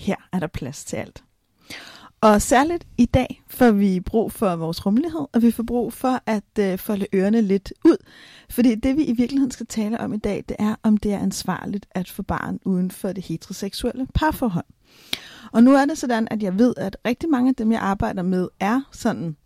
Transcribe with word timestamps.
Her 0.00 0.16
er 0.32 0.38
der 0.38 0.46
plads 0.46 0.84
til 0.84 0.96
alt. 0.96 1.24
Og 2.20 2.42
særligt 2.42 2.86
i 2.98 3.06
dag 3.06 3.42
får 3.48 3.70
vi 3.70 4.00
brug 4.00 4.32
for 4.32 4.56
vores 4.56 4.86
rummelighed, 4.86 5.26
og 5.32 5.42
vi 5.42 5.50
får 5.50 5.62
brug 5.62 5.92
for 5.92 6.22
at 6.26 6.58
øh, 6.58 6.78
folde 6.78 7.06
ørerne 7.14 7.40
lidt 7.40 7.72
ud. 7.84 7.96
Fordi 8.50 8.74
det 8.74 8.96
vi 8.96 9.04
i 9.04 9.12
virkeligheden 9.12 9.50
skal 9.50 9.66
tale 9.66 10.00
om 10.00 10.12
i 10.12 10.16
dag, 10.16 10.44
det 10.48 10.56
er, 10.58 10.74
om 10.82 10.96
det 10.96 11.12
er 11.12 11.18
ansvarligt 11.18 11.86
at 11.90 12.10
få 12.10 12.22
barn 12.22 12.58
uden 12.64 12.90
for 12.90 13.12
det 13.12 13.24
heteroseksuelle 13.24 14.06
parforhold. 14.14 14.64
Og 15.52 15.62
nu 15.62 15.74
er 15.74 15.84
det 15.84 15.98
sådan, 15.98 16.28
at 16.30 16.42
jeg 16.42 16.58
ved, 16.58 16.74
at 16.76 16.96
rigtig 17.06 17.28
mange 17.28 17.48
af 17.48 17.54
dem, 17.54 17.72
jeg 17.72 17.80
arbejder 17.80 18.22
med, 18.22 18.48
er 18.60 18.80
sådan 18.92 19.36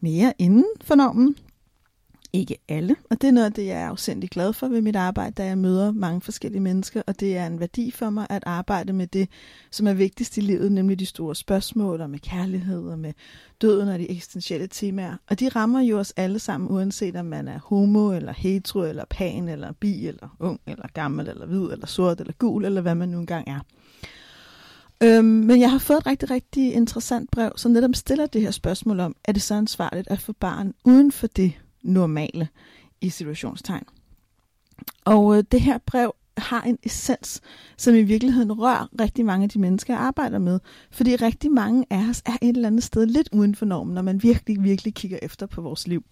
mere 0.00 0.32
inden 0.38 0.66
for 0.84 0.94
normen. 0.94 1.36
Ikke 2.32 2.58
alle, 2.68 2.96
og 3.10 3.20
det 3.20 3.28
er 3.28 3.32
noget 3.32 3.56
det, 3.56 3.66
jeg 3.66 3.80
er 3.80 3.88
afsindig 3.88 4.30
glad 4.30 4.52
for 4.52 4.68
ved 4.68 4.80
mit 4.80 4.96
arbejde, 4.96 5.32
da 5.32 5.44
jeg 5.44 5.58
møder 5.58 5.92
mange 5.92 6.20
forskellige 6.20 6.60
mennesker, 6.60 7.02
og 7.06 7.20
det 7.20 7.36
er 7.36 7.46
en 7.46 7.60
værdi 7.60 7.90
for 7.90 8.10
mig 8.10 8.26
at 8.30 8.42
arbejde 8.46 8.92
med 8.92 9.06
det, 9.06 9.28
som 9.70 9.86
er 9.86 9.92
vigtigst 9.92 10.36
i 10.36 10.40
livet, 10.40 10.72
nemlig 10.72 10.98
de 10.98 11.06
store 11.06 11.34
spørgsmål 11.34 12.00
og 12.00 12.10
med 12.10 12.18
kærlighed 12.18 12.88
og 12.88 12.98
med 12.98 13.12
døden 13.62 13.88
og 13.88 13.98
de 13.98 14.10
eksistentielle 14.10 14.66
temaer. 14.66 15.16
Og 15.30 15.40
de 15.40 15.48
rammer 15.48 15.80
jo 15.80 15.98
os 15.98 16.12
alle 16.16 16.38
sammen, 16.38 16.70
uanset 16.70 17.16
om 17.16 17.26
man 17.26 17.48
er 17.48 17.58
homo, 17.58 18.12
eller 18.12 18.32
hetero, 18.32 18.82
eller 18.82 19.04
pan, 19.10 19.48
eller 19.48 19.72
bi, 19.72 20.06
eller 20.06 20.36
ung, 20.40 20.60
eller 20.66 20.86
gammel, 20.94 21.28
eller 21.28 21.46
hvid, 21.46 21.72
eller 21.72 21.86
sort, 21.86 22.20
eller 22.20 22.32
gul, 22.38 22.64
eller 22.64 22.80
hvad 22.80 22.94
man 22.94 23.08
nu 23.08 23.18
engang 23.18 23.48
er. 23.48 23.60
Øhm, 25.02 25.24
men 25.24 25.60
jeg 25.60 25.70
har 25.70 25.78
fået 25.78 25.98
et 25.98 26.06
rigtig, 26.06 26.30
rigtig 26.30 26.72
interessant 26.74 27.30
brev, 27.30 27.52
som 27.56 27.72
netop 27.72 27.94
stiller 27.94 28.26
det 28.26 28.40
her 28.40 28.50
spørgsmål 28.50 29.00
om, 29.00 29.16
er 29.24 29.32
det 29.32 29.42
så 29.42 29.54
ansvarligt 29.54 30.08
at 30.10 30.20
få 30.20 30.32
barn 30.32 30.74
uden 30.84 31.12
for 31.12 31.26
det 31.26 31.52
normale 31.82 32.48
i 33.00 33.08
situationstegn? 33.08 33.84
Og 35.04 35.36
øh, 35.36 35.44
det 35.52 35.60
her 35.60 35.78
brev 35.86 36.14
har 36.38 36.62
en 36.62 36.78
essens, 36.82 37.40
som 37.76 37.94
i 37.94 38.02
virkeligheden 38.02 38.52
rører 38.52 39.00
rigtig 39.00 39.24
mange 39.24 39.44
af 39.44 39.48
de 39.48 39.58
mennesker, 39.58 39.94
jeg 39.94 40.02
arbejder 40.02 40.38
med. 40.38 40.60
Fordi 40.90 41.16
rigtig 41.16 41.52
mange 41.52 41.86
af 41.90 42.08
os 42.08 42.22
er 42.26 42.36
et 42.42 42.56
eller 42.56 42.68
andet 42.68 42.82
sted 42.82 43.06
lidt 43.06 43.28
uden 43.32 43.54
for 43.54 43.66
normen, 43.66 43.94
når 43.94 44.02
man 44.02 44.22
virkelig, 44.22 44.62
virkelig 44.62 44.94
kigger 44.94 45.18
efter 45.22 45.46
på 45.46 45.60
vores 45.60 45.86
liv. 45.86 46.04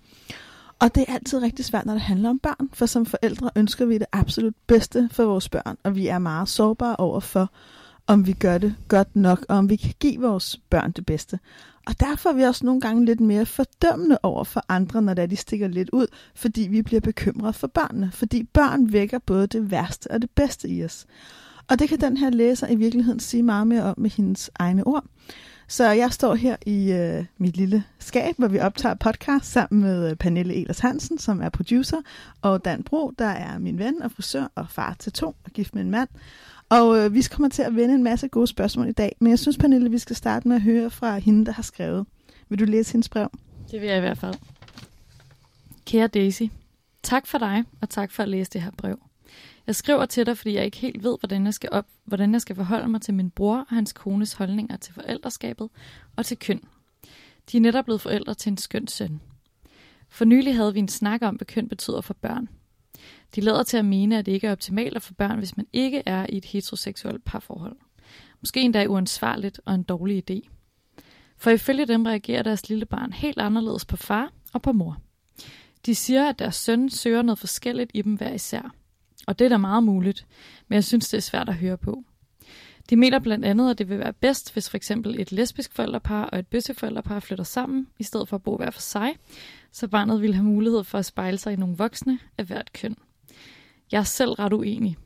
Og 0.78 0.94
det 0.94 1.04
er 1.08 1.14
altid 1.14 1.42
rigtig 1.42 1.64
svært, 1.64 1.86
når 1.86 1.92
det 1.92 2.02
handler 2.02 2.30
om 2.30 2.38
børn, 2.38 2.68
for 2.72 2.86
som 2.86 3.06
forældre 3.06 3.50
ønsker 3.56 3.86
vi 3.86 3.98
det 3.98 4.06
absolut 4.12 4.54
bedste 4.66 5.08
for 5.12 5.24
vores 5.24 5.48
børn, 5.48 5.76
og 5.84 5.94
vi 5.94 6.06
er 6.06 6.18
meget 6.18 6.48
sårbare 6.48 6.96
over 6.96 7.20
for, 7.20 7.50
om 8.06 8.26
vi 8.26 8.32
gør 8.32 8.58
det 8.58 8.74
godt 8.88 9.16
nok, 9.16 9.46
og 9.48 9.56
om 9.56 9.70
vi 9.70 9.76
kan 9.76 9.94
give 10.00 10.20
vores 10.20 10.60
børn 10.70 10.92
det 10.92 11.06
bedste. 11.06 11.38
Og 11.86 12.00
derfor 12.00 12.30
er 12.30 12.34
vi 12.34 12.42
også 12.42 12.66
nogle 12.66 12.80
gange 12.80 13.04
lidt 13.04 13.20
mere 13.20 13.46
fordømmende 13.46 14.18
over 14.22 14.44
for 14.44 14.64
andre, 14.68 15.02
når 15.02 15.14
de 15.14 15.36
stikker 15.36 15.68
lidt 15.68 15.90
ud, 15.92 16.06
fordi 16.34 16.68
vi 16.70 16.82
bliver 16.82 17.00
bekymret 17.00 17.54
for 17.54 17.66
børnene. 17.66 18.10
Fordi 18.12 18.42
børn 18.42 18.92
vækker 18.92 19.18
både 19.18 19.46
det 19.46 19.70
værste 19.70 20.10
og 20.10 20.22
det 20.22 20.30
bedste 20.30 20.68
i 20.68 20.84
os. 20.84 21.06
Og 21.68 21.78
det 21.78 21.88
kan 21.88 22.00
den 22.00 22.16
her 22.16 22.30
læser 22.30 22.68
i 22.68 22.74
virkeligheden 22.74 23.20
sige 23.20 23.42
meget 23.42 23.66
mere 23.66 23.82
om 23.82 23.94
med 23.98 24.10
hendes 24.10 24.50
egne 24.54 24.86
ord. 24.86 25.04
Så 25.68 25.90
jeg 25.90 26.12
står 26.12 26.34
her 26.34 26.56
i 26.66 26.92
øh, 26.92 27.24
mit 27.38 27.56
lille 27.56 27.84
skab, 27.98 28.34
hvor 28.38 28.48
vi 28.48 28.58
optager 28.58 28.94
podcast 28.94 29.52
sammen 29.52 29.82
med 29.82 30.10
øh, 30.10 30.16
Pernille 30.16 30.54
Elers 30.54 30.78
Hansen, 30.78 31.18
som 31.18 31.42
er 31.42 31.48
producer, 31.48 31.96
og 32.42 32.64
Dan 32.64 32.82
Bro, 32.82 33.12
der 33.18 33.26
er 33.26 33.58
min 33.58 33.78
ven 33.78 34.02
og 34.02 34.10
frisør 34.10 34.46
og 34.54 34.66
far 34.70 34.96
til 34.98 35.12
to 35.12 35.36
og 35.44 35.50
gift 35.50 35.74
med 35.74 35.82
en 35.82 35.90
mand. 35.90 36.08
Og 36.68 36.98
øh, 36.98 37.14
vi 37.14 37.22
kommer 37.22 37.48
til 37.48 37.62
at 37.62 37.76
vende 37.76 37.94
en 37.94 38.02
masse 38.02 38.28
gode 38.28 38.46
spørgsmål 38.46 38.88
i 38.88 38.92
dag, 38.92 39.16
men 39.20 39.30
jeg 39.30 39.38
synes, 39.38 39.58
Pernille, 39.58 39.90
vi 39.90 39.98
skal 39.98 40.16
starte 40.16 40.48
med 40.48 40.56
at 40.56 40.62
høre 40.62 40.90
fra 40.90 41.18
hende, 41.18 41.46
der 41.46 41.52
har 41.52 41.62
skrevet. 41.62 42.06
Vil 42.48 42.58
du 42.58 42.64
læse 42.64 42.92
hendes 42.92 43.08
brev? 43.08 43.30
Det 43.70 43.80
vil 43.80 43.88
jeg 43.88 43.96
i 43.96 44.00
hvert 44.00 44.18
fald. 44.18 44.34
Kære 45.84 46.06
Daisy, 46.06 46.42
tak 47.02 47.26
for 47.26 47.38
dig, 47.38 47.64
og 47.80 47.90
tak 47.90 48.10
for 48.10 48.22
at 48.22 48.28
læse 48.28 48.50
det 48.50 48.62
her 48.62 48.70
brev. 48.70 48.98
Jeg 49.66 49.74
skriver 49.74 50.06
til 50.06 50.26
dig, 50.26 50.38
fordi 50.38 50.54
jeg 50.54 50.64
ikke 50.64 50.76
helt 50.76 51.02
ved, 51.02 51.16
hvordan 51.20 51.44
jeg 51.44 51.54
skal, 51.54 51.68
op, 51.72 51.86
hvordan 52.04 52.32
jeg 52.32 52.40
skal 52.40 52.56
forholde 52.56 52.88
mig 52.88 53.00
til 53.00 53.14
min 53.14 53.30
bror 53.30 53.58
og 53.58 53.76
hans 53.76 53.92
kones 53.92 54.32
holdninger 54.32 54.76
til 54.76 54.94
forældreskabet 54.94 55.68
og 56.16 56.26
til 56.26 56.38
køn. 56.38 56.60
De 57.52 57.56
er 57.56 57.60
netop 57.60 57.84
blevet 57.84 58.00
forældre 58.00 58.34
til 58.34 58.50
en 58.50 58.56
skøn 58.56 58.88
søn. 58.88 59.20
For 60.08 60.24
nylig 60.24 60.56
havde 60.56 60.72
vi 60.72 60.78
en 60.78 60.88
snak 60.88 61.22
om, 61.22 61.36
hvad 61.36 61.46
køn 61.46 61.68
betyder 61.68 62.00
for 62.00 62.14
børn. 62.14 62.48
De 63.34 63.40
lader 63.40 63.62
til 63.62 63.76
at 63.76 63.84
mene, 63.84 64.18
at 64.18 64.26
det 64.26 64.32
ikke 64.32 64.46
er 64.46 64.52
optimalt 64.52 64.96
at 64.96 65.02
få 65.02 65.14
børn, 65.14 65.38
hvis 65.38 65.56
man 65.56 65.66
ikke 65.72 66.02
er 66.06 66.26
i 66.28 66.36
et 66.36 66.44
heteroseksuelt 66.44 67.24
parforhold. 67.24 67.76
Måske 68.40 68.60
endda 68.60 68.86
uansvarligt 68.86 69.60
og 69.64 69.74
en 69.74 69.82
dårlig 69.82 70.30
idé. 70.30 70.48
For 71.36 71.50
ifølge 71.50 71.86
dem 71.86 72.06
reagerer 72.06 72.42
deres 72.42 72.68
lille 72.68 72.86
barn 72.86 73.12
helt 73.12 73.38
anderledes 73.38 73.84
på 73.84 73.96
far 73.96 74.32
og 74.52 74.62
på 74.62 74.72
mor. 74.72 74.98
De 75.86 75.94
siger, 75.94 76.28
at 76.28 76.38
deres 76.38 76.54
søn 76.54 76.90
søger 76.90 77.22
noget 77.22 77.38
forskelligt 77.38 77.90
i 77.94 78.02
dem 78.02 78.14
hver 78.14 78.32
især. 78.32 78.74
Og 79.26 79.38
det 79.38 79.44
er 79.44 79.48
da 79.48 79.56
meget 79.56 79.84
muligt, 79.84 80.26
men 80.68 80.74
jeg 80.74 80.84
synes, 80.84 81.08
det 81.08 81.16
er 81.16 81.22
svært 81.22 81.48
at 81.48 81.54
høre 81.54 81.78
på. 81.78 82.04
De 82.90 82.96
mener 82.96 83.18
blandt 83.18 83.44
andet, 83.44 83.70
at 83.70 83.78
det 83.78 83.88
vil 83.88 83.98
være 83.98 84.12
bedst, 84.12 84.52
hvis 84.52 84.70
for 84.70 84.76
eksempel 84.76 85.20
et 85.20 85.32
lesbisk 85.32 85.72
forældrepar 85.74 86.24
og 86.24 86.38
et 86.38 86.46
bøsseforældrepar 86.46 87.20
flytter 87.20 87.44
sammen, 87.44 87.86
i 87.98 88.02
stedet 88.02 88.28
for 88.28 88.36
at 88.36 88.42
bo 88.42 88.56
hver 88.56 88.70
for 88.70 88.80
sig, 88.80 89.14
så 89.76 89.88
barnet 89.88 90.22
vil 90.22 90.34
have 90.34 90.44
mulighed 90.44 90.84
for 90.84 90.98
at 90.98 91.04
spejle 91.04 91.38
sig 91.38 91.52
i 91.52 91.56
nogle 91.56 91.76
voksne 91.76 92.18
af 92.38 92.44
hvert 92.44 92.72
køn. 92.72 92.96
Jeg 93.92 93.98
er 93.98 94.02
selv 94.02 94.30
ret 94.30 94.52
uenig. 94.52 94.96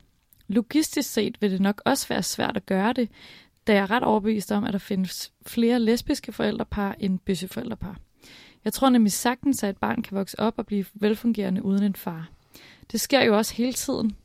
Logistisk 0.47 1.13
set 1.13 1.41
vil 1.41 1.51
det 1.51 1.61
nok 1.61 1.81
også 1.85 2.07
være 2.07 2.23
svært 2.23 2.57
at 2.57 2.65
gøre 2.65 2.93
det, 2.93 3.09
da 3.67 3.73
jeg 3.73 3.81
er 3.81 3.91
ret 3.91 4.03
overbevist 4.03 4.51
om, 4.51 4.63
at 4.63 4.73
der 4.73 4.79
findes 4.79 5.31
flere 5.45 5.79
lesbiske 5.79 6.31
forældrepar 6.31 6.95
end 6.99 7.19
bøsseforældrepar. 7.19 7.97
Jeg 8.65 8.73
tror 8.73 8.89
nemlig 8.89 9.11
sagtens, 9.11 9.63
at 9.63 9.69
et 9.69 9.77
barn 9.77 10.01
kan 10.01 10.17
vokse 10.17 10.39
op 10.39 10.53
og 10.57 10.65
blive 10.65 10.85
velfungerende 10.93 11.65
uden 11.65 11.83
en 11.83 11.95
far. 11.95 12.29
Det 12.91 13.01
sker 13.01 13.23
jo 13.23 13.37
også 13.37 13.55
hele 13.55 13.73
tiden. 13.73 14.15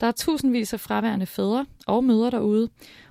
Der 0.00 0.06
er 0.06 0.12
tusindvis 0.12 0.72
af 0.72 0.80
fraværende 0.80 1.26
fædre 1.26 1.66
og 1.86 2.04
mødre 2.04 2.30
derude, 2.30 2.68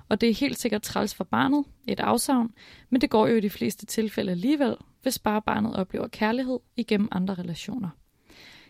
og 0.08 0.20
det 0.20 0.30
er 0.30 0.34
helt 0.34 0.58
sikkert 0.58 0.82
træls 0.82 1.14
for 1.14 1.24
barnet, 1.24 1.64
et 1.86 2.00
afsavn, 2.00 2.50
men 2.90 3.00
det 3.00 3.10
går 3.10 3.26
jo 3.26 3.36
i 3.36 3.40
de 3.40 3.50
fleste 3.50 3.86
tilfælde 3.86 4.30
alligevel, 4.30 4.76
hvis 5.02 5.18
bare 5.18 5.42
barnet 5.42 5.76
oplever 5.76 6.08
kærlighed 6.08 6.58
igennem 6.76 7.08
andre 7.12 7.34
relationer. 7.34 7.88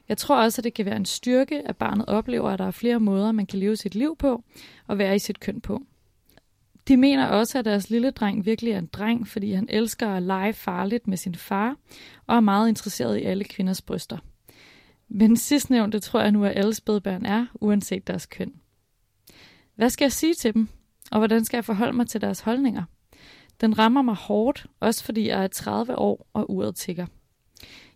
Jeg 0.09 0.19
tror 0.19 0.43
også, 0.43 0.61
at 0.61 0.65
det 0.65 0.75
kan 0.75 0.87
være 0.87 0.97
en 0.97 1.05
styrke, 1.05 1.69
at 1.69 1.77
barnet 1.77 2.07
oplever, 2.07 2.51
at 2.51 2.59
der 2.59 2.67
er 2.67 2.71
flere 2.71 3.01
måder, 3.01 3.33
man 3.33 3.47
kan 3.47 3.59
leve 3.59 3.77
sit 3.77 3.95
liv 3.95 4.17
på 4.17 4.45
og 4.87 4.99
være 4.99 5.17
i 5.17 5.19
sit 5.19 5.41
køn 5.41 5.61
på. 5.61 5.83
De 6.89 6.97
mener 6.97 7.27
også, 7.27 7.59
at 7.59 7.65
deres 7.65 7.91
lille 7.91 8.11
dreng 8.11 8.47
virkelig 8.47 8.73
er 8.73 8.79
en 8.79 8.87
dreng, 8.87 9.29
fordi 9.29 9.53
han 9.53 9.67
elsker 9.69 10.09
at 10.09 10.23
lege 10.23 10.53
farligt 10.53 11.09
med 11.09 11.17
sin 11.17 11.35
far 11.35 11.77
og 12.27 12.37
er 12.37 12.41
meget 12.41 12.69
interesseret 12.69 13.19
i 13.19 13.23
alle 13.23 13.45
kvinders 13.45 13.83
bryster. 13.83 14.19
Men 15.09 15.37
sidstnævnte 15.37 15.99
tror 15.99 16.21
jeg 16.21 16.33
nu, 16.33 16.45
at 16.45 16.57
alle 16.57 16.75
spædbørn 16.75 17.27
er, 17.27 17.47
uanset 17.55 18.07
deres 18.07 18.27
køn. 18.27 18.53
Hvad 19.75 19.91
skal 19.91 20.05
jeg 20.05 20.13
sige 20.13 20.35
til 20.35 20.55
dem? 20.55 20.69
Og 21.11 21.19
hvordan 21.19 21.45
skal 21.45 21.57
jeg 21.57 21.65
forholde 21.65 21.97
mig 21.97 22.09
til 22.09 22.21
deres 22.21 22.41
holdninger? 22.41 22.85
Den 23.61 23.79
rammer 23.79 24.03
mig 24.03 24.15
hårdt, 24.15 24.67
også 24.81 25.05
fordi 25.05 25.29
jeg 25.29 25.45
er 25.45 25.49
30 25.49 25.99
år 25.99 26.27
og 26.33 26.51
uret 26.51 26.77
tigger. 26.77 27.07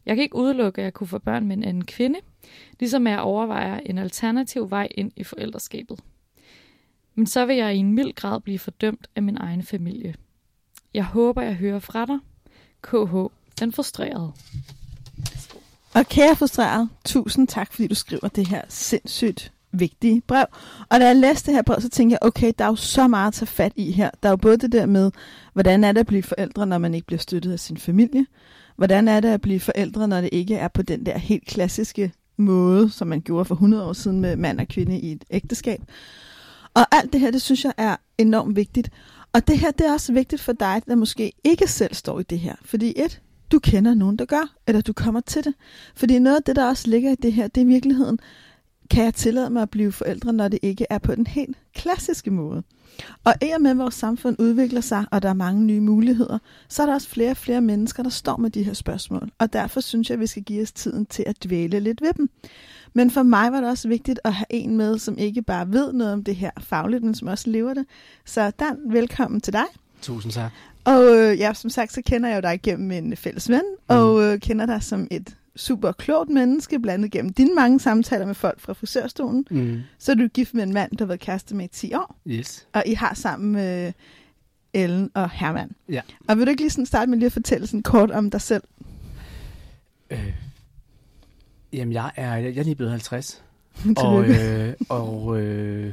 Jeg 0.06 0.16
kan 0.16 0.22
ikke 0.22 0.36
udelukke, 0.36 0.80
at 0.80 0.84
jeg 0.84 0.94
kunne 0.94 1.06
få 1.06 1.18
børn 1.18 1.46
med 1.46 1.56
en 1.56 1.64
anden 1.64 1.84
kvinde, 1.84 2.18
ligesom 2.80 3.06
jeg 3.06 3.20
overvejer 3.20 3.80
en 3.86 3.98
alternativ 3.98 4.70
vej 4.70 4.88
ind 4.90 5.12
i 5.16 5.24
forældreskabet. 5.24 6.00
Men 7.14 7.26
så 7.26 7.46
vil 7.46 7.56
jeg 7.56 7.74
i 7.74 7.78
en 7.78 7.92
mild 7.92 8.14
grad 8.14 8.40
blive 8.40 8.58
fordømt 8.58 9.06
af 9.16 9.22
min 9.22 9.36
egen 9.36 9.62
familie. 9.62 10.14
Jeg 10.94 11.04
håber, 11.04 11.42
jeg 11.42 11.54
hører 11.54 11.78
fra 11.78 12.06
dig. 12.06 12.18
KH, 12.82 13.34
den 13.60 13.72
frustrerede. 13.72 14.32
Og 15.94 16.06
kære 16.06 16.36
frustreret, 16.36 16.88
tusind 17.04 17.48
tak, 17.48 17.72
fordi 17.72 17.88
du 17.88 17.94
skriver 17.94 18.28
det 18.28 18.48
her 18.48 18.62
sindssygt 18.68 19.53
vigtige 19.78 20.20
brev. 20.20 20.46
Og 20.88 21.00
da 21.00 21.06
jeg 21.06 21.16
læste 21.16 21.46
det 21.46 21.54
her 21.54 21.62
brev, 21.62 21.80
så 21.80 21.88
tænkte 21.88 22.12
jeg, 22.12 22.28
okay, 22.28 22.52
der 22.58 22.64
er 22.64 22.68
jo 22.68 22.76
så 22.76 23.08
meget 23.08 23.28
at 23.28 23.34
tage 23.34 23.46
fat 23.46 23.72
i 23.76 23.90
her. 23.92 24.10
Der 24.22 24.28
er 24.28 24.32
jo 24.32 24.36
både 24.36 24.56
det 24.56 24.72
der 24.72 24.86
med, 24.86 25.10
hvordan 25.52 25.84
er 25.84 25.92
det 25.92 26.00
at 26.00 26.06
blive 26.06 26.22
forældre, 26.22 26.66
når 26.66 26.78
man 26.78 26.94
ikke 26.94 27.06
bliver 27.06 27.20
støttet 27.20 27.52
af 27.52 27.60
sin 27.60 27.76
familie. 27.76 28.26
Hvordan 28.76 29.08
er 29.08 29.20
det 29.20 29.28
at 29.28 29.40
blive 29.40 29.60
forældre, 29.60 30.08
når 30.08 30.20
det 30.20 30.30
ikke 30.32 30.56
er 30.56 30.68
på 30.68 30.82
den 30.82 31.06
der 31.06 31.18
helt 31.18 31.46
klassiske 31.46 32.12
måde, 32.36 32.90
som 32.90 33.08
man 33.08 33.20
gjorde 33.20 33.44
for 33.44 33.54
100 33.54 33.84
år 33.84 33.92
siden 33.92 34.20
med 34.20 34.36
mand 34.36 34.60
og 34.60 34.68
kvinde 34.68 35.00
i 35.00 35.12
et 35.12 35.24
ægteskab. 35.30 35.80
Og 36.74 36.86
alt 36.92 37.12
det 37.12 37.20
her, 37.20 37.30
det 37.30 37.42
synes 37.42 37.64
jeg 37.64 37.72
er 37.76 37.96
enormt 38.18 38.56
vigtigt. 38.56 38.90
Og 39.32 39.48
det 39.48 39.58
her, 39.58 39.70
det 39.70 39.86
er 39.86 39.92
også 39.92 40.12
vigtigt 40.12 40.42
for 40.42 40.52
dig, 40.52 40.82
der 40.86 40.94
måske 40.94 41.32
ikke 41.44 41.66
selv 41.66 41.94
står 41.94 42.20
i 42.20 42.22
det 42.22 42.38
her. 42.38 42.54
Fordi 42.64 42.92
et, 42.96 43.20
du 43.52 43.58
kender 43.58 43.94
nogen, 43.94 44.16
der 44.16 44.24
gør, 44.24 44.54
eller 44.66 44.80
du 44.80 44.92
kommer 44.92 45.20
til 45.20 45.44
det. 45.44 45.54
Fordi 45.96 46.18
noget 46.18 46.36
af 46.36 46.42
det, 46.42 46.56
der 46.56 46.68
også 46.68 46.90
ligger 46.90 47.12
i 47.12 47.14
det 47.14 47.32
her, 47.32 47.48
det 47.48 47.60
er 47.60 47.64
i 47.64 47.68
virkeligheden, 47.68 48.18
kan 48.90 49.04
jeg 49.04 49.14
tillade 49.14 49.50
mig 49.50 49.62
at 49.62 49.70
blive 49.70 49.92
forældre, 49.92 50.32
når 50.32 50.48
det 50.48 50.58
ikke 50.62 50.86
er 50.90 50.98
på 50.98 51.14
den 51.14 51.26
helt 51.26 51.56
klassiske 51.74 52.30
måde? 52.30 52.62
Og 53.24 53.34
i 53.42 53.50
og 53.50 53.62
med, 53.62 53.70
at 53.70 53.78
vores 53.78 53.94
samfund 53.94 54.36
udvikler 54.38 54.80
sig, 54.80 55.04
og 55.10 55.22
der 55.22 55.28
er 55.28 55.34
mange 55.34 55.64
nye 55.64 55.80
muligheder, 55.80 56.38
så 56.68 56.82
er 56.82 56.86
der 56.86 56.94
også 56.94 57.08
flere 57.08 57.30
og 57.30 57.36
flere 57.36 57.60
mennesker, 57.60 58.02
der 58.02 58.10
står 58.10 58.36
med 58.36 58.50
de 58.50 58.62
her 58.62 58.72
spørgsmål. 58.72 59.30
Og 59.38 59.52
derfor 59.52 59.80
synes 59.80 60.10
jeg, 60.10 60.14
at 60.14 60.20
vi 60.20 60.26
skal 60.26 60.42
give 60.42 60.62
os 60.62 60.72
tiden 60.72 61.06
til 61.06 61.24
at 61.26 61.44
dvæle 61.44 61.80
lidt 61.80 62.00
ved 62.00 62.12
dem. 62.16 62.30
Men 62.92 63.10
for 63.10 63.22
mig 63.22 63.52
var 63.52 63.60
det 63.60 63.70
også 63.70 63.88
vigtigt 63.88 64.20
at 64.24 64.34
have 64.34 64.46
en 64.50 64.76
med, 64.76 64.98
som 64.98 65.18
ikke 65.18 65.42
bare 65.42 65.72
ved 65.72 65.92
noget 65.92 66.12
om 66.12 66.24
det 66.24 66.36
her 66.36 66.50
fagligt, 66.58 67.04
men 67.04 67.14
som 67.14 67.28
også 67.28 67.50
lever 67.50 67.74
det. 67.74 67.86
Så 68.24 68.50
Dan, 68.50 68.78
velkommen 68.90 69.40
til 69.40 69.52
dig. 69.52 69.66
Tusind 70.02 70.32
tak. 70.32 70.52
Og 70.84 71.16
øh, 71.16 71.38
ja, 71.38 71.54
som 71.54 71.70
sagt, 71.70 71.92
så 71.92 72.02
kender 72.06 72.28
jeg 72.28 72.36
jo 72.36 72.40
dig 72.40 72.60
gennem 72.62 72.90
en 72.90 73.16
fælles 73.16 73.48
ven, 73.48 73.62
mm. 73.78 73.96
og 73.96 74.22
øh, 74.22 74.40
kender 74.40 74.66
dig 74.66 74.82
som 74.82 75.06
et 75.10 75.36
super 75.56 75.92
klogt 75.92 76.30
menneske, 76.30 76.78
blandet 76.80 77.10
gennem 77.10 77.32
dine 77.32 77.54
mange 77.54 77.80
samtaler 77.80 78.26
med 78.26 78.34
folk 78.34 78.60
fra 78.60 78.72
frisørstolen. 78.72 79.46
Mm. 79.50 79.80
Så 79.98 80.12
er 80.12 80.16
du 80.16 80.28
gift 80.28 80.54
med 80.54 80.62
en 80.62 80.72
mand, 80.72 80.90
der 80.90 81.04
har 81.04 81.06
været 81.06 81.20
kæreste 81.20 81.54
med 81.54 81.64
i 81.64 81.68
10 81.68 81.94
år. 81.94 82.16
Yes. 82.26 82.66
Og 82.72 82.82
I 82.86 82.94
har 82.94 83.14
sammen 83.14 83.52
med 83.52 83.92
Ellen 84.74 85.10
og 85.14 85.30
Herman. 85.30 85.70
Ja. 85.88 86.00
Og 86.28 86.38
vil 86.38 86.46
du 86.46 86.50
ikke 86.50 86.62
lige 86.62 86.70
sådan 86.70 86.86
starte 86.86 87.10
med 87.10 87.18
lige 87.18 87.26
at 87.26 87.32
fortælle 87.32 87.66
sådan 87.66 87.82
kort 87.82 88.10
om 88.10 88.30
dig 88.30 88.40
selv? 88.40 88.62
Øh, 90.10 90.34
jamen, 91.72 91.92
jeg 91.92 92.10
er, 92.16 92.36
jeg 92.36 92.56
er 92.56 92.62
lige 92.62 92.74
blevet 92.74 92.90
50. 92.90 93.42
og 93.96 94.28
øh, 94.28 94.74
og 94.88 95.40
øh, 95.40 95.92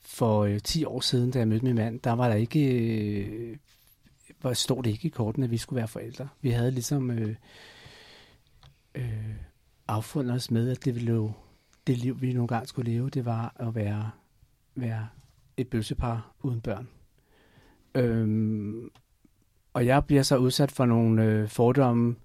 for 0.00 0.44
øh, 0.44 0.60
10 0.60 0.84
år 0.84 1.00
siden, 1.00 1.30
da 1.30 1.38
jeg 1.38 1.48
mødte 1.48 1.64
min 1.64 1.74
mand, 1.74 2.00
der 2.00 2.12
var 2.12 2.28
der 2.28 2.34
ikke... 2.34 2.66
Øh, 2.66 3.56
var, 4.42 4.52
stod 4.52 4.82
det 4.82 4.90
ikke 4.90 5.06
i 5.06 5.10
korten, 5.10 5.42
at 5.42 5.50
vi 5.50 5.56
skulle 5.56 5.76
være 5.76 5.88
forældre. 5.88 6.28
Vi 6.40 6.50
havde 6.50 6.70
ligesom... 6.70 7.10
Øh, 7.10 7.34
øh, 8.94 9.34
affundet 9.88 10.34
os 10.34 10.50
med, 10.50 10.70
at 10.70 10.84
det, 10.84 10.94
ville, 10.94 11.32
det 11.86 11.98
liv, 11.98 12.20
vi 12.20 12.32
nogle 12.32 12.48
gange 12.48 12.66
skulle 12.66 12.92
leve, 12.92 13.10
det 13.10 13.24
var 13.24 13.56
at 13.56 13.74
være, 13.74 14.10
være 14.74 15.08
et 15.56 15.68
bøssepar 15.68 16.34
uden 16.42 16.60
børn. 16.60 16.88
Øhm, 17.94 18.90
og 19.72 19.86
jeg 19.86 20.04
bliver 20.04 20.22
så 20.22 20.36
udsat 20.36 20.72
for 20.72 20.86
nogle 20.86 21.24
øh, 21.24 21.48
fordomme 21.48 22.16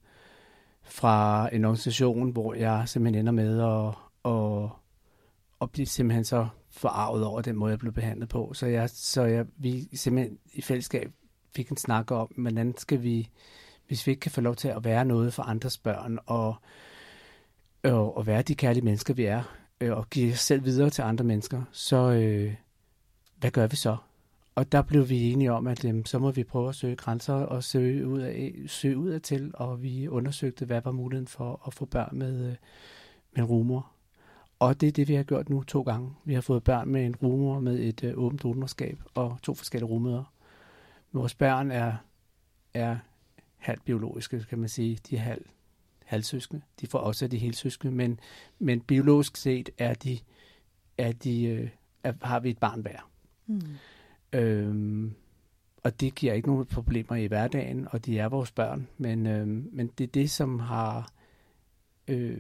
fra 0.84 1.50
en 1.56 1.66
organisation, 1.66 2.32
hvor 2.32 2.54
jeg 2.54 2.90
simpelthen 2.90 3.20
ender 3.20 3.32
med 3.32 3.62
at, 3.62 3.96
at, 4.34 4.70
at 5.62 5.72
blive 5.72 5.86
simpelthen 5.86 6.24
så 6.24 6.48
forarvet 6.70 7.26
over 7.26 7.42
den 7.42 7.56
måde, 7.56 7.72
jeg 7.72 7.80
blev 7.80 7.94
behandlet 7.94 8.30
på. 8.30 8.54
Så, 8.54 8.66
jeg, 8.66 8.90
så 8.90 9.24
jeg, 9.24 9.46
vi 9.58 9.90
simpelthen 9.94 10.38
i 10.54 10.62
fællesskab 10.62 11.12
fik 11.56 11.70
en 11.70 11.78
snak 11.78 12.12
om, 12.12 12.28
hvordan 12.28 12.78
skal 12.78 13.04
vi 13.04 13.30
hvis 13.88 14.08
vi 14.08 14.12
ikke 14.12 14.20
kan 14.20 14.32
få 14.32 14.42
lov 14.42 14.56
til 14.56 14.68
at 14.68 14.84
være 14.84 15.06
noget 15.06 15.34
for 15.34 15.44
andres 15.44 15.78
børn, 15.78 16.20
og, 16.26 16.56
og, 17.84 18.18
og 18.18 18.28
være 18.28 18.42
de 18.42 18.56
kærlige 18.56 18.86
mennesker, 18.86 19.14
vi 19.14 19.26
er, 19.26 19.44
øh, 19.82 19.98
og 19.98 20.10
give 20.10 20.34
os 20.34 20.40
selv 20.40 20.66
videre 20.66 20.90
til 20.90 21.02
andre 21.02 21.26
mennesker, 21.26 21.62
så 21.72 22.12
øh, 22.12 22.54
hvad 23.40 23.52
gør 23.52 23.68
vi 23.68 23.76
så? 23.76 23.98
Og 24.56 24.72
der 24.72 24.82
blev 24.82 25.10
vi 25.10 25.32
enige 25.32 25.52
om, 25.52 25.68
at 25.68 25.86
øh, 25.86 26.06
så 26.06 26.20
må 26.20 26.32
vi 26.32 26.44
prøve 26.44 26.70
at 26.70 26.76
søge 26.76 26.96
grænser 26.96 27.34
og 27.34 27.64
søge 27.64 28.08
ud, 28.08 28.20
af, 28.20 28.54
søge 28.68 28.98
ud 28.98 29.10
af 29.10 29.22
til, 29.22 29.52
og 29.54 29.84
vi 29.84 30.08
undersøgte, 30.08 30.66
hvad 30.66 30.82
var 30.82 30.92
muligheden 30.92 31.28
for 31.28 31.62
at 31.68 31.74
få 31.74 31.86
børn 31.86 32.18
med, 32.18 32.34
øh, 32.34 32.56
med 33.32 33.44
en 33.44 33.44
rumor. 33.44 33.92
Og 34.60 34.82
det 34.82 34.88
er 34.88 34.92
det, 34.92 35.08
vi 35.08 35.16
har 35.16 35.24
gjort 35.24 35.50
nu 35.50 35.64
to 35.64 35.82
gange. 35.82 36.14
Vi 36.26 36.34
har 36.34 36.42
fået 36.42 36.64
børn 36.64 36.90
med 36.90 37.06
en 37.06 37.16
rumor 37.16 37.60
med 37.60 37.80
et 37.80 38.04
øh, 38.04 38.14
åbent 38.18 38.44
donorskab 38.44 39.00
og 39.16 39.38
to 39.44 39.56
forskellige 39.56 39.90
rummøder. 39.90 40.34
Vores 41.12 41.36
børn 41.36 41.72
er, 41.72 41.96
er 42.74 42.98
halvt 43.58 43.86
biologiske, 43.86 44.46
kan 44.50 44.60
man 44.60 44.70
sige. 44.70 45.00
De 45.10 45.16
er 45.16 45.20
halv, 45.20 45.46
halvsøskende. 46.06 46.62
De 46.82 46.88
får 46.88 47.00
også 47.00 47.28
de 47.28 47.38
helt 47.38 47.58
søskende, 47.58 47.94
men, 47.94 48.20
men 48.60 48.82
biologisk 48.82 49.38
set 49.38 49.70
er 49.78 49.94
de, 49.94 50.20
er 50.98 51.12
de, 51.12 51.44
øh, 51.44 51.70
er, 52.04 52.14
har 52.22 52.40
vi 52.40 52.50
et 52.50 52.58
barn 52.58 52.82
hver. 52.82 53.12
Mm. 53.48 53.62
Øhm, 54.34 55.14
og 55.84 56.00
det 56.00 56.16
giver 56.16 56.34
ikke 56.34 56.48
nogen 56.48 56.66
problemer 56.66 57.16
i 57.16 57.26
hverdagen, 57.26 57.88
og 57.92 58.06
de 58.06 58.20
er 58.20 58.30
vores 58.30 58.52
børn, 58.52 58.88
men, 58.98 59.28
øhm, 59.28 59.70
men 59.72 59.88
det 59.88 60.04
er 60.04 60.12
det, 60.12 60.32
som 60.32 60.60
har... 60.60 61.12
Øh, 62.08 62.40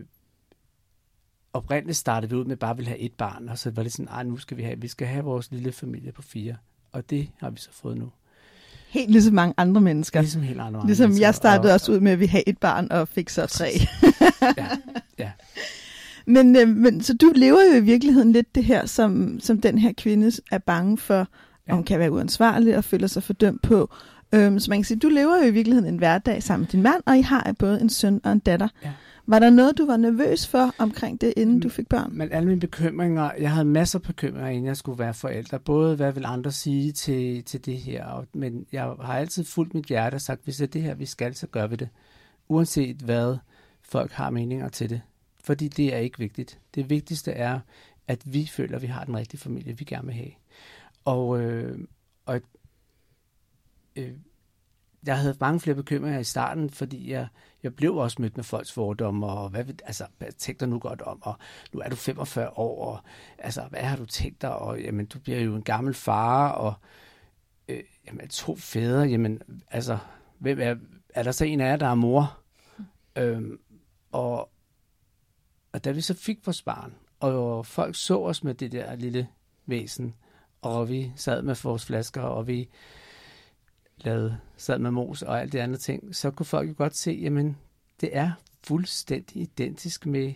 oprindeligt 1.53 1.97
startede 1.97 2.29
vi 2.29 2.35
ud 2.35 2.45
med 2.45 2.57
bare 2.57 2.71
at 2.71 2.77
ville 2.77 2.89
have 2.89 2.99
et 2.99 3.13
barn, 3.13 3.49
og 3.49 3.57
så 3.57 3.71
var 3.71 3.83
det 3.83 3.93
sådan, 3.93 4.27
nu 4.27 4.37
skal 4.37 4.57
vi 4.57 4.63
have, 4.63 4.81
vi 4.81 4.87
skal 4.87 5.07
have 5.07 5.23
vores 5.23 5.51
lille 5.51 5.71
familie 5.71 6.11
på 6.11 6.21
fire. 6.21 6.57
Og 6.91 7.09
det 7.09 7.31
har 7.37 7.49
vi 7.49 7.59
så 7.59 7.71
fået 7.71 7.97
nu 7.97 8.11
helt 8.89 9.11
ligesom 9.11 9.33
mange 9.33 9.53
andre 9.57 9.81
mennesker. 9.81 10.21
Ligesom 10.21 10.41
helt 10.41 10.59
andre 10.59 10.85
Ligesom 10.85 11.03
mennesker. 11.03 11.27
jeg 11.27 11.35
startede 11.35 11.71
og, 11.71 11.73
også 11.73 11.91
ud 11.91 11.99
med, 11.99 12.11
at 12.11 12.19
vi 12.19 12.25
havde 12.25 12.49
et 12.49 12.57
barn 12.57 12.87
og 12.91 13.07
fik 13.07 13.29
så 13.29 13.45
tre. 13.45 13.69
ja, 14.57 14.67
ja. 15.19 15.31
Men, 16.25 16.55
øh, 16.55 16.67
men 16.67 17.01
så 17.01 17.13
du 17.13 17.31
lever 17.35 17.59
jo 17.73 17.77
i 17.77 17.83
virkeligheden 17.83 18.31
lidt 18.31 18.55
det 18.55 18.63
her, 18.63 18.85
som, 18.85 19.39
som 19.39 19.61
den 19.61 19.77
her 19.77 19.91
kvinde 19.97 20.31
er 20.51 20.57
bange 20.57 20.97
for, 20.97 21.27
ja. 21.67 21.73
om 21.73 21.83
kan 21.83 21.99
være 21.99 22.11
uansvarlig 22.11 22.77
og 22.77 22.83
føler 22.83 23.07
sig 23.07 23.23
fordømt 23.23 23.61
på. 23.61 23.89
Øhm, 24.33 24.59
så 24.59 24.71
man 24.71 24.79
kan 24.79 24.85
sige, 24.85 24.99
du 24.99 25.09
lever 25.09 25.37
jo 25.37 25.43
i 25.43 25.51
virkeligheden 25.51 25.93
en 25.93 25.97
hverdag 25.97 26.43
sammen 26.43 26.61
med 26.61 26.67
din 26.67 26.81
mand, 26.81 27.03
og 27.05 27.17
I 27.17 27.21
har 27.21 27.55
både 27.59 27.81
en 27.81 27.89
søn 27.89 28.21
og 28.23 28.31
en 28.31 28.39
datter. 28.39 28.67
Ja. 28.83 28.89
Var 29.29 29.39
der 29.39 29.49
noget, 29.49 29.77
du 29.77 29.85
var 29.85 29.97
nervøs 29.97 30.47
for 30.47 30.75
omkring 30.77 31.21
det, 31.21 31.33
inden 31.37 31.59
du 31.59 31.69
fik 31.69 31.89
børn? 31.89 32.09
Men 32.13 32.31
alle 32.31 32.47
mine 32.47 32.59
bekymringer, 32.59 33.31
jeg 33.39 33.51
havde 33.51 33.65
masser 33.65 33.99
af 33.99 34.03
bekymringer, 34.03 34.49
inden 34.49 34.65
jeg 34.65 34.77
skulle 34.77 34.99
være 34.99 35.13
forældre. 35.13 35.59
Både 35.59 35.95
hvad 35.95 36.11
vil 36.13 36.25
andre 36.25 36.51
sige 36.51 36.91
til, 36.91 37.43
til 37.43 37.65
det 37.65 37.77
her, 37.77 38.25
men 38.33 38.65
jeg 38.71 38.83
har 38.83 39.13
altid 39.13 39.43
fulgt 39.43 39.73
mit 39.73 39.85
hjerte 39.85 40.15
og 40.15 40.21
sagt, 40.21 40.43
hvis 40.43 40.57
det 40.57 40.63
er 40.63 40.71
det 40.71 40.81
her, 40.81 40.95
vi 40.95 41.05
skal, 41.05 41.35
så 41.35 41.47
gør 41.47 41.67
vi 41.67 41.75
det. 41.75 41.89
Uanset 42.47 42.95
hvad 42.95 43.37
folk 43.81 44.11
har 44.11 44.29
meninger 44.29 44.69
til 44.69 44.89
det. 44.89 45.01
Fordi 45.43 45.67
det 45.67 45.93
er 45.93 45.97
ikke 45.97 46.19
vigtigt. 46.19 46.59
Det 46.75 46.89
vigtigste 46.89 47.31
er, 47.31 47.59
at 48.07 48.33
vi 48.33 48.45
føler, 48.45 48.75
at 48.75 48.81
vi 48.81 48.87
har 48.87 49.03
den 49.03 49.17
rigtige 49.17 49.41
familie, 49.41 49.77
vi 49.77 49.83
gerne 49.83 50.05
vil 50.05 50.15
have. 50.15 50.31
Og, 51.05 51.41
øh, 51.41 51.79
og 52.25 52.41
øh, 53.95 54.11
jeg 55.05 55.19
havde 55.19 55.37
mange 55.39 55.59
flere 55.59 55.75
bekymringer 55.75 56.19
i 56.19 56.23
starten, 56.23 56.69
fordi 56.69 57.11
jeg, 57.11 57.27
jeg 57.63 57.75
blev 57.75 57.95
også 57.95 58.21
mødt 58.21 58.37
med 58.37 58.43
folks 58.43 58.71
fordomme, 58.71 59.27
og 59.27 59.49
hvad, 59.49 59.65
altså, 59.85 60.05
hvad 60.17 60.31
tænkte 60.31 60.65
du 60.65 60.69
nu 60.69 60.79
godt 60.79 61.01
om, 61.01 61.21
og 61.21 61.35
nu 61.73 61.79
er 61.79 61.89
du 61.89 61.95
45 61.95 62.57
år, 62.57 62.85
og 62.85 62.99
altså, 63.37 63.61
hvad 63.69 63.79
har 63.79 63.97
du 63.97 64.05
tænkt 64.05 64.41
dig, 64.41 64.55
og 64.55 64.81
jamen, 64.81 65.05
du 65.05 65.19
bliver 65.19 65.39
jo 65.39 65.55
en 65.55 65.63
gammel 65.63 65.93
far, 65.93 66.49
og 66.49 66.73
øh, 67.67 67.83
jamen, 68.07 68.27
to 68.27 68.55
fædre, 68.55 69.01
jamen, 69.01 69.41
altså, 69.71 69.97
hvem 70.39 70.59
er, 70.61 70.75
er 71.09 71.23
der 71.23 71.31
så 71.31 71.45
en 71.45 71.61
af 71.61 71.69
jer, 71.69 71.75
der 71.75 71.87
er 71.87 71.95
mor? 71.95 72.39
Mm. 72.77 72.85
Øhm, 73.15 73.59
og, 74.11 74.49
og 75.71 75.83
da 75.83 75.91
vi 75.91 76.01
så 76.01 76.13
fik 76.13 76.45
vores 76.45 76.61
barn, 76.61 76.93
og 77.19 77.65
folk 77.65 77.95
så 77.95 78.19
os 78.19 78.43
med 78.43 78.53
det 78.53 78.71
der 78.71 78.95
lille 78.95 79.27
væsen, 79.65 80.15
og 80.61 80.89
vi 80.89 81.11
sad 81.15 81.41
med 81.41 81.55
vores 81.63 81.85
flasker, 81.85 82.21
og 82.21 82.47
vi 82.47 82.69
lavede, 83.97 84.37
sad 84.57 84.79
med 84.79 84.91
mos 84.91 85.21
og 85.21 85.41
alt 85.41 85.53
det 85.53 85.59
andet 85.59 85.79
ting, 85.79 86.15
så 86.15 86.31
kunne 86.31 86.45
folk 86.45 86.69
jo 86.69 86.73
godt 86.77 86.95
se, 86.95 87.11
jamen, 87.11 87.57
det 88.01 88.17
er 88.17 88.31
fuldstændig 88.63 89.41
identisk 89.41 90.05
med, 90.05 90.33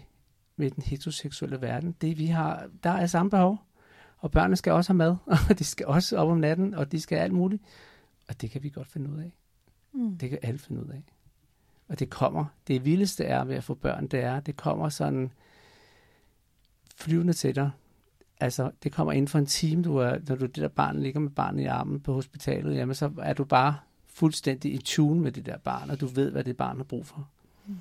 med 0.56 0.72
den 0.72 0.84
heteroseksuelle 0.84 1.62
verden. 1.62 1.96
Det 2.02 2.18
vi 2.18 2.26
har, 2.26 2.70
der 2.84 2.90
er 2.90 3.06
samme 3.06 3.30
behov. 3.30 3.58
Og 4.18 4.32
børnene 4.32 4.56
skal 4.56 4.74
også 4.74 4.94
have 4.94 4.98
mad, 4.98 5.16
og 5.50 5.60
de 5.60 5.64
skal 5.64 5.86
også 5.86 6.18
op 6.18 6.30
om 6.30 6.38
natten, 6.38 6.74
og 6.74 6.92
de 6.92 7.02
skal 7.02 7.18
alt 7.18 7.34
muligt. 7.34 7.64
Og 8.28 8.42
det 8.42 8.52
kan 8.52 8.64
vi 8.64 8.70
godt 8.70 8.88
finde 8.88 9.10
ud 9.10 9.20
af. 9.20 9.32
Mm. 9.94 10.18
Det 10.18 10.30
kan 10.30 10.40
alle 10.42 10.60
finde 10.60 10.82
ud 10.82 10.90
af. 10.90 11.04
Og 11.88 12.00
det 12.00 12.10
kommer, 12.10 12.46
det 12.68 12.86
vildeste 12.86 13.24
er 13.24 13.44
ved 13.44 13.56
at 13.56 13.64
få 13.64 13.74
børn, 13.74 14.08
det 14.08 14.20
er, 14.20 14.40
det 14.40 14.56
kommer 14.56 14.90
sådan 14.90 15.32
flyvende 16.96 17.34
til 17.34 17.56
dig. 17.56 17.72
Altså, 18.42 18.72
det 18.84 18.92
kommer 18.92 19.14
inden 19.14 19.28
for 19.28 19.40
en 19.40 19.46
time, 19.46 19.84
du 19.84 19.98
er, 19.98 20.18
når 20.28 20.36
du 20.36 20.46
det 20.46 20.56
der 20.56 20.68
barn 20.68 21.00
ligger 21.00 21.20
med 21.20 21.30
barnet 21.30 21.64
i 21.64 21.66
armen 21.66 22.00
på 22.00 22.14
hospitalet, 22.14 22.76
jamen 22.76 22.96
så 22.96 23.12
er 23.22 23.34
du 23.34 23.44
bare 23.44 23.78
fuldstændig 24.08 24.74
i 24.74 24.78
tune 24.78 25.22
med 25.22 25.32
det 25.32 25.46
der 25.46 25.58
barn, 25.58 25.90
og 25.90 26.00
du 26.00 26.06
ved, 26.06 26.32
hvad 26.32 26.44
det 26.44 26.58
barn 26.58 26.78
har 26.78 26.84
brug 26.84 27.06
for. 27.06 27.28
Mm. 27.66 27.76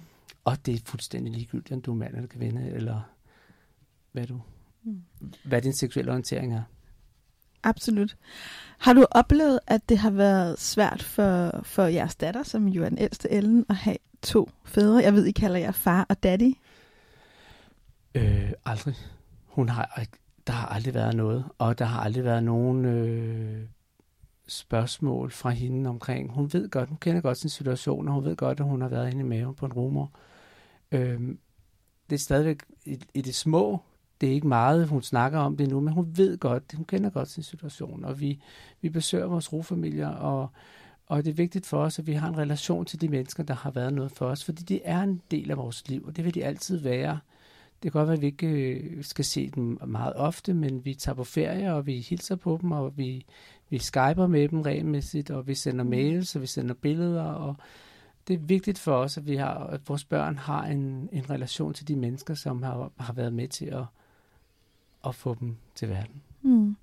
Og 0.45 0.67
det 0.67 0.75
er 0.75 0.79
fuldstændig 0.85 1.33
ligegyldigt, 1.33 1.73
om 1.73 1.83
du 1.83 1.93
er 1.93 1.97
mand 1.97 2.15
eller 2.15 2.29
kvinde, 2.29 2.71
eller 2.71 3.01
hvad 4.13 4.27
du, 4.27 4.41
mm. 4.83 5.03
hvad 5.45 5.63
din 5.63 5.73
seksuelle 5.73 6.11
orientering 6.11 6.55
er. 6.55 6.63
Absolut. 7.63 8.17
Har 8.79 8.93
du 8.93 9.07
oplevet, 9.11 9.61
at 9.67 9.89
det 9.89 9.99
har 9.99 10.11
været 10.11 10.61
svært 10.61 11.03
for, 11.03 11.61
for 11.63 11.85
jeres 11.85 12.17
datter, 12.17 12.43
som 12.43 12.69
jo 12.69 12.85
er 12.85 12.89
den 12.89 12.99
ældste 12.99 13.31
Ellen, 13.31 13.67
at 13.69 13.77
have 13.77 13.97
to 14.23 14.51
fædre? 14.65 15.03
Jeg 15.03 15.15
ved, 15.15 15.25
I 15.25 15.33
kalder 15.33 15.59
jer 15.59 15.73
far 15.73 16.07
og 16.09 16.23
daddy. 16.23 16.55
Øh, 18.15 18.53
aldrig. 18.65 18.95
Hun 19.47 19.69
har 19.69 20.07
der 20.51 20.57
har 20.57 20.67
aldrig 20.67 20.95
været 20.95 21.17
noget, 21.17 21.45
og 21.59 21.79
der 21.79 21.85
har 21.85 22.01
aldrig 22.01 22.25
været 22.25 22.43
nogen 22.43 22.85
øh, 22.85 23.67
spørgsmål 24.49 25.31
fra 25.31 25.51
hende 25.51 25.91
omkring. 25.91 26.33
Hun 26.33 26.53
ved 26.53 26.69
godt, 26.71 26.89
hun 26.89 26.99
kender 26.99 27.21
godt 27.21 27.39
sin 27.39 27.51
situation, 27.51 28.09
og 28.09 28.15
hun 28.15 28.25
ved 28.25 28.37
godt, 28.37 28.61
at 28.61 28.67
hun 28.67 28.81
har 28.81 28.89
været 28.89 29.13
inde 29.13 29.21
i 29.21 29.29
maven 29.29 29.55
på 29.55 29.67
en 29.67 29.73
rumor. 29.73 30.11
Øh, 30.93 31.21
det 32.11 32.17
er 32.17 32.19
stadigvæk 32.19 32.63
i, 32.85 32.99
i 33.15 33.21
det 33.21 33.35
små, 33.35 33.81
det 34.21 34.29
er 34.29 34.33
ikke 34.33 34.49
meget, 34.49 34.89
hun 34.89 35.03
snakker 35.03 35.39
om 35.39 35.57
det 35.57 35.69
nu, 35.69 35.81
men 35.81 35.93
hun 35.93 36.13
ved 36.17 36.39
godt, 36.39 36.63
hun 36.75 36.85
kender 36.85 37.11
godt 37.11 37.29
sin 37.29 37.43
situation, 37.43 38.05
og 38.05 38.21
vi, 38.21 38.43
vi 38.81 38.89
besøger 38.89 39.27
vores 39.27 39.53
rofamilier, 39.53 40.09
og, 40.09 40.49
og 41.07 41.25
det 41.25 41.31
er 41.31 41.35
vigtigt 41.35 41.67
for 41.67 41.79
os, 41.79 41.99
at 41.99 42.07
vi 42.07 42.13
har 42.13 42.29
en 42.29 42.39
relation 42.39 42.85
til 42.85 43.01
de 43.01 43.09
mennesker, 43.09 43.43
der 43.43 43.55
har 43.55 43.71
været 43.71 43.93
noget 43.93 44.13
for 44.13 44.27
os, 44.27 44.45
fordi 44.45 44.63
det 44.63 44.81
er 44.85 45.03
en 45.03 45.23
del 45.31 45.51
af 45.51 45.57
vores 45.57 45.89
liv, 45.89 46.05
og 46.07 46.17
det 46.17 46.25
vil 46.25 46.35
de 46.35 46.45
altid 46.45 46.77
være. 46.77 47.19
Det 47.83 47.93
kan 47.93 47.99
godt 47.99 48.09
være, 48.09 48.17
at 48.17 48.23
vi 48.23 48.27
ikke 48.27 48.47
øh, 48.47 49.05
skal 49.05 49.25
se 49.25 49.51
dem 49.51 49.79
meget 49.87 50.13
ofte, 50.17 50.55
men 50.55 50.85
vi 50.85 50.95
tager 50.95 51.17
på 51.17 51.25
ferie, 51.25 51.75
og 51.75 51.87
vi 51.87 52.01
hilser 52.01 52.37
på 52.37 52.59
dem, 52.63 52.73
og 52.73 52.99
vi, 52.99 53.27
vi 53.71 53.79
skyper 53.79 54.27
med 54.27 54.49
dem 54.49 54.61
regelmæssigt, 54.61 55.31
og 55.31 55.47
vi 55.47 55.55
sender 55.55 55.85
mm. 55.85 55.91
mails, 55.91 56.37
og 56.37 56.43
vi 56.43 56.47
sender 56.47 56.75
billeder, 56.75 57.23
og 57.23 57.57
det 58.29 58.35
er 58.35 58.39
vigtigt 58.39 58.79
for 58.79 58.97
os, 58.97 59.17
at, 59.17 59.27
vi 59.27 59.37
har, 59.37 59.55
at 59.55 59.89
vores 59.89 60.05
børn 60.05 60.39
har 60.39 60.65
en, 60.65 61.09
en 61.13 61.31
relation 61.31 61.75
til 61.75 61.89
de 61.89 61.97
mennesker, 61.97 62.35
som 62.35 62.63
har, 62.63 62.93
har 62.97 63.13
været 63.13 63.33
med 63.33 63.49
til 63.49 63.67
at, 63.67 63.85
at 65.07 65.15
få 65.15 65.37
dem 65.41 65.57
til 65.75 65.89
verden. 65.89 66.23
Mm. 66.43 66.77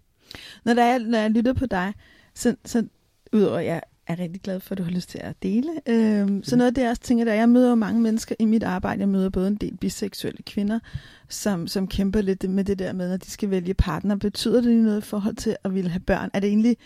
Når, 0.66 0.74
der 0.74 0.84
er, 0.84 1.00
når 1.00 1.18
jeg 1.18 1.32
lytter 1.32 1.54
på 1.54 1.66
dig, 1.66 1.94
så, 2.34 2.56
så 2.66 2.88
udover 3.34 3.58
at 3.58 3.66
jeg 3.66 3.82
er 4.08 4.20
rigtig 4.20 4.42
glad 4.42 4.60
for, 4.60 4.72
at 4.72 4.78
du 4.78 4.84
har 4.84 4.92
lyst 4.92 5.10
til 5.10 5.20
at 5.24 5.36
dele. 5.44 5.70
Øhm, 5.86 6.44
så 6.44 6.56
noget 6.56 6.68
af 6.68 6.74
det, 6.74 6.82
jeg 6.82 6.90
også 6.90 7.02
tænker, 7.02 7.26
der 7.26 7.34
jeg 7.34 7.50
møder 7.50 7.70
jo 7.70 7.76
mange 7.76 8.02
mennesker 8.02 8.36
i 8.40 8.46
mit 8.46 8.64
arbejde. 8.64 9.00
Jeg 9.00 9.10
møder 9.10 9.30
både 9.30 9.48
en 9.48 9.56
del 9.56 9.78
biseksuelle 9.78 10.44
kvinder, 10.44 10.80
som, 11.30 11.68
som 11.68 11.88
kæmper 11.88 12.22
lidt 12.22 12.50
med 12.50 12.64
det 12.64 12.80
der 12.80 12.94
med, 12.94 13.12
at 13.12 13.26
de 13.26 13.32
skal 13.32 13.50
vælge 13.50 13.74
partner. 13.74 14.16
Betyder 14.16 14.62
det 14.62 14.76
noget 14.76 14.98
i 14.98 15.06
forhold 15.06 15.36
til 15.36 15.56
at 15.64 15.74
ville 15.74 15.90
have 15.90 16.00
børn? 16.00 16.30
Er 16.34 16.40
det 16.40 16.48
egentlig, 16.48 16.78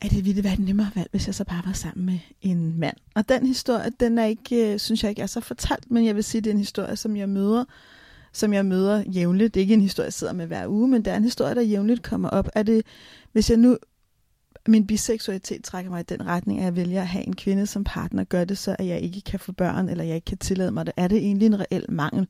er 0.00 0.08
det 0.08 0.24
ville 0.24 0.44
være 0.44 0.52
et 0.52 0.58
nemmere 0.58 0.90
valg, 0.94 1.08
hvis 1.10 1.26
jeg 1.26 1.34
så 1.34 1.44
bare 1.44 1.62
var 1.66 1.72
sammen 1.72 2.06
med 2.06 2.18
en 2.42 2.78
mand? 2.78 2.96
Og 3.14 3.28
den 3.28 3.46
historie, 3.46 3.90
den 4.00 4.18
er 4.18 4.24
ikke, 4.24 4.72
øh, 4.72 4.78
synes 4.78 5.02
jeg 5.02 5.10
ikke 5.10 5.22
er 5.22 5.26
så 5.26 5.40
fortalt, 5.40 5.90
men 5.90 6.06
jeg 6.06 6.14
vil 6.14 6.24
sige, 6.24 6.40
det 6.40 6.50
er 6.50 6.54
en 6.54 6.58
historie, 6.58 6.96
som 6.96 7.16
jeg 7.16 7.28
møder 7.28 7.64
som 8.32 8.52
jeg 8.52 8.66
møder 8.66 9.02
jævnligt. 9.06 9.54
Det 9.54 9.60
er 9.60 9.62
ikke 9.62 9.74
en 9.74 9.80
historie, 9.80 10.06
jeg 10.06 10.12
sidder 10.12 10.32
med 10.32 10.46
hver 10.46 10.66
uge, 10.66 10.88
men 10.88 11.04
det 11.04 11.12
er 11.12 11.16
en 11.16 11.24
historie, 11.24 11.54
der 11.54 11.60
jævnligt 11.60 12.02
kommer 12.02 12.28
op. 12.28 12.48
Er 12.54 12.62
det, 12.62 12.82
hvis 13.32 13.50
jeg 13.50 13.58
nu 13.58 13.76
min 14.68 14.86
biseksualitet 14.86 15.64
trækker 15.64 15.90
mig 15.90 16.00
i 16.00 16.02
den 16.02 16.26
retning, 16.26 16.58
at 16.58 16.64
jeg 16.64 16.76
vælger 16.76 17.00
at 17.00 17.08
have 17.08 17.26
en 17.26 17.36
kvinde 17.36 17.66
som 17.66 17.84
partner, 17.84 18.24
gør 18.24 18.44
det 18.44 18.58
så, 18.58 18.76
at 18.78 18.86
jeg 18.86 19.00
ikke 19.00 19.20
kan 19.20 19.40
få 19.40 19.52
børn, 19.52 19.88
eller 19.88 20.04
jeg 20.04 20.14
ikke 20.14 20.24
kan 20.24 20.38
tillade 20.38 20.70
mig 20.70 20.86
det. 20.86 20.94
Er 20.96 21.08
det 21.08 21.18
egentlig 21.18 21.46
en 21.46 21.60
reel 21.60 21.86
mangel? 21.88 22.26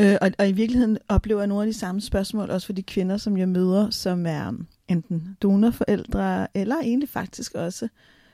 Øh, 0.00 0.16
og, 0.20 0.30
og 0.38 0.48
i 0.48 0.52
virkeligheden 0.52 0.98
oplever 1.08 1.40
jeg 1.40 1.46
nogle 1.46 1.62
af 1.62 1.72
de 1.72 1.78
samme 1.78 2.00
spørgsmål, 2.00 2.50
også 2.50 2.66
for 2.66 2.72
de 2.72 2.82
kvinder, 2.82 3.16
som 3.16 3.36
jeg 3.36 3.48
møder, 3.48 3.90
som 3.90 4.26
er 4.26 4.52
enten 4.88 5.36
donorforældre, 5.42 6.46
eller 6.54 6.76
egentlig 6.76 7.08
faktisk 7.08 7.54
også 7.54 7.88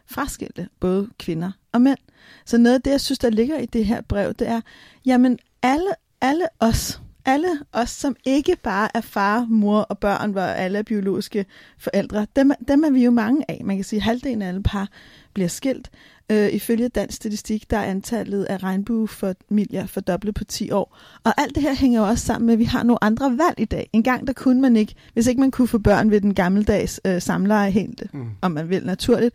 fraskilte, 0.07 0.69
både 0.81 1.09
kvinder 1.19 1.53
og 1.73 1.81
mænd. 1.81 1.99
Så 2.47 2.59
noget 2.59 2.75
af 2.75 2.83
det, 2.83 2.91
jeg 2.91 3.01
synes, 3.01 3.19
der 3.19 3.31
ligger 3.31 3.59
i 3.59 3.67
det 3.67 3.87
her 3.87 4.01
brev, 4.01 4.35
det 4.35 4.49
er, 4.49 4.61
jamen 5.07 5.39
alle, 5.63 5.89
alle 6.21 6.47
os, 6.61 7.01
alle 7.25 7.49
os, 7.73 7.91
som 7.91 8.17
ikke 8.25 8.57
bare 8.63 8.89
er 8.95 9.01
far, 9.01 9.47
mor 9.49 9.81
og 9.81 9.99
børn, 9.99 10.31
hvor 10.31 10.41
alle 10.41 10.79
er 10.79 10.83
biologiske 10.83 11.47
forældre, 11.79 12.27
dem, 12.37 12.53
dem 12.69 12.85
er 12.85 12.91
vi 12.91 13.05
jo 13.05 13.11
mange 13.11 13.45
af. 13.49 13.61
Man 13.65 13.77
kan 13.77 13.85
sige, 13.85 13.99
at 13.99 14.03
halvdelen 14.03 14.43
af 14.43 14.49
alle 14.49 14.63
par 14.63 14.89
bliver 15.35 15.49
skilt. 15.49 15.91
Øh, 16.33 16.49
ifølge 16.53 16.89
dansk 16.89 17.17
statistik, 17.17 17.71
der 17.71 17.77
er 17.77 17.85
antallet 17.85 18.45
af 18.45 18.63
regnbuefamilier 18.63 19.87
fordoblet 19.87 20.35
på 20.35 20.45
10 20.45 20.71
år. 20.71 20.99
Og 21.25 21.41
alt 21.41 21.55
det 21.55 21.63
her 21.63 21.75
hænger 21.75 22.01
jo 22.01 22.07
også 22.07 22.27
sammen 22.27 22.47
med, 22.47 22.55
at 22.55 22.59
vi 22.59 22.65
har 22.65 22.83
nogle 22.83 23.05
andre 23.05 23.39
valg 23.39 23.55
i 23.59 23.65
dag. 23.65 23.91
En 23.93 24.03
gang 24.03 24.27
der 24.27 24.33
kunne 24.33 24.61
man 24.61 24.77
ikke, 24.77 24.95
hvis 25.13 25.27
ikke 25.27 25.41
man 25.41 25.51
kunne 25.51 25.69
få 25.69 25.79
børn 25.79 26.11
ved 26.11 26.21
den 26.21 26.35
gammeldags 26.35 27.01
øh, 27.05 27.23
samleje 27.23 27.71
helt, 27.71 28.15
mm. 28.15 28.29
om 28.43 28.51
man 28.51 28.69
vil 28.69 28.87
naturligt, 28.87 29.35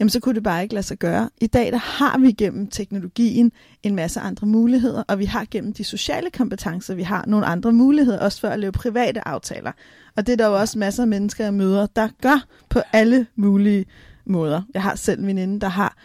jamen 0.00 0.10
så 0.10 0.20
kunne 0.20 0.34
det 0.34 0.42
bare 0.42 0.62
ikke 0.62 0.74
lade 0.74 0.86
sig 0.86 0.98
gøre. 0.98 1.30
I 1.40 1.46
dag 1.46 1.72
der 1.72 1.78
har 1.78 2.18
vi 2.18 2.32
gennem 2.32 2.66
teknologien 2.66 3.52
en 3.82 3.94
masse 3.94 4.20
andre 4.20 4.46
muligheder, 4.46 5.02
og 5.08 5.18
vi 5.18 5.24
har 5.24 5.46
gennem 5.50 5.72
de 5.72 5.84
sociale 5.84 6.30
kompetencer, 6.30 6.94
vi 6.94 7.02
har 7.02 7.24
nogle 7.26 7.46
andre 7.46 7.72
muligheder, 7.72 8.18
også 8.18 8.40
for 8.40 8.48
at 8.48 8.60
lave 8.60 8.72
private 8.72 9.28
aftaler. 9.28 9.72
Og 10.16 10.26
det 10.26 10.32
er 10.32 10.36
der 10.36 10.46
jo 10.46 10.60
også 10.60 10.78
masser 10.78 11.02
af 11.02 11.08
mennesker, 11.08 11.44
jeg 11.44 11.54
møder, 11.54 11.86
der 11.86 12.08
gør 12.22 12.46
på 12.68 12.80
alle 12.92 13.26
mulige 13.36 13.86
måder. 14.26 14.62
Jeg 14.74 14.82
har 14.82 14.94
selv 14.94 15.20
en 15.20 15.26
veninde, 15.26 15.60
der 15.60 15.68
har 15.68 15.96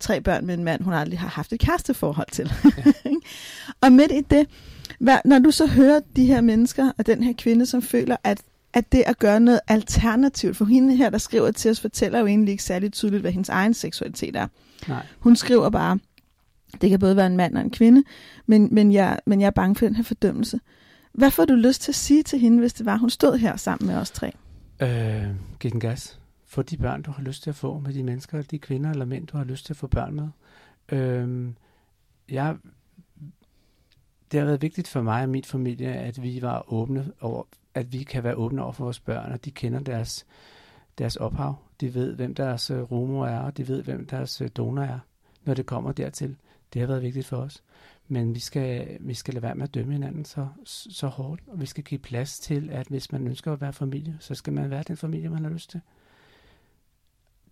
tre 0.00 0.20
børn 0.20 0.46
med 0.46 0.54
en 0.54 0.64
mand, 0.64 0.82
hun 0.82 0.94
aldrig 0.94 1.18
har 1.18 1.28
haft 1.28 1.52
et 1.52 1.60
kæresteforhold 1.60 2.30
til. 2.32 2.52
Og 3.82 3.92
midt 3.92 4.12
i 4.12 4.20
det, 4.20 4.46
når 5.24 5.38
du 5.38 5.50
så 5.50 5.66
hører 5.66 6.00
de 6.16 6.26
her 6.26 6.40
mennesker, 6.40 6.92
og 6.98 7.06
den 7.06 7.22
her 7.22 7.32
kvinde, 7.38 7.66
som 7.66 7.82
føler, 7.82 8.16
at 8.24 8.42
at 8.74 8.92
det 8.92 9.02
at 9.06 9.18
gøre 9.18 9.40
noget 9.40 9.60
alternativt, 9.68 10.56
for 10.56 10.64
hende 10.64 10.96
her, 10.96 11.10
der 11.10 11.18
skriver 11.18 11.50
til 11.50 11.70
os, 11.70 11.80
fortæller 11.80 12.18
jo 12.18 12.26
egentlig 12.26 12.52
ikke 12.52 12.62
særlig 12.62 12.92
tydeligt, 12.92 13.20
hvad 13.20 13.32
hendes 13.32 13.48
egen 13.48 13.74
seksualitet 13.74 14.36
er. 14.36 14.46
Nej. 14.88 15.06
Hun 15.18 15.36
skriver 15.36 15.70
bare, 15.70 15.98
det 16.80 16.90
kan 16.90 16.98
både 16.98 17.16
være 17.16 17.26
en 17.26 17.36
mand 17.36 17.56
og 17.56 17.62
en 17.62 17.70
kvinde, 17.70 18.04
men, 18.46 18.74
men, 18.74 18.92
jeg, 18.92 19.18
men 19.26 19.40
jeg 19.40 19.46
er 19.46 19.50
bange 19.50 19.74
for 19.74 19.86
den 19.86 19.96
her 19.96 20.04
fordømmelse. 20.04 20.60
Hvad 21.12 21.30
får 21.30 21.44
du 21.44 21.54
lyst 21.54 21.82
til 21.82 21.90
at 21.90 21.96
sige 21.96 22.22
til 22.22 22.38
hende, 22.38 22.58
hvis 22.58 22.72
det 22.72 22.86
var, 22.86 22.96
hun 22.96 23.10
stod 23.10 23.38
her 23.38 23.56
sammen 23.56 23.86
med 23.86 23.96
os 23.96 24.10
tre? 24.10 24.32
Øh, 24.82 25.26
giv 25.60 25.70
den 25.70 25.80
gas. 25.80 26.18
Få 26.46 26.62
de 26.62 26.76
børn, 26.76 27.02
du 27.02 27.10
har 27.10 27.22
lyst 27.22 27.42
til 27.42 27.50
at 27.50 27.56
få 27.56 27.78
med 27.78 27.94
de 27.94 28.02
mennesker, 28.02 28.42
de 28.42 28.58
kvinder 28.58 28.90
eller 28.90 29.04
mænd, 29.04 29.26
du 29.26 29.36
har 29.36 29.44
lyst 29.44 29.66
til 29.66 29.72
at 29.72 29.76
få 29.76 29.86
børn 29.86 30.14
med. 30.14 30.28
Øh, 30.98 31.48
jeg, 32.30 32.56
det 34.32 34.40
har 34.40 34.46
været 34.46 34.62
vigtigt 34.62 34.88
for 34.88 35.02
mig 35.02 35.22
og 35.22 35.28
min 35.28 35.44
familie, 35.44 35.92
at 35.92 36.22
vi 36.22 36.42
var 36.42 36.72
åbne 36.72 37.12
over 37.20 37.44
at 37.74 37.92
vi 37.92 38.02
kan 38.02 38.24
være 38.24 38.34
åbne 38.34 38.62
over 38.62 38.72
for 38.72 38.84
vores 38.84 39.00
børn, 39.00 39.32
og 39.32 39.44
de 39.44 39.50
kender 39.50 39.80
deres, 39.80 40.26
deres 40.98 41.16
ophav. 41.16 41.56
De 41.80 41.94
ved, 41.94 42.14
hvem 42.14 42.34
deres 42.34 42.70
øh, 42.70 42.82
uh, 42.82 42.90
rumor 42.90 43.26
er, 43.26 43.40
og 43.40 43.56
de 43.56 43.68
ved, 43.68 43.82
hvem 43.82 44.06
deres 44.06 44.40
øh, 44.40 44.48
donor 44.56 44.82
er, 44.82 44.98
når 45.44 45.54
det 45.54 45.66
kommer 45.66 45.92
dertil. 45.92 46.36
Det 46.72 46.80
har 46.80 46.86
været 46.86 47.02
vigtigt 47.02 47.26
for 47.26 47.36
os. 47.36 47.62
Men 48.08 48.34
vi 48.34 48.40
skal, 48.40 48.98
vi 49.00 49.14
skal 49.14 49.34
lade 49.34 49.42
være 49.42 49.54
med 49.54 49.62
at 49.62 49.74
dømme 49.74 49.92
hinanden 49.92 50.24
så, 50.24 50.48
så 50.64 51.06
hårdt, 51.06 51.42
og 51.46 51.60
vi 51.60 51.66
skal 51.66 51.84
give 51.84 51.98
plads 51.98 52.38
til, 52.38 52.70
at 52.70 52.86
hvis 52.86 53.12
man 53.12 53.26
ønsker 53.26 53.52
at 53.52 53.60
være 53.60 53.72
familie, 53.72 54.16
så 54.20 54.34
skal 54.34 54.52
man 54.52 54.70
være 54.70 54.82
den 54.88 54.96
familie, 54.96 55.28
man 55.28 55.44
har 55.44 55.50
lyst 55.50 55.70
til. 55.70 55.80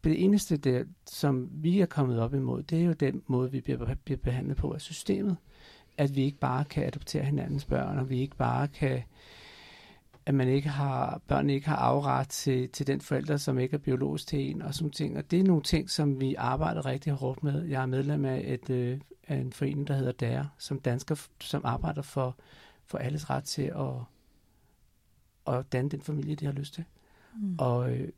Det 0.05 0.25
eneste, 0.25 0.57
der, 0.57 0.85
som 1.07 1.49
vi 1.53 1.81
er 1.81 1.87
kommet 1.87 2.21
op 2.21 2.35
imod, 2.35 2.63
det 2.63 2.81
er 2.81 2.85
jo 2.85 2.93
den 2.93 3.23
måde, 3.27 3.51
vi 3.51 3.61
bliver, 3.61 3.95
bliver 4.05 4.19
behandlet 4.19 4.57
på 4.57 4.73
af 4.73 4.81
systemet. 4.81 5.37
At 5.99 6.17
vi 6.17 6.23
ikke 6.23 6.39
bare 6.39 6.65
kan 6.65 6.87
adoptere 6.87 7.25
hinandens 7.25 7.65
børn, 7.65 7.99
og 7.99 8.11
vi 8.11 8.21
ikke 8.21 8.37
bare 8.37 8.69
kan 8.69 9.03
at 10.31 10.35
man 10.35 10.49
ikke 10.49 10.69
har, 10.69 11.21
børn 11.27 11.51
ikke 11.51 11.69
har 11.69 11.77
afret 11.77 12.29
til, 12.29 12.69
til 12.69 12.87
den 12.87 13.01
forælder, 13.01 13.37
som 13.37 13.59
ikke 13.59 13.75
er 13.75 13.79
biologisk 13.79 14.27
til 14.27 14.51
en, 14.51 14.63
og 14.63 14.75
sådan 14.75 14.91
ting. 14.91 15.17
Og 15.17 15.31
det 15.31 15.41
er 15.41 15.45
nogle 15.45 15.63
ting, 15.63 15.91
som 15.91 16.21
vi 16.21 16.35
arbejder 16.35 16.87
rigtig 16.87 17.13
hårdt 17.13 17.43
med. 17.43 17.65
Jeg 17.65 17.83
er 17.83 17.87
medlem 17.87 18.25
af, 18.25 18.43
et, 18.47 18.71
øh, 18.71 19.01
af 19.29 19.37
en 19.37 19.53
forening, 19.53 19.89
der 19.89 19.95
hedder 19.95 20.13
DARE, 20.13 20.49
som 20.59 20.81
dansker, 20.81 21.27
som 21.41 21.61
arbejder 21.65 22.03
for, 22.03 22.37
for 22.87 22.99
alles 22.99 23.31
ret 23.31 23.45
til 23.45 23.63
at, 23.63 23.95
at 25.55 25.73
danne 25.73 25.91
den 25.91 26.01
familie, 26.01 26.35
de 26.35 26.45
har 26.45 26.53
lyst 26.53 26.75
til. 26.75 26.85
Mm. 27.35 27.57
Og, 27.59 27.93
øh, 27.93 28.09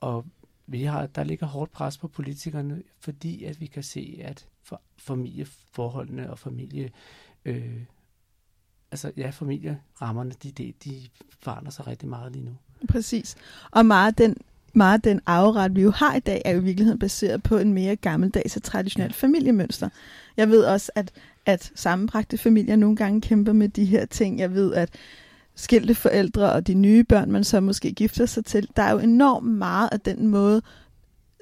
og 0.00 0.26
vi 0.66 0.82
har, 0.82 1.06
der 1.06 1.24
ligger 1.24 1.46
hårdt 1.46 1.72
pres 1.72 1.98
på 1.98 2.08
politikerne, 2.08 2.82
fordi 2.98 3.44
at 3.44 3.60
vi 3.60 3.66
kan 3.66 3.82
se, 3.82 4.20
at 4.22 4.48
for, 4.62 4.82
familieforholdene 4.98 6.30
og 6.30 6.38
familie 6.38 6.90
øh, 7.44 7.82
altså 8.90 9.12
ja, 9.16 9.30
familierammerne, 9.30 10.32
de, 10.42 10.50
de, 10.50 10.72
de 10.84 11.00
forandrer 11.42 11.70
sig 11.70 11.86
rigtig 11.86 12.08
meget 12.08 12.32
lige 12.32 12.44
nu. 12.44 12.52
Præcis. 12.88 13.36
Og 13.70 13.86
meget 13.86 14.18
den, 14.18 14.36
meget 14.74 15.04
den 15.04 15.20
afret, 15.26 15.76
vi 15.76 15.82
jo 15.82 15.90
har 15.90 16.14
i 16.14 16.20
dag, 16.20 16.42
er 16.44 16.50
jo 16.50 16.60
i 16.60 16.64
virkeligheden 16.64 16.98
baseret 16.98 17.42
på 17.42 17.58
en 17.58 17.72
mere 17.72 17.96
gammeldags 17.96 18.56
og 18.56 18.62
traditionel 18.62 19.08
ja. 19.08 19.12
familiemønster. 19.12 19.88
Jeg 20.36 20.48
ved 20.48 20.64
også, 20.64 20.92
at, 20.94 21.12
at 21.46 21.72
sammenbragte 21.74 22.38
familier 22.38 22.76
nogle 22.76 22.96
gange 22.96 23.20
kæmper 23.20 23.52
med 23.52 23.68
de 23.68 23.84
her 23.84 24.06
ting. 24.06 24.38
Jeg 24.38 24.54
ved, 24.54 24.74
at 24.74 24.90
skilte 25.54 25.94
forældre 25.94 26.52
og 26.52 26.66
de 26.66 26.74
nye 26.74 27.04
børn, 27.04 27.30
man 27.30 27.44
så 27.44 27.60
måske 27.60 27.92
gifter 27.92 28.26
sig 28.26 28.44
til, 28.44 28.68
der 28.76 28.82
er 28.82 28.92
jo 28.92 28.98
enormt 28.98 29.50
meget 29.50 29.88
af 29.92 30.00
den 30.00 30.28
måde, 30.28 30.62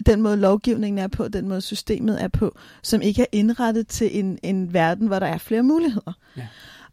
den 0.06 0.22
måde 0.22 0.36
lovgivningen 0.36 0.98
er 0.98 1.08
på, 1.08 1.28
den 1.28 1.48
måde 1.48 1.60
systemet 1.60 2.22
er 2.22 2.28
på, 2.28 2.56
som 2.82 3.02
ikke 3.02 3.22
er 3.22 3.26
indrettet 3.32 3.88
til 3.88 4.18
en, 4.18 4.38
en 4.42 4.72
verden, 4.72 5.06
hvor 5.06 5.18
der 5.18 5.26
er 5.26 5.38
flere 5.38 5.62
muligheder. 5.62 6.12
Ja. 6.36 6.46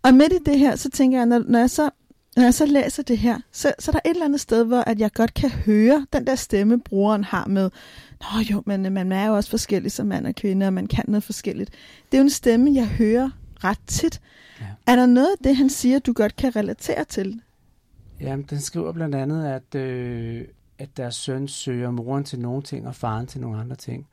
Og 0.03 0.13
midt 0.13 0.33
i 0.33 0.39
det 0.45 0.59
her, 0.59 0.75
så 0.75 0.89
tænker 0.89 1.17
jeg, 1.17 1.25
når, 1.25 1.43
når 1.47 1.59
jeg 1.59 1.69
så 1.69 1.89
når 2.35 2.43
jeg 2.43 2.53
så 2.53 2.65
læser 2.65 3.03
det 3.03 3.17
her, 3.17 3.39
så, 3.51 3.73
så 3.79 3.91
er 3.91 3.93
der 3.93 3.99
et 4.05 4.09
eller 4.09 4.25
andet 4.25 4.41
sted, 4.41 4.63
hvor 4.63 4.81
at 4.81 4.99
jeg 4.99 5.13
godt 5.13 5.33
kan 5.33 5.49
høre 5.49 6.05
den 6.13 6.27
der 6.27 6.35
stemme, 6.35 6.79
brugeren 6.79 7.23
har 7.23 7.47
med, 7.47 7.69
Nå 8.21 8.39
jo, 8.51 8.63
men 8.65 8.85
øh, 8.85 8.91
man 8.91 9.11
er 9.11 9.27
jo 9.27 9.35
også 9.35 9.49
forskellig 9.49 9.91
som 9.91 10.07
mand 10.07 10.27
og 10.27 10.35
kvinde, 10.35 10.67
og 10.67 10.73
man 10.73 10.87
kan 10.87 11.05
noget 11.07 11.23
forskelligt. 11.23 11.69
Det 12.11 12.17
er 12.17 12.17
jo 12.17 12.23
en 12.23 12.29
stemme, 12.29 12.73
jeg 12.73 12.87
hører 12.87 13.29
ret 13.63 13.79
tit. 13.87 14.21
Ja. 14.59 14.65
Er 14.87 14.95
der 14.95 15.05
noget 15.05 15.27
af 15.27 15.43
det, 15.43 15.55
han 15.55 15.69
siger, 15.69 15.99
du 15.99 16.13
godt 16.13 16.35
kan 16.35 16.55
relatere 16.55 17.05
til? 17.05 17.41
Jamen, 18.19 18.45
den 18.49 18.59
skriver 18.59 18.91
blandt 18.91 19.15
andet, 19.15 19.45
at, 19.45 19.75
øh, 19.75 20.45
at 20.77 20.97
deres 20.97 21.15
søn 21.15 21.47
søger 21.47 21.91
moren 21.91 22.23
til 22.23 22.39
nogle 22.39 22.61
ting, 22.61 22.87
og 22.87 22.95
faren 22.95 23.27
til 23.27 23.41
nogle 23.41 23.59
andre 23.59 23.75
ting. 23.75 24.07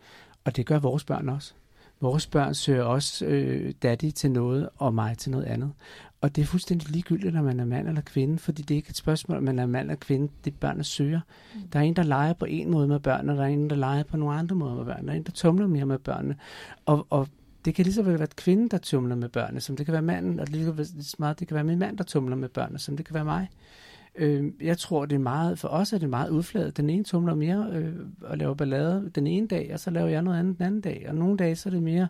Og 0.45 0.57
det 0.57 0.67
gør 0.67 0.79
vores 0.79 1.05
børn 1.05 1.29
også. 1.29 1.55
Vores 2.01 2.27
børn 2.27 2.55
søger 2.55 2.83
også 2.83 3.27
øh, 3.27 3.75
daddy 3.83 4.11
til 4.11 4.31
noget, 4.31 4.69
og 4.77 4.95
mig 4.95 5.19
til 5.19 5.31
noget 5.31 5.45
andet. 5.45 5.73
Og 6.21 6.37
det 6.37 6.43
er 6.43 6.47
fuldstændig 6.47 6.91
ligegyldigt, 6.91 7.35
når 7.35 7.43
man 7.43 7.61
er 7.61 7.65
mand 7.65 7.89
eller 7.89 8.01
kvinde, 8.01 8.39
fordi 8.39 8.63
det 8.63 8.75
er 8.75 8.77
ikke 8.77 8.91
et 8.91 8.97
spørgsmål, 8.97 9.39
om 9.39 9.45
man 9.45 9.59
er 9.59 9.67
mand 9.67 9.87
eller 9.87 10.01
kvinde, 10.01 10.29
det 10.45 10.53
er 10.53 10.57
børn, 10.61 10.77
der 10.77 10.83
søger. 10.83 11.21
Mm. 11.55 11.61
Der 11.73 11.79
er 11.79 11.83
en, 11.83 11.97
der 11.97 12.03
leger 12.03 12.33
på 12.33 12.45
en 12.45 12.71
måde 12.71 12.89
med 12.89 13.01
børnene, 13.01 13.33
og 13.33 13.39
der 13.39 13.45
er 13.45 13.49
en, 13.49 13.71
der 13.71 13.77
leger 13.77 14.03
på 14.03 14.17
nogle 14.17 14.35
andre 14.35 14.57
måder 14.57 14.75
med 14.75 14.85
børnene. 14.85 15.07
Der 15.07 15.13
er 15.13 15.17
en, 15.17 15.23
der 15.23 15.33
tumler 15.33 15.67
mere 15.67 15.87
med 15.87 15.99
børnene. 15.99 16.37
Og, 16.87 17.07
og 17.11 17.29
det 17.65 17.75
kan 17.75 17.85
lige 17.85 17.95
så 17.95 18.03
vel 18.03 18.19
være 18.19 18.29
kvinden, 18.37 18.69
der 18.69 18.79
tumler 18.79 19.17
med 19.17 19.29
børnene, 19.29 19.61
som 19.61 19.77
det 19.77 19.87
kan 19.87 19.93
være 19.93 20.03
manden, 20.03 20.41
og 20.41 20.47
lige 20.51 20.65
så 21.03 21.17
meget 21.19 21.41
det 21.41 21.49
kan 21.49 21.55
være 21.55 21.65
min 21.65 21.79
mand, 21.79 21.99
der 21.99 22.05
tumler 22.05 22.37
med 22.37 22.49
børnene, 22.49 22.79
som 22.79 22.97
det 22.97 23.07
kan 23.07 23.15
være 23.15 23.25
mig. 23.25 23.49
Øh, 24.19 24.53
jeg 24.61 24.79
tror, 24.79 25.07
det 25.07 25.15
er 25.15 25.21
meget, 25.21 25.59
for 25.59 25.69
os 25.69 25.93
er 25.93 25.99
det 25.99 26.11
meget 26.11 26.31
udfladet. 26.31 26.77
Den 26.77 26.91
ene 26.91 27.05
tumler 27.05 27.35
mere 27.35 27.71
øh, 27.73 27.95
og 28.23 28.39
laver 28.39 28.55
ballade 28.55 29.11
den 29.15 29.27
ene 29.27 29.47
dag, 29.47 29.71
og 29.73 29.81
så 29.81 29.91
laver 29.91 30.09
jeg 30.09 30.23
noget 30.23 30.39
andet 30.39 30.59
den 30.59 30.67
anden 30.67 30.81
dag. 30.81 31.05
Og 31.09 31.15
nogle 31.15 31.37
dage, 31.37 31.57
så 31.57 31.69
er 31.69 31.71
det 31.71 31.83
mere 31.83 32.09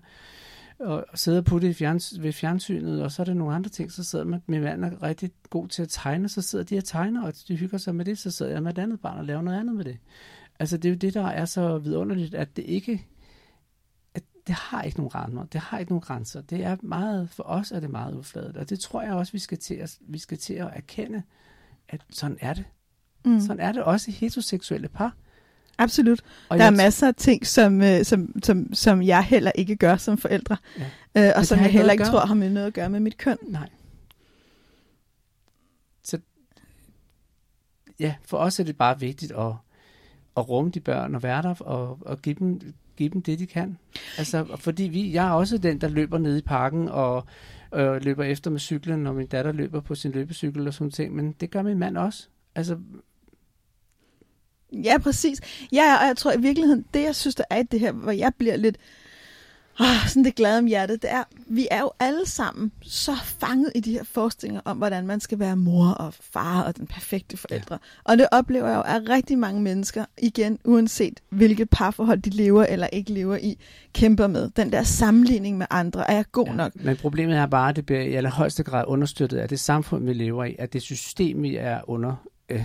at 0.80 1.04
sidde 1.14 1.38
og 1.38 1.44
putte 1.44 1.68
i 1.68 1.72
fjerns, 1.72 2.22
ved 2.22 2.32
fjernsynet, 2.32 3.02
og 3.02 3.12
så 3.12 3.22
er 3.22 3.24
der 3.24 3.34
nogle 3.34 3.54
andre 3.54 3.70
ting, 3.70 3.92
så 3.92 4.04
sidder 4.04 4.24
man, 4.24 4.42
med 4.46 4.60
mand 4.60 4.84
er 4.84 5.02
rigtig 5.02 5.30
god 5.50 5.68
til 5.68 5.82
at 5.82 5.88
tegne, 5.88 6.28
så 6.28 6.42
sidder 6.42 6.64
de 6.64 6.78
og 6.78 6.84
tegner, 6.84 7.22
og 7.26 7.32
de 7.48 7.56
hygger 7.56 7.78
sig 7.78 7.94
med 7.94 8.04
det, 8.04 8.18
så 8.18 8.30
sidder 8.30 8.52
jeg 8.52 8.62
med 8.62 8.72
et 8.72 8.78
andet 8.78 9.00
barn 9.00 9.18
og 9.18 9.24
laver 9.24 9.42
noget 9.42 9.58
andet 9.60 9.74
med 9.76 9.84
det. 9.84 9.98
Altså 10.58 10.76
det 10.76 10.88
er 10.88 10.92
jo 10.92 10.96
det, 10.96 11.14
der 11.14 11.26
er 11.26 11.44
så 11.44 11.78
vidunderligt, 11.78 12.34
at 12.34 12.56
det 12.56 12.62
ikke, 12.62 13.06
at 14.14 14.22
det 14.46 14.54
har 14.54 14.82
ikke 14.82 14.98
nogen 14.98 15.14
rammer, 15.14 15.44
det 15.44 15.60
har 15.60 15.78
ikke 15.78 15.92
nogen 15.92 16.02
grænser. 16.02 16.40
Det 16.40 16.64
er 16.64 16.76
meget, 16.82 17.30
for 17.30 17.42
os 17.42 17.72
er 17.72 17.80
det 17.80 17.90
meget 17.90 18.14
udfladet, 18.14 18.56
og 18.56 18.70
det 18.70 18.80
tror 18.80 19.02
jeg 19.02 19.12
også, 19.12 19.32
vi 19.32 19.38
skal 19.38 19.58
til 19.58 19.74
at, 19.74 19.98
vi 20.00 20.18
skal 20.18 20.38
til 20.38 20.54
at 20.54 20.70
erkende, 20.72 21.22
at 21.88 22.00
sådan 22.10 22.38
er 22.40 22.54
det. 22.54 22.64
Mm. 23.24 23.40
Sådan 23.40 23.60
er 23.60 23.72
det 23.72 23.82
også 23.82 24.10
i 24.10 24.14
heteroseksuelle 24.14 24.88
par. 24.88 25.16
Absolut. 25.78 26.20
Og 26.48 26.58
der 26.58 26.64
er 26.64 26.70
masser 26.70 27.08
af 27.08 27.14
ting, 27.14 27.46
som, 27.46 27.82
øh, 27.82 28.04
som, 28.04 28.42
som, 28.42 28.74
som 28.74 29.02
jeg 29.02 29.24
heller 29.24 29.52
ikke 29.54 29.76
gør 29.76 29.96
som 29.96 30.18
forældre, 30.18 30.56
ja. 31.14 31.28
øh, 31.28 31.32
og 31.36 31.46
som 31.46 31.58
jeg 31.58 31.70
heller 31.70 31.92
ikke 31.92 32.04
tror 32.04 32.26
har 32.26 32.34
med 32.34 32.50
noget 32.50 32.66
at 32.66 32.74
gøre 32.74 32.90
med 32.90 33.00
mit 33.00 33.18
køn. 33.18 33.36
Nej. 33.42 33.68
Så 36.04 36.18
ja, 38.00 38.14
for 38.24 38.38
os 38.38 38.60
er 38.60 38.64
det 38.64 38.76
bare 38.76 39.00
vigtigt 39.00 39.32
at, 39.32 39.52
at 40.36 40.48
rumme 40.48 40.70
de 40.70 40.80
børn 40.80 41.14
og 41.14 41.22
være 41.22 41.42
der 41.42 41.54
og, 41.62 41.98
og 42.00 42.22
give, 42.22 42.34
dem, 42.34 42.74
give 42.96 43.08
dem 43.08 43.22
det, 43.22 43.38
de 43.38 43.46
kan. 43.46 43.78
Altså, 44.18 44.56
fordi 44.56 44.82
vi, 44.82 45.12
jeg 45.12 45.26
er 45.26 45.32
også 45.32 45.58
den, 45.58 45.80
der 45.80 45.88
løber 45.88 46.18
ned 46.18 46.36
i 46.36 46.42
parken 46.42 46.88
og 46.88 47.26
og 47.76 48.00
løber 48.00 48.24
efter 48.24 48.50
med 48.50 48.60
cyklen, 48.60 48.98
når 48.98 49.12
min 49.12 49.26
datter 49.26 49.52
løber 49.52 49.80
på 49.80 49.94
sin 49.94 50.10
løbecykel 50.10 50.66
og 50.66 50.74
sådan 50.74 50.90
ting, 50.90 51.14
men 51.14 51.32
det 51.32 51.50
gør 51.50 51.62
min 51.62 51.78
mand 51.78 51.98
også. 51.98 52.28
Altså, 52.54 52.78
Ja, 54.72 54.98
præcis. 54.98 55.40
Ja, 55.72 55.96
og 56.00 56.06
jeg 56.06 56.16
tror 56.16 56.32
i 56.32 56.40
virkeligheden, 56.40 56.84
det 56.94 57.02
jeg 57.02 57.14
synes, 57.14 57.34
der 57.34 57.44
er 57.50 57.58
i 57.58 57.62
det 57.62 57.80
her, 57.80 57.92
hvor 57.92 58.10
jeg 58.10 58.32
bliver 58.38 58.56
lidt 58.56 58.76
oh, 59.80 60.08
sådan 60.08 60.24
det 60.24 60.34
glade 60.34 60.58
om 60.58 60.66
hjertet, 60.66 61.02
det 61.02 61.10
er, 61.12 61.24
vi 61.46 61.68
er 61.70 61.80
jo 61.80 61.90
alle 62.00 62.26
sammen 62.26 62.72
så 62.82 63.12
fanget 63.24 63.72
i 63.74 63.80
de 63.80 63.92
her 63.92 64.04
forestillinger 64.04 64.60
om, 64.64 64.76
hvordan 64.76 65.06
man 65.06 65.20
skal 65.20 65.38
være 65.38 65.56
mor 65.56 65.88
og 65.88 66.14
far 66.14 66.62
og 66.62 66.76
den 66.76 66.86
perfekte 66.86 67.36
forældre. 67.36 67.74
Ja. 67.74 68.02
Og 68.04 68.18
det 68.18 68.26
oplever 68.32 68.68
jeg 68.68 68.76
jo 68.76 68.82
af 68.82 69.00
rigtig 69.08 69.38
mange 69.38 69.62
mennesker, 69.62 70.04
igen, 70.18 70.58
uanset 70.64 71.20
hvilket 71.30 71.70
parforhold 71.70 72.18
de 72.18 72.30
lever 72.30 72.64
eller 72.64 72.86
ikke 72.86 73.12
lever 73.12 73.36
i, 73.36 73.58
kæmper 73.92 74.26
med. 74.26 74.50
Den 74.56 74.72
der 74.72 74.82
sammenligning 74.82 75.58
med 75.58 75.66
andre, 75.70 76.10
er 76.10 76.14
jeg 76.14 76.24
god 76.32 76.46
ja, 76.46 76.52
nok? 76.52 76.72
Men 76.74 76.96
problemet 76.96 77.36
er 77.36 77.46
bare, 77.46 77.68
at 77.68 77.76
det 77.76 77.86
bliver 77.86 78.02
i 78.02 78.14
allerhøjeste 78.14 78.62
grad 78.62 78.84
understøttet 78.86 79.38
af 79.38 79.48
det 79.48 79.60
samfund, 79.60 80.04
vi 80.04 80.12
lever 80.12 80.44
i, 80.44 80.56
at 80.58 80.72
det 80.72 80.82
system, 80.82 81.42
vi 81.42 81.56
er 81.56 81.80
under... 81.90 82.14
Øh, 82.48 82.64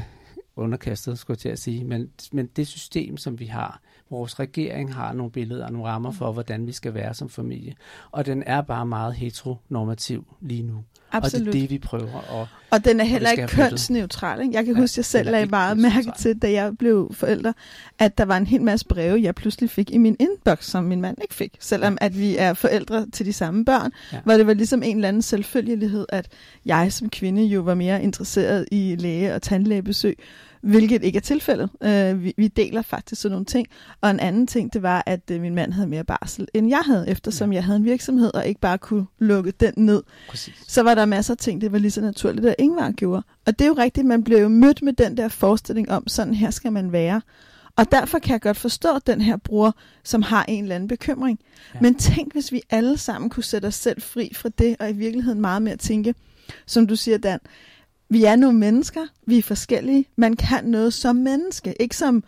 underkastet, 0.56 1.20
skulle 1.20 1.36
jeg 1.36 1.39
til 1.39 1.50
at 1.50 1.60
sige, 1.60 1.84
men, 1.84 2.10
men 2.32 2.46
det 2.46 2.68
system, 2.68 3.18
som 3.18 3.39
vi 3.39 3.46
har, 3.46 3.82
vores 4.12 4.39
regering 4.39 4.94
har 4.94 5.13
nogle 5.13 5.32
billeder 5.32 5.65
og 5.65 5.74
nogle 5.74 5.88
rammer 5.88 6.12
for, 6.12 6.32
hvordan 6.32 6.68
vi 6.68 6.72
skal 6.72 6.94
være 6.94 7.13
som 7.13 7.30
familie, 7.30 7.74
og 8.12 8.25
den 8.25 8.44
er 8.46 8.62
bare 8.62 8.86
meget 8.86 9.13
heteronormativ 9.13 10.25
lige 10.41 10.63
nu. 10.63 10.84
Absolut. 11.12 11.48
Og 11.48 11.53
det 11.53 11.60
er 11.60 11.63
det, 11.63 11.70
vi 11.70 11.80
prøver. 11.80 12.22
Og, 12.30 12.48
og 12.72 12.86
den 12.86 13.00
er 13.00 13.03
heller 13.03 13.32
ikke 13.32 13.48
kønsneutral. 13.48 14.41
Ikke? 14.41 14.53
Jeg 14.53 14.65
kan 14.65 14.75
ja, 14.75 14.82
huske, 14.82 14.94
at 14.94 14.98
jeg 14.98 15.06
selv 15.06 15.32
lagde 15.32 15.46
meget 15.46 15.77
mærke 15.77 16.12
til, 16.18 16.38
da 16.38 16.51
jeg 16.51 16.77
blev 16.77 17.12
forælder, 17.13 17.53
at 18.00 18.18
der 18.18 18.25
var 18.25 18.38
en 18.38 18.48
hel 18.48 18.62
masse 18.62 18.86
breve, 18.86 19.22
jeg 19.22 19.36
pludselig 19.36 19.70
fik 19.70 19.91
i 19.91 19.98
min 19.98 20.15
inbox, 20.20 20.65
som 20.65 20.84
min 20.84 21.01
mand 21.01 21.18
ikke 21.22 21.34
fik. 21.34 21.56
Selvom 21.60 21.98
at 22.01 22.20
vi 22.20 22.38
er 22.38 22.53
forældre 22.53 23.06
til 23.13 23.25
de 23.25 23.34
samme 23.34 23.65
børn, 23.65 23.91
ja. 24.13 24.20
hvor 24.24 24.34
det 24.34 24.48
var 24.48 24.53
ligesom 24.53 24.84
en 24.84 24.96
eller 24.96 25.08
anden 25.08 25.22
selvfølgelighed, 25.22 26.06
at 26.10 26.27
jeg 26.65 26.94
som 26.94 27.10
kvinde 27.10 27.44
jo 27.44 27.62
var 27.62 27.75
mere 27.75 28.03
interesseret 28.03 28.65
i 28.72 28.96
læge- 29.00 29.36
og 29.36 29.41
tandlægebesøg, 29.41 30.18
hvilket 30.62 31.03
ikke 31.03 31.18
er 31.18 31.22
tilfældet. 31.22 31.70
Uh, 31.86 32.24
vi, 32.24 32.34
vi 32.38 32.48
deler 32.48 32.82
faktisk 32.82 33.22
sådan 33.22 33.34
nogle 33.34 33.46
ting. 33.46 33.68
Og 34.01 34.12
en 34.12 34.20
anden 34.20 34.48
ting, 34.48 34.74
det 34.74 34.82
var, 34.82 35.03
at 35.06 35.32
uh, 35.32 35.41
min 35.41 35.56
mand 35.56 35.74
havde 35.74 35.88
mere 35.88 36.03
barsel, 36.03 36.48
end 36.53 36.70
jeg 36.70 36.82
havde, 36.86 37.10
eftersom 37.10 37.51
ja. 37.51 37.56
jeg 37.56 37.63
havde 37.63 37.77
en 37.77 37.86
virksomhed, 37.86 38.34
og 38.34 38.47
ikke 38.47 38.62
bare 38.62 38.78
kunne 38.78 39.06
lukke 39.19 39.52
den 39.52 39.74
ned. 39.78 40.04
Præcis. 40.30 40.54
Så 40.67 40.84
var 40.84 40.95
der 40.95 41.06
masser 41.06 41.34
af 41.34 41.38
ting, 41.38 41.62
det 41.62 41.71
var 41.71 41.78
lige 41.78 41.91
så 41.91 42.02
naturligt, 42.02 42.45
at 42.45 42.56
Ingvar 42.60 42.91
gjorde. 42.91 43.24
Og 43.45 43.60
det 43.60 43.65
er 43.65 43.69
jo 43.69 43.76
rigtigt, 43.78 44.08
man 44.08 44.24
blev 44.24 44.38
jo 44.38 44.47
mødt 44.47 44.82
med 44.82 44.93
den 44.93 45.17
der 45.17 45.28
forestilling 45.28 45.91
om, 45.91 46.08
sådan 46.08 46.34
her 46.34 46.52
skal 46.52 46.71
man 46.71 46.91
være. 46.91 47.21
Og 47.76 47.91
derfor 47.91 48.19
kan 48.19 48.32
jeg 48.32 48.41
godt 48.41 48.58
forstå 48.58 49.00
den 49.08 49.21
her 49.21 49.38
bror, 49.38 49.76
som 50.04 50.21
har 50.21 50.45
en 50.47 50.63
eller 50.63 50.76
anden 50.76 50.88
bekymring. 50.88 51.39
Ja. 51.74 51.80
Men 51.82 51.95
tænk, 51.95 52.34
hvis 52.34 52.52
vi 52.52 52.62
alle 52.69 52.97
sammen 52.97 53.30
kunne 53.30 53.43
sætte 53.43 53.65
os 53.65 53.76
selv 53.76 54.02
fri 54.02 54.32
fra 54.36 54.50
det, 54.50 54.76
og 54.80 54.89
i 54.89 54.93
virkeligheden 54.93 55.41
meget 55.41 55.62
mere 55.62 55.76
tænke, 55.76 56.15
som 56.65 56.88
du 56.88 56.95
siger, 56.95 57.17
Dan, 57.17 57.39
vi 58.12 58.24
er 58.24 58.36
nogle 58.36 58.58
mennesker, 58.58 59.02
vi 59.26 59.38
er 59.38 59.43
forskellige. 59.43 60.06
Man 60.15 60.36
kan 60.36 60.65
noget 60.65 60.93
som 60.93 61.15
menneske, 61.15 61.74
ikke 61.80 61.97
som 61.97 62.24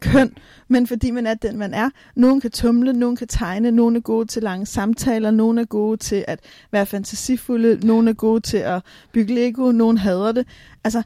køn, 0.00 0.34
men 0.68 0.86
fordi 0.86 1.10
man 1.10 1.26
er 1.26 1.34
den, 1.34 1.58
man 1.58 1.74
er. 1.74 1.90
Nogen 2.16 2.40
kan 2.40 2.50
tumle, 2.50 2.92
nogen 2.92 3.16
kan 3.16 3.28
tegne, 3.28 3.70
nogen 3.70 3.96
er 3.96 4.00
gode 4.00 4.26
til 4.26 4.42
lange 4.42 4.66
samtaler, 4.66 5.30
nogen 5.30 5.58
er 5.58 5.64
gode 5.64 5.96
til 5.96 6.24
at 6.28 6.40
være 6.72 6.86
fantasifulde, 6.86 7.86
nogen 7.86 8.08
er 8.08 8.12
gode 8.12 8.40
til 8.40 8.56
at 8.56 8.82
bygge 9.12 9.34
Lego, 9.34 9.72
nogen 9.72 9.98
hader 9.98 10.32
det. 10.32 10.46
Altså, 10.84 11.02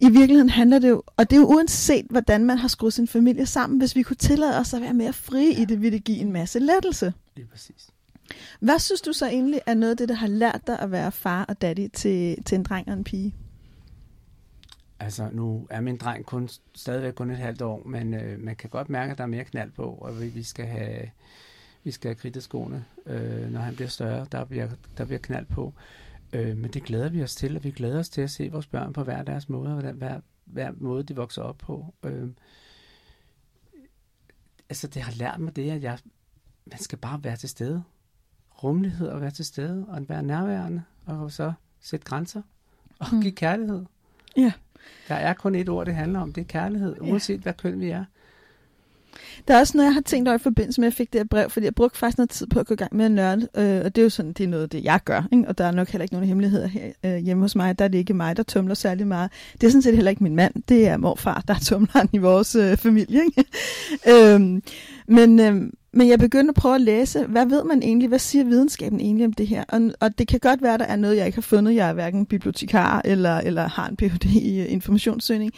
i 0.00 0.10
virkeligheden 0.10 0.50
handler 0.50 0.78
det 0.78 0.88
jo, 0.88 1.02
og 1.16 1.30
det 1.30 1.36
er 1.36 1.40
jo 1.40 1.46
uanset, 1.46 2.06
hvordan 2.10 2.44
man 2.44 2.58
har 2.58 2.68
skruet 2.68 2.92
sin 2.92 3.08
familie 3.08 3.46
sammen, 3.46 3.78
hvis 3.78 3.96
vi 3.96 4.02
kunne 4.02 4.16
tillade 4.16 4.58
os 4.58 4.74
at 4.74 4.80
være 4.80 4.94
mere 4.94 5.12
frie 5.12 5.54
ja. 5.54 5.62
i 5.62 5.64
det, 5.64 5.82
ville 5.82 5.98
det 5.98 6.04
give 6.04 6.18
en 6.18 6.32
masse 6.32 6.58
lettelse. 6.58 7.12
Det 7.36 7.42
er 7.42 7.46
præcis. 7.52 7.90
Hvad 8.60 8.78
synes 8.78 9.00
du 9.00 9.12
så 9.12 9.26
egentlig 9.26 9.60
er 9.66 9.74
noget 9.74 9.90
af 9.90 9.96
det, 9.96 10.08
der 10.08 10.14
har 10.14 10.26
lært 10.26 10.60
dig 10.66 10.78
at 10.78 10.90
være 10.90 11.12
far 11.12 11.44
og 11.44 11.62
daddy 11.62 11.88
til, 11.92 12.36
til 12.44 12.56
en 12.56 12.62
dreng 12.62 12.88
og 12.88 12.92
en 12.92 13.04
pige? 13.04 13.34
Altså, 15.00 15.28
nu 15.32 15.66
er 15.70 15.80
min 15.80 15.96
dreng 15.96 16.26
kun, 16.26 16.48
stadigvæk 16.74 17.14
kun 17.14 17.30
et 17.30 17.36
halvt 17.36 17.62
år, 17.62 17.82
men 17.86 18.14
øh, 18.14 18.40
man 18.40 18.56
kan 18.56 18.70
godt 18.70 18.88
mærke, 18.88 19.12
at 19.12 19.18
der 19.18 19.24
er 19.24 19.28
mere 19.28 19.44
knald 19.44 19.70
på, 19.70 19.84
og 19.84 20.20
vi, 20.20 20.28
vi 20.28 20.42
skal 20.42 20.66
have, 20.66 21.10
vi 21.84 21.90
skal 21.90 22.08
have 22.08 22.14
kridteskoene, 22.14 22.84
øh, 23.06 23.50
når 23.50 23.60
han 23.60 23.74
bliver 23.74 23.88
større. 23.88 24.26
Der 24.32 24.44
bliver, 24.44 24.68
der 24.98 25.04
bliver 25.04 25.18
knald 25.18 25.46
på. 25.46 25.74
Øh, 26.32 26.56
men 26.56 26.70
det 26.70 26.84
glæder 26.84 27.08
vi 27.08 27.22
os 27.22 27.34
til, 27.34 27.56
og 27.56 27.64
vi 27.64 27.70
glæder 27.70 27.98
os 27.98 28.08
til 28.08 28.20
at 28.20 28.30
se 28.30 28.48
vores 28.52 28.66
børn 28.66 28.92
på 28.92 29.04
hver 29.04 29.22
deres 29.22 29.48
måde, 29.48 29.76
og 29.76 29.92
hver, 29.92 30.20
hver 30.44 30.72
måde, 30.76 31.02
de 31.02 31.16
vokser 31.16 31.42
op 31.42 31.58
på. 31.58 31.94
Øh, 32.02 32.28
altså, 34.68 34.86
det 34.86 35.02
har 35.02 35.12
lært 35.12 35.40
mig 35.40 35.56
det, 35.56 35.70
at 35.70 35.82
jeg, 35.82 35.98
man 36.66 36.78
skal 36.78 36.98
bare 36.98 37.24
være 37.24 37.36
til 37.36 37.48
stede. 37.48 37.82
Rummelighed 38.62 39.08
og 39.08 39.20
være 39.20 39.30
til 39.30 39.44
stede, 39.44 39.86
og 39.88 40.08
være 40.08 40.22
nærværende, 40.22 40.82
og 41.06 41.32
så 41.32 41.52
sætte 41.80 42.06
grænser, 42.06 42.42
og 42.98 43.06
mm. 43.12 43.20
give 43.20 43.32
kærlighed. 43.32 43.84
Ja. 44.36 44.52
Der 45.08 45.14
er 45.14 45.32
kun 45.32 45.54
et 45.54 45.68
ord, 45.68 45.86
det 45.86 45.94
handler 45.94 46.20
om. 46.20 46.32
Det 46.32 46.40
er 46.40 46.44
kærlighed, 46.44 46.96
uanset 47.00 47.36
ja. 47.36 47.42
hvad 47.42 47.52
køn 47.52 47.80
vi 47.80 47.90
er. 47.90 48.04
Der 49.48 49.54
er 49.54 49.60
også 49.60 49.76
noget, 49.76 49.86
jeg 49.86 49.94
har 49.94 50.00
tænkt 50.00 50.28
over 50.28 50.38
i 50.38 50.42
forbindelse 50.42 50.80
med, 50.80 50.86
at 50.86 50.90
jeg 50.92 50.96
fik 50.96 51.12
det 51.12 51.18
her 51.18 51.26
brev, 51.30 51.50
fordi 51.50 51.66
jeg 51.66 51.74
brugte 51.74 51.98
faktisk 51.98 52.18
noget 52.18 52.30
tid 52.30 52.46
på 52.46 52.60
at 52.60 52.66
gå 52.66 52.74
i 52.74 52.76
gang 52.76 52.96
med 52.96 53.04
at 53.04 53.10
nørde, 53.10 53.48
øh, 53.56 53.84
og 53.84 53.96
det 53.96 53.98
er 53.98 54.02
jo 54.02 54.10
sådan, 54.10 54.32
det 54.32 54.44
er 54.44 54.48
noget 54.48 54.72
det, 54.72 54.84
jeg 54.84 55.00
gør, 55.04 55.22
ikke? 55.32 55.48
og 55.48 55.58
der 55.58 55.64
er 55.64 55.70
nok 55.70 55.88
heller 55.88 56.02
ikke 56.02 56.14
nogen 56.14 56.28
hemmeligheder 56.28 56.66
her 56.66 56.92
øh, 57.04 57.16
hjemme 57.16 57.42
hos 57.42 57.56
mig, 57.56 57.78
der 57.78 57.84
er 57.84 57.88
det 57.88 57.98
ikke 57.98 58.14
mig, 58.14 58.36
der 58.36 58.42
tumler 58.42 58.74
særlig 58.74 59.06
meget. 59.06 59.30
Det 59.60 59.66
er 59.66 59.70
sådan 59.70 59.82
set 59.82 59.94
heller 59.94 60.10
ikke 60.10 60.22
min 60.22 60.36
mand, 60.36 60.54
det 60.68 60.88
er 60.88 60.96
morfar, 60.96 61.44
der 61.48 61.54
tumler 61.66 62.06
i 62.12 62.18
vores 62.18 62.54
øh, 62.54 62.76
familie. 62.76 63.22
Ikke? 63.24 63.44
øhm, 64.34 64.62
men, 65.06 65.40
øh, 65.40 65.70
men 65.96 66.08
jeg 66.08 66.18
begyndte 66.18 66.50
at 66.50 66.54
prøve 66.54 66.74
at 66.74 66.80
læse, 66.80 67.26
hvad 67.26 67.46
ved 67.46 67.64
man 67.64 67.82
egentlig, 67.82 68.08
hvad 68.08 68.18
siger 68.18 68.44
videnskaben 68.44 69.00
egentlig 69.00 69.26
om 69.26 69.32
det 69.32 69.46
her? 69.46 69.64
Og, 69.68 69.90
og 70.00 70.18
det 70.18 70.28
kan 70.28 70.40
godt 70.40 70.62
være, 70.62 70.74
at 70.74 70.80
der 70.80 70.86
er 70.86 70.96
noget, 70.96 71.16
jeg 71.16 71.26
ikke 71.26 71.36
har 71.36 71.42
fundet. 71.42 71.74
Jeg 71.74 71.88
er 71.88 71.92
hverken 71.92 72.26
bibliotekar 72.26 73.02
eller, 73.04 73.38
eller 73.38 73.68
har 73.68 73.88
en 73.88 73.96
Ph.D. 73.96 74.24
i 74.24 74.60
øh, 74.60 74.72
informationssøgning. 74.72 75.52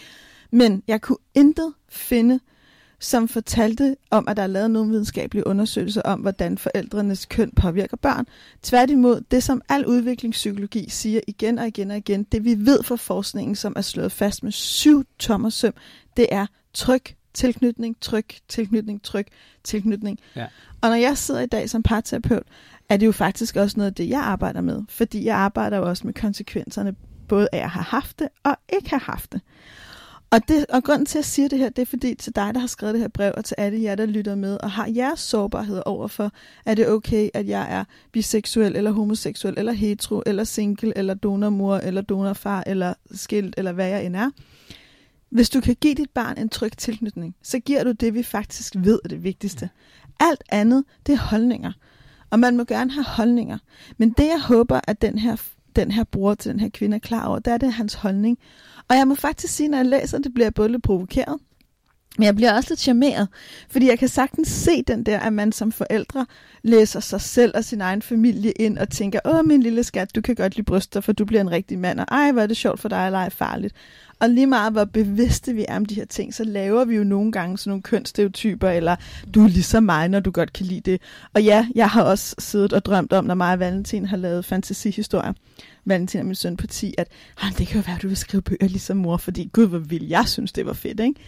Men 0.51 0.83
jeg 0.89 1.01
kunne 1.01 1.19
intet 1.35 1.73
finde, 1.89 2.41
som 3.01 3.29
fortalte 3.29 3.97
om, 4.11 4.29
at 4.29 4.37
der 4.37 4.43
er 4.43 4.47
lavet 4.47 4.71
nogle 4.71 4.91
videnskabelige 4.91 5.47
undersøgelser 5.47 6.03
om, 6.03 6.21
hvordan 6.21 6.59
forældrenes 6.59 7.27
køn 7.27 7.51
påvirker 7.57 7.97
børn. 7.97 8.27
Tværtimod, 8.63 9.21
det 9.31 9.43
som 9.43 9.63
al 9.69 9.87
udviklingspsykologi 9.87 10.91
siger 10.91 11.21
igen 11.27 11.59
og 11.59 11.67
igen 11.67 11.91
og 11.91 11.97
igen, 11.97 12.25
det 12.25 12.45
vi 12.45 12.57
ved 12.59 12.83
fra 12.83 12.97
forskningen, 12.97 13.57
som 13.57 13.73
er 13.77 13.81
slået 13.81 14.13
fast 14.13 14.43
med 14.43 14.53
syv 14.53 15.05
tommer 15.19 15.51
søm, 15.51 15.75
det 16.17 16.27
er 16.31 16.47
tryk, 16.75 17.15
tilknytning, 17.37 17.97
tryk, 18.01 18.35
tilknytning, 18.49 19.03
tryk, 19.03 19.27
tilknytning. 19.65 20.19
Ja. 20.37 20.47
Og 20.81 20.89
når 20.89 20.97
jeg 20.97 21.19
sidder 21.19 21.41
i 21.41 21.47
dag 21.47 21.71
som 21.71 21.83
parterapeut, 21.83 22.43
er 22.89 22.97
det 22.97 23.07
jo 23.07 23.13
faktisk 23.13 23.57
også 23.57 23.77
noget 23.77 23.91
af 23.91 23.95
det, 23.95 24.09
jeg 24.09 24.21
arbejder 24.21 24.61
med. 24.61 24.83
Fordi 24.89 25.25
jeg 25.25 25.37
arbejder 25.37 25.77
jo 25.77 25.89
også 25.89 26.07
med 26.07 26.15
konsekvenserne, 26.15 26.95
både 27.29 27.49
af 27.53 27.59
at 27.59 27.71
have 27.71 27.85
haft 27.85 28.19
det 28.19 28.29
og 28.45 28.57
ikke 28.69 28.91
have 28.91 29.01
haft 29.01 29.33
det. 29.33 29.41
Og, 30.31 30.49
det, 30.49 30.67
og 30.69 30.85
grunden 30.85 31.07
til, 31.07 31.19
at 31.19 31.21
jeg 31.21 31.25
siger 31.25 31.49
det 31.49 31.59
her, 31.59 31.69
det 31.69 31.83
er 31.83 31.87
fordi 31.87 32.15
til 32.15 32.37
dig, 32.37 32.55
der 32.55 32.61
har 32.61 32.67
skrevet 32.67 32.95
det 32.95 33.01
her 33.01 33.09
brev, 33.09 33.33
og 33.37 33.45
til 33.45 33.55
alle 33.59 33.83
jer, 33.83 33.95
der 33.95 34.07
lytter 34.07 34.35
med, 34.35 34.59
og 34.63 34.71
har 34.71 34.87
jeres 34.97 35.21
sårbarhed 35.21 35.83
overfor, 35.87 36.33
er 36.67 36.75
det 36.75 36.89
okay, 36.89 37.29
at 37.35 37.49
jeg 37.49 37.67
er 37.71 37.85
biseksuel, 38.13 38.77
eller 38.77 38.91
homoseksuel, 38.91 39.55
eller 39.57 39.73
hetero, 39.73 40.23
eller 40.27 40.45
single, 40.45 40.99
eller 40.99 41.15
donormor, 41.15 41.77
eller 41.77 42.03
donorfar, 42.03 42.65
eller 42.67 42.95
skilt, 43.15 43.55
eller 43.59 43.73
hvad 43.73 43.89
jeg 43.89 44.07
end 44.07 44.17
er. 44.17 44.31
Hvis 45.37 45.51
du 45.51 45.61
kan 45.61 45.77
give 45.81 45.95
dit 45.95 46.11
barn 46.11 46.39
en 46.39 46.49
tryg 46.49 46.73
tilknytning, 46.77 47.37
så 47.43 47.59
giver 47.59 47.85
du 47.85 47.93
det, 47.93 48.15
vi 48.15 48.23
faktisk 48.23 48.75
ved 48.77 49.01
er 49.05 49.09
det 49.09 49.25
vigtigste. 49.25 49.71
Alt 50.21 50.43
andet, 50.49 50.85
det 51.07 51.13
er 51.13 51.19
holdninger. 51.19 51.73
Og 52.31 52.39
man 52.39 52.57
må 52.57 52.65
gerne 52.65 52.93
have 52.93 53.05
holdninger. 53.05 53.59
Men 53.99 54.11
det, 54.11 54.27
jeg 54.27 54.41
håber, 54.41 54.81
at 54.89 55.03
den 55.03 55.19
her, 55.19 55.37
den 55.77 55.91
her 55.91 56.05
bror 56.05 56.35
til 56.35 56.53
den 56.53 56.61
her 56.61 56.69
kvinde 56.69 56.95
er 56.95 56.99
klar 56.99 57.27
over, 57.27 57.39
det 57.39 57.53
er 57.53 57.59
det 57.59 57.73
hans 57.73 57.95
holdning. 57.95 58.39
Og 58.89 58.97
jeg 58.97 59.09
må 59.09 59.15
faktisk 59.15 59.55
sige, 59.55 59.69
når 59.69 59.79
jeg 59.79 59.87
læser 59.87 60.19
det, 60.19 60.35
bliver 60.35 60.47
jeg 60.47 60.55
både 60.55 60.69
lidt 60.69 60.83
provokeret, 60.83 61.39
men 62.19 62.27
jeg 62.27 62.37
bliver 62.37 62.53
også 62.53 62.71
lidt 62.71 62.81
charmeret, 62.81 63.29
fordi 63.69 63.89
jeg 63.89 63.99
kan 63.99 64.09
sagtens 64.09 64.49
se 64.49 64.83
den 64.83 65.03
der, 65.03 65.21
at 65.21 65.33
man 65.33 65.53
som 65.53 65.73
forældre 65.73 66.27
læser 66.63 67.01
sig 67.01 67.21
selv 67.21 67.53
og 67.55 67.65
sin 67.65 67.81
egen 67.81 68.03
familie 68.03 68.53
ind 68.53 68.79
og 68.79 68.89
tænker, 68.91 69.21
åh 69.25 69.47
min 69.47 69.63
lille 69.63 69.85
skat, 69.85 70.15
du 70.15 70.21
kan 70.21 70.35
godt 70.35 70.57
lide 70.57 70.65
bryster, 70.65 71.01
for 71.01 71.13
du 71.13 71.25
bliver 71.25 71.41
en 71.41 71.51
rigtig 71.51 71.79
mand, 71.79 72.01
og 72.01 72.07
ej, 72.11 72.33
hvor 72.33 72.43
er 72.43 72.47
det 72.47 72.57
sjovt 72.57 72.81
for 72.81 72.89
dig 72.89 73.07
eller 73.07 73.19
ej, 73.19 73.31
farligt. 73.31 73.75
Og 74.21 74.31
lige 74.31 74.47
meget 74.47 74.73
hvor 74.73 74.85
bevidste 74.85 75.55
vi 75.55 75.65
er 75.69 75.77
om 75.77 75.87
de 75.87 75.95
her 75.95 76.05
ting, 76.05 76.35
så 76.35 76.45
laver 76.45 76.85
vi 76.85 76.97
jo 76.97 77.05
nogle 77.05 77.33
gange 77.33 77.59
sådan 77.59 77.71
nogle 77.71 77.83
kønsstereotyper, 77.83 78.69
eller 78.69 78.97
du 79.35 79.45
er 79.45 79.49
ligesom 79.49 79.83
mig, 79.83 80.09
når 80.09 80.21
du 80.21 80.31
godt 80.31 80.53
kan 80.53 80.67
lide 80.67 80.91
det. 80.91 81.01
Og 81.35 81.43
ja, 81.43 81.67
jeg 81.75 81.89
har 81.89 82.03
også 82.03 82.35
siddet 82.39 82.73
og 82.73 82.85
drømt 82.85 83.13
om, 83.13 83.25
når 83.25 83.35
mig 83.35 83.53
og 83.53 83.61
Valentin 83.61 84.07
har 84.07 84.17
lavet 84.17 84.45
fantasihistorier, 84.45 85.33
Valentin 85.85 86.21
og 86.21 86.27
min 86.27 86.35
søn 86.35 86.57
på 86.57 86.67
10, 86.67 86.95
at 86.99 87.09
det 87.59 87.67
kan 87.67 87.77
jo 87.77 87.83
være, 87.87 87.97
at 87.97 88.03
du 88.03 88.09
vil 88.09 88.17
skrive 88.17 88.43
bøger 88.43 88.69
ligesom 88.69 88.97
mor, 88.97 89.17
fordi 89.17 89.51
gud, 89.53 89.67
hvor 89.67 89.79
vil 89.79 90.09
jeg 90.09 90.29
synes, 90.29 90.53
det 90.53 90.67
var 90.67 90.73
fedt, 90.73 91.01
ikke? 91.01 91.21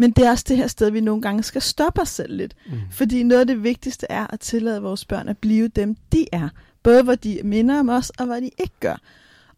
Men 0.00 0.10
det 0.10 0.26
er 0.26 0.30
også 0.30 0.44
det 0.48 0.56
her 0.56 0.66
sted, 0.66 0.90
vi 0.90 1.00
nogle 1.00 1.22
gange 1.22 1.42
skal 1.42 1.62
stoppe 1.62 2.00
os 2.00 2.08
selv 2.08 2.36
lidt. 2.36 2.54
Mm. 2.66 2.78
Fordi 2.90 3.22
noget 3.22 3.40
af 3.40 3.46
det 3.46 3.62
vigtigste 3.62 4.06
er 4.10 4.26
at 4.32 4.40
tillade 4.40 4.82
vores 4.82 5.04
børn 5.04 5.28
at 5.28 5.38
blive 5.38 5.68
dem, 5.68 5.96
de 6.12 6.26
er. 6.32 6.48
Både 6.82 7.02
hvor 7.02 7.14
de 7.14 7.40
minder 7.44 7.80
om 7.80 7.88
os, 7.88 8.10
og 8.10 8.26
hvad 8.26 8.40
de 8.40 8.50
ikke 8.58 8.74
gør. 8.80 8.96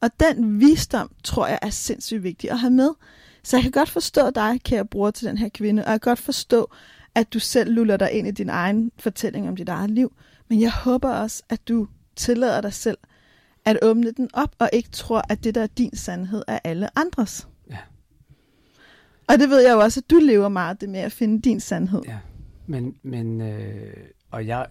Og 0.00 0.10
den 0.20 0.60
visdom, 0.60 1.10
tror 1.24 1.46
jeg, 1.46 1.58
er 1.62 1.70
sindssygt 1.70 2.22
vigtig 2.22 2.50
at 2.50 2.58
have 2.58 2.70
med. 2.70 2.90
Så 3.42 3.56
jeg 3.56 3.62
kan 3.62 3.72
godt 3.72 3.88
forstå 3.88 4.30
dig, 4.30 4.60
kære 4.64 4.84
bror 4.84 5.10
til 5.10 5.28
den 5.28 5.38
her 5.38 5.48
kvinde, 5.48 5.84
og 5.84 5.90
jeg 5.90 6.00
kan 6.00 6.10
godt 6.10 6.18
forstå, 6.18 6.70
at 7.14 7.32
du 7.32 7.38
selv 7.38 7.72
luller 7.72 7.96
dig 7.96 8.12
ind 8.12 8.28
i 8.28 8.30
din 8.30 8.48
egen 8.48 8.92
fortælling 8.98 9.48
om 9.48 9.56
dit 9.56 9.68
eget 9.68 9.90
liv. 9.90 10.12
Men 10.48 10.60
jeg 10.60 10.72
håber 10.72 11.10
også, 11.10 11.42
at 11.48 11.68
du 11.68 11.88
tillader 12.16 12.60
dig 12.60 12.74
selv 12.74 12.98
at 13.64 13.78
åbne 13.82 14.10
den 14.10 14.30
op, 14.32 14.54
og 14.58 14.70
ikke 14.72 14.90
tror, 14.90 15.22
at 15.28 15.44
det, 15.44 15.54
der 15.54 15.62
er 15.62 15.66
din 15.66 15.96
sandhed, 15.96 16.42
er 16.48 16.58
alle 16.64 16.98
andres. 16.98 17.48
Og 19.30 19.38
det 19.38 19.50
ved 19.50 19.60
jeg 19.60 19.72
jo 19.72 19.80
også, 19.80 20.00
at 20.00 20.10
du 20.10 20.18
lever 20.18 20.48
meget 20.48 20.80
det 20.80 20.88
med 20.88 21.00
at 21.00 21.12
finde 21.12 21.40
din 21.40 21.60
sandhed. 21.60 22.02
Ja, 22.06 22.18
men, 22.66 22.94
men 23.02 23.40
øh, 23.40 23.96
og 24.30 24.46
jeg, 24.46 24.66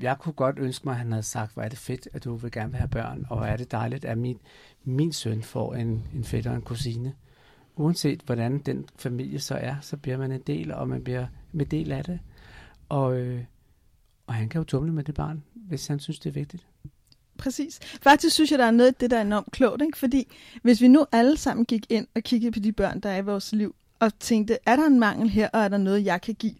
jeg 0.00 0.18
kunne 0.18 0.32
godt 0.32 0.58
ønske 0.58 0.84
mig, 0.84 0.92
at 0.92 0.98
han 0.98 1.12
havde 1.12 1.22
sagt, 1.22 1.54
hvor 1.54 1.62
er 1.62 1.68
det 1.68 1.78
fedt, 1.78 2.08
at 2.12 2.24
du 2.24 2.34
vil 2.34 2.52
gerne 2.52 2.70
vil 2.70 2.78
have 2.78 2.88
børn, 2.88 3.26
og 3.30 3.36
hvor 3.36 3.46
er 3.46 3.56
det 3.56 3.70
dejligt, 3.70 4.04
at 4.04 4.18
min, 4.18 4.38
min 4.84 5.12
søn 5.12 5.42
får 5.42 5.74
en, 5.74 6.06
en 6.14 6.24
fætter 6.24 6.50
og 6.50 6.56
en 6.56 6.62
kusine. 6.62 7.14
Uanset 7.76 8.20
hvordan 8.26 8.58
den 8.58 8.84
familie 8.96 9.40
så 9.40 9.54
er, 9.54 9.74
så 9.80 9.96
bliver 9.96 10.18
man 10.18 10.32
en 10.32 10.40
del, 10.40 10.72
og 10.72 10.88
man 10.88 11.04
bliver 11.04 11.26
med 11.52 11.66
del 11.66 11.92
af 11.92 12.04
det. 12.04 12.18
Og, 12.88 13.16
øh, 13.16 13.44
og 14.26 14.34
han 14.34 14.48
kan 14.48 14.58
jo 14.58 14.64
tumle 14.64 14.92
med 14.92 15.04
det 15.04 15.14
barn, 15.14 15.42
hvis 15.54 15.86
han 15.86 16.00
synes, 16.00 16.18
det 16.18 16.30
er 16.30 16.34
vigtigt. 16.34 16.66
Præcis. 17.38 17.80
Faktisk 18.02 18.34
synes 18.34 18.50
jeg, 18.50 18.58
der 18.58 18.64
er 18.64 18.70
noget 18.70 18.88
af 18.88 18.94
det, 18.94 19.10
der 19.10 19.16
er 19.16 19.22
enormt 19.22 19.52
klogt, 19.52 19.82
ikke? 19.82 19.98
fordi 19.98 20.32
hvis 20.62 20.80
vi 20.80 20.88
nu 20.88 21.06
alle 21.12 21.36
sammen 21.36 21.66
gik 21.66 21.86
ind 21.88 22.06
og 22.14 22.22
kiggede 22.22 22.52
på 22.52 22.58
de 22.58 22.72
børn, 22.72 23.00
der 23.00 23.08
er 23.10 23.16
i 23.16 23.24
vores 23.24 23.52
liv, 23.52 23.74
og 24.02 24.18
tænkte, 24.18 24.58
er 24.66 24.76
der 24.76 24.86
en 24.86 25.00
mangel 25.00 25.28
her, 25.28 25.48
og 25.52 25.60
er 25.60 25.68
der 25.68 25.78
noget, 25.78 26.04
jeg 26.04 26.20
kan 26.20 26.34
give, 26.34 26.54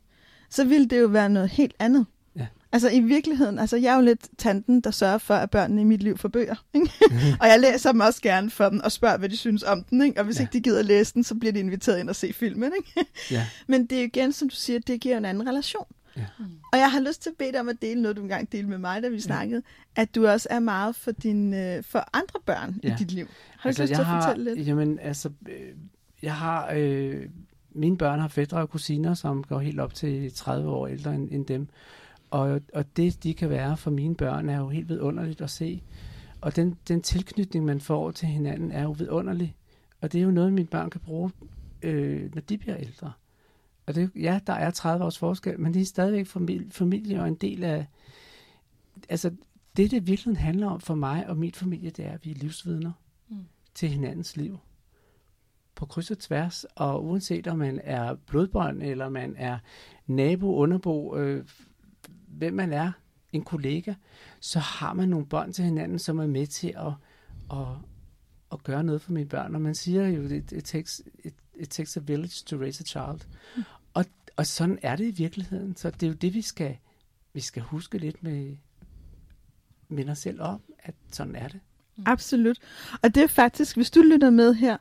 så 0.50 0.64
ville 0.64 0.87
det 0.87 1.00
jo 1.00 1.07
være 1.07 1.28
noget 1.28 1.48
helt 1.48 1.74
andet. 1.78 2.07
Ja. 2.37 2.46
Altså 2.72 2.90
i 2.90 3.00
virkeligheden, 3.00 3.59
altså 3.59 3.76
jeg 3.76 3.92
er 3.92 3.96
jo 3.96 4.02
lidt 4.02 4.28
tanten, 4.38 4.81
der 4.81 4.90
sørger 4.90 5.18
for, 5.18 5.35
at 5.35 5.50
børnene 5.50 5.81
i 5.81 5.85
mit 5.85 6.02
liv 6.02 6.18
får 6.18 6.28
bøger. 6.28 6.64
Ikke? 6.74 6.90
og 7.40 7.46
jeg 7.48 7.61
læser 7.61 7.92
dem 7.92 8.00
også 8.00 8.22
gerne 8.22 8.50
for 8.50 8.68
dem, 8.68 8.81
og 8.85 8.92
spørger, 8.92 9.18
hvad 9.18 9.28
de 9.28 9.37
synes 9.37 9.62
om 9.62 9.85
den. 9.85 10.02
Ikke? 10.02 10.20
Og 10.20 10.24
hvis 10.24 10.37
ja. 10.37 10.42
ikke 10.42 10.52
de 10.52 10.61
gider 10.61 10.83
læse 10.83 11.14
den, 11.14 11.24
så 11.24 11.35
bliver 11.35 11.52
de 11.52 11.61
inviteret 11.61 12.00
ind 12.00 12.09
og 12.09 12.16
se 12.16 12.33
filmen. 12.33 12.72
Ikke? 12.78 13.11
Ja. 13.31 13.46
Men 13.68 13.87
det 13.87 13.98
er 13.98 14.02
jo 14.02 14.07
igen, 14.07 14.33
som 14.33 14.48
du 14.48 14.57
siger, 14.57 14.78
det 14.78 15.00
giver 15.00 15.16
en 15.16 15.24
anden 15.24 15.48
relation. 15.48 15.87
Ja. 16.16 16.24
Og 16.72 16.78
jeg 16.78 16.92
har 16.92 17.00
lyst 17.00 17.22
til 17.22 17.31
at 17.31 17.37
bede 17.38 17.52
dig 17.52 17.61
om 17.61 17.68
at 17.68 17.83
dele 17.83 18.02
noget, 18.02 18.16
du 18.16 18.22
engang 18.22 18.52
delte 18.52 18.68
med 18.68 18.78
mig, 18.78 19.02
da 19.02 19.09
vi 19.09 19.20
snakkede, 19.20 19.62
at 19.96 20.14
du 20.14 20.26
også 20.26 20.48
er 20.50 20.61
meget 20.61 20.96
for, 20.96 21.11
din, 21.11 21.55
øh, 21.55 21.85
for 21.85 22.09
andre 22.12 22.40
børn 22.46 22.81
ja. 22.83 22.94
i 22.94 22.96
dit 22.98 23.11
liv. 23.11 23.26
Har 23.26 23.62
du 23.62 23.68
altså, 23.68 23.83
lyst 23.83 23.94
til 23.94 24.00
at 24.00 24.07
har, 24.07 24.22
fortælle 24.22 24.55
lidt? 24.55 24.68
Jamen, 24.68 24.98
altså, 24.98 25.31
øh, 25.48 25.74
jeg 26.22 26.35
har... 26.35 26.72
Øh, 26.76 27.28
mine 27.74 27.98
børn 27.98 28.20
har 28.20 28.28
fædre 28.28 28.58
og 28.58 28.70
kusiner, 28.70 29.14
som 29.14 29.44
går 29.44 29.58
helt 29.58 29.80
op 29.80 29.94
til 29.94 30.32
30 30.35 30.70
år 30.70 30.87
ældre 30.87 31.14
end, 31.14 31.28
end 31.30 31.46
dem. 31.46 31.68
Og, 32.30 32.61
og 32.74 32.96
det, 32.96 33.22
de 33.22 33.35
kan 33.35 33.50
være 33.50 33.76
for 33.76 33.90
mine 33.90 34.14
børn, 34.14 34.48
er 34.48 34.58
jo 34.58 34.68
helt 34.68 34.88
vidunderligt 34.88 35.40
at 35.40 35.50
se. 35.50 35.82
Og 36.40 36.56
den, 36.56 36.76
den 36.88 37.02
tilknytning, 37.02 37.64
man 37.64 37.80
får 37.80 38.11
til 38.11 38.28
hinanden, 38.28 38.72
er 38.72 38.82
jo 38.82 38.90
vidunderlig. 38.90 39.56
Og 40.00 40.12
det 40.12 40.18
er 40.18 40.22
jo 40.22 40.30
noget, 40.30 40.52
mine 40.52 40.66
børn 40.66 40.90
kan 40.90 41.00
bruge, 41.00 41.30
øh, 41.82 42.35
når 42.35 42.40
de 42.40 42.58
bliver 42.58 42.76
ældre. 42.76 43.12
Og 43.87 43.94
det, 43.94 44.11
ja, 44.16 44.40
der 44.46 44.52
er 44.52 44.70
30 44.70 45.04
års 45.04 45.18
forskel, 45.18 45.61
men 45.61 45.74
det 45.74 45.82
er 45.82 45.87
stadigvæk 45.87 46.26
familie, 46.26 46.70
familie 46.70 47.20
og 47.20 47.28
en 47.28 47.35
del 47.35 47.64
af... 47.64 47.87
Altså, 49.08 49.30
det, 49.76 49.90
det 49.90 50.06
virkelig 50.06 50.38
handler 50.38 50.66
om 50.66 50.80
for 50.80 50.94
mig 50.94 51.28
og 51.28 51.37
min 51.37 51.52
familie, 51.52 51.90
det 51.90 52.06
er, 52.06 52.12
at 52.12 52.24
vi 52.24 52.30
er 52.30 52.35
livsvidner 52.35 52.92
mm. 53.28 53.37
til 53.74 53.88
hinandens 53.88 54.37
liv. 54.37 54.58
På 55.83 55.87
kryds 55.87 56.11
og 56.11 56.18
tværs, 56.18 56.64
og 56.64 57.05
uanset 57.05 57.47
om 57.47 57.59
man 57.59 57.81
er 57.85 58.14
blodbånd, 58.14 58.83
eller 58.83 59.09
man 59.09 59.35
er 59.37 59.59
nabo, 60.07 60.55
underbo, 60.55 61.16
øh, 61.16 61.45
hvem 62.29 62.55
man 62.55 62.73
er, 62.73 62.92
en 63.33 63.42
kollega, 63.42 63.95
så 64.40 64.59
har 64.59 64.92
man 64.92 65.09
nogle 65.09 65.27
bånd 65.27 65.53
til 65.53 65.64
hinanden, 65.64 65.99
som 65.99 66.18
er 66.18 66.27
med 66.27 66.47
til 66.47 66.75
at, 66.77 66.92
at, 67.59 67.66
at 68.53 68.62
gøre 68.64 68.85
noget 68.85 69.03
for 69.03 69.12
mine 69.12 69.29
børn. 69.29 69.55
Og 69.55 69.61
man 69.61 69.75
siger 69.75 70.09
jo, 70.09 70.23
it, 70.23 70.53
it, 70.53 70.64
takes, 70.64 71.03
it, 71.25 71.35
it 71.55 71.68
takes 71.68 71.97
a 71.97 72.01
village 72.01 72.45
to 72.47 72.57
raise 72.57 72.81
a 72.81 72.85
child. 72.85 73.29
Mm. 73.57 73.62
Og, 73.95 74.05
og 74.37 74.47
sådan 74.47 74.79
er 74.83 74.97
det 74.97 75.05
i 75.05 75.23
virkeligheden. 75.23 75.77
Så 75.77 75.90
det 75.90 76.03
er 76.03 76.09
jo 76.09 76.14
det, 76.14 76.35
vi 76.35 76.42
skal, 76.42 76.77
vi 77.33 77.40
skal 77.40 77.62
huske 77.62 77.99
lidt 77.99 78.23
med, 78.23 78.57
med 79.88 80.09
os 80.09 80.18
selv 80.18 80.40
om, 80.40 80.61
at 80.79 80.95
sådan 81.11 81.37
er 81.37 81.49
det. 81.49 81.61
Absolut. 82.07 82.59
Og 83.03 83.14
det 83.14 83.23
er 83.23 83.27
faktisk, 83.27 83.77
hvis 83.77 83.90
du 83.90 84.03
lytter 84.03 84.31
med 84.31 84.55
her 84.55 84.77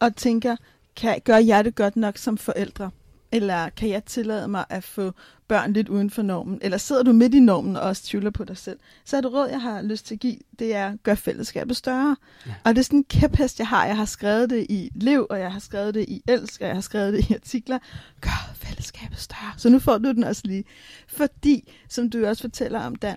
og 0.00 0.16
tænker, 0.16 0.56
kan, 0.96 1.20
gør 1.24 1.36
jeg 1.36 1.64
det 1.64 1.74
godt 1.74 1.96
nok 1.96 2.18
som 2.18 2.38
forældre? 2.38 2.90
Eller 3.32 3.68
kan 3.68 3.88
jeg 3.88 4.04
tillade 4.04 4.48
mig 4.48 4.64
at 4.68 4.84
få 4.84 5.12
børn 5.48 5.72
lidt 5.72 5.88
uden 5.88 6.10
for 6.10 6.22
normen? 6.22 6.58
Eller 6.62 6.78
sidder 6.78 7.02
du 7.02 7.12
midt 7.12 7.34
i 7.34 7.40
normen 7.40 7.76
og 7.76 7.82
også 7.82 8.02
tvivler 8.04 8.30
på 8.30 8.44
dig 8.44 8.56
selv? 8.56 8.78
Så 9.04 9.16
er 9.16 9.20
det 9.20 9.32
råd, 9.32 9.48
jeg 9.48 9.60
har 9.60 9.82
lyst 9.82 10.06
til 10.06 10.14
at 10.14 10.20
give, 10.20 10.36
det 10.58 10.74
er, 10.74 10.96
gør 11.02 11.14
fællesskabet 11.14 11.76
større. 11.76 12.16
Ja. 12.46 12.54
Og 12.64 12.74
det 12.74 12.78
er 12.78 12.84
sådan 12.84 12.98
en 12.98 13.04
kæphest, 13.04 13.58
jeg 13.58 13.68
har. 13.68 13.86
Jeg 13.86 13.96
har 13.96 14.04
skrevet 14.04 14.50
det 14.50 14.66
i 14.68 14.90
Lev, 14.94 15.26
og 15.30 15.40
jeg 15.40 15.52
har 15.52 15.60
skrevet 15.60 15.94
det 15.94 16.04
i 16.08 16.22
Elsk, 16.28 16.60
og 16.60 16.66
jeg 16.66 16.76
har 16.76 16.80
skrevet 16.80 17.12
det 17.12 17.30
i 17.30 17.34
artikler. 17.34 17.78
Gør 18.20 18.52
fællesskabet 18.54 19.18
større. 19.20 19.52
Så 19.56 19.68
nu 19.68 19.78
får 19.78 19.98
du 19.98 20.12
den 20.12 20.24
også 20.24 20.42
lige. 20.44 20.64
Fordi, 21.08 21.72
som 21.88 22.10
du 22.10 22.26
også 22.26 22.42
fortæller 22.42 22.80
om, 22.80 22.96
Dan, 22.96 23.16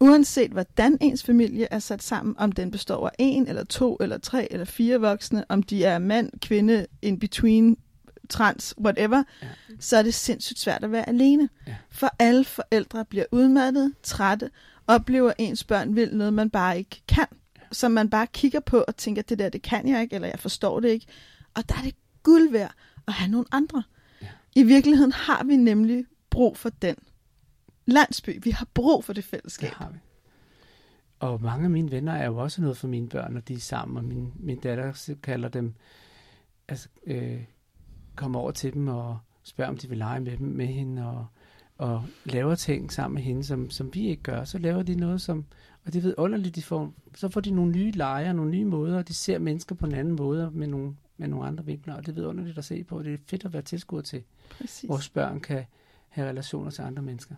uanset 0.00 0.50
hvordan 0.50 0.98
ens 1.00 1.22
familie 1.22 1.68
er 1.70 1.78
sat 1.78 2.02
sammen, 2.02 2.34
om 2.38 2.52
den 2.52 2.70
består 2.70 3.06
af 3.06 3.12
en, 3.18 3.48
eller 3.48 3.64
to, 3.64 3.96
eller 4.00 4.18
tre, 4.18 4.52
eller 4.52 4.64
fire 4.64 5.00
voksne, 5.00 5.44
om 5.48 5.62
de 5.62 5.84
er 5.84 5.98
mand, 5.98 6.30
kvinde, 6.40 6.86
in 7.02 7.18
between, 7.18 7.76
trans, 8.30 8.74
whatever, 8.80 9.22
ja. 9.42 9.46
så 9.80 9.96
er 9.96 10.02
det 10.02 10.14
sindssygt 10.14 10.58
svært 10.58 10.84
at 10.84 10.92
være 10.92 11.08
alene. 11.08 11.48
Ja. 11.66 11.76
For 11.90 12.10
alle 12.18 12.44
forældre 12.44 13.04
bliver 13.04 13.24
udmattet, 13.32 13.92
trætte, 14.02 14.50
oplever 14.86 15.32
ens 15.38 15.64
børn 15.64 15.96
vil 15.96 16.16
noget, 16.16 16.32
man 16.32 16.50
bare 16.50 16.78
ikke 16.78 17.02
kan. 17.08 17.26
Som 17.72 17.92
man 17.92 18.10
bare 18.10 18.26
kigger 18.26 18.60
på 18.60 18.84
og 18.88 18.96
tænker, 18.96 19.22
det 19.22 19.38
der, 19.38 19.48
det 19.48 19.62
kan 19.62 19.88
jeg 19.88 20.02
ikke, 20.02 20.14
eller 20.14 20.28
jeg 20.28 20.38
forstår 20.38 20.80
det 20.80 20.88
ikke. 20.88 21.06
Og 21.54 21.68
der 21.68 21.74
er 21.74 21.82
det 21.82 21.94
guld 22.22 22.52
værd 22.52 22.72
at 23.06 23.12
have 23.12 23.30
nogle 23.30 23.46
andre. 23.52 23.82
Ja. 24.22 24.26
I 24.54 24.62
virkeligheden 24.62 25.12
har 25.12 25.44
vi 25.44 25.56
nemlig 25.56 26.04
brug 26.30 26.56
for 26.56 26.68
den 26.68 26.96
landsby. 27.86 28.40
Vi 28.42 28.50
har 28.50 28.66
brug 28.74 29.04
for 29.04 29.12
det 29.12 29.24
fællesskab. 29.24 29.70
Det 29.70 29.76
har 29.76 29.90
vi. 29.90 29.98
Og 31.18 31.42
mange 31.42 31.64
af 31.64 31.70
mine 31.70 31.90
venner 31.90 32.12
er 32.12 32.26
jo 32.26 32.36
også 32.36 32.62
noget 32.62 32.76
for 32.76 32.88
mine 32.88 33.08
børn, 33.08 33.32
når 33.32 33.40
de 33.40 33.54
er 33.54 33.58
sammen, 33.58 33.96
og 33.96 34.04
min, 34.04 34.32
min 34.36 34.60
datter 34.60 35.14
kalder 35.22 35.48
dem, 35.48 35.74
altså, 36.68 36.88
øh, 37.06 37.40
kommer 38.16 38.40
over 38.40 38.50
til 38.50 38.72
dem 38.72 38.88
og 38.88 39.18
spørger, 39.42 39.70
om 39.70 39.76
de 39.76 39.88
vil 39.88 39.98
lege 39.98 40.20
med 40.20 40.36
dem 40.36 40.46
med 40.46 40.66
hende, 40.66 41.06
og, 41.06 41.26
og 41.78 42.04
laver 42.24 42.54
ting 42.54 42.92
sammen 42.92 43.14
med 43.14 43.22
hende, 43.22 43.44
som, 43.44 43.70
som 43.70 43.94
vi 43.94 44.08
ikke 44.08 44.22
gør. 44.22 44.44
Så 44.44 44.58
laver 44.58 44.82
de 44.82 44.94
noget, 44.94 45.20
som, 45.20 45.44
og 45.84 45.92
det 45.92 46.02
ved 46.02 46.14
underligt, 46.18 46.56
de 46.56 46.62
får, 46.62 46.92
så 47.14 47.28
får 47.28 47.40
de 47.40 47.50
nogle 47.50 47.72
nye 47.72 47.90
leger, 47.90 48.32
nogle 48.32 48.50
nye 48.50 48.64
måder, 48.64 48.98
og 48.98 49.08
de 49.08 49.14
ser 49.14 49.38
mennesker 49.38 49.74
på 49.74 49.86
en 49.86 49.94
anden 49.94 50.16
måde, 50.16 50.50
med 50.50 50.66
nogle, 50.66 50.96
med 51.16 51.28
nogle 51.28 51.46
andre 51.46 51.64
vinkler, 51.64 51.94
og 51.94 52.06
det 52.06 52.16
ved 52.16 52.24
underligt 52.24 52.58
at 52.58 52.64
se 52.64 52.84
på. 52.84 53.02
Det 53.02 53.14
er 53.14 53.18
fedt 53.26 53.44
at 53.44 53.52
være 53.52 53.62
tilskuer 53.62 54.02
til. 54.02 54.22
Præcis. 54.50 54.88
Vores 54.88 55.08
børn 55.08 55.40
kan 55.40 55.64
have 56.14 56.28
relationer 56.28 56.70
til 56.70 56.82
andre 56.82 57.02
mennesker. 57.02 57.34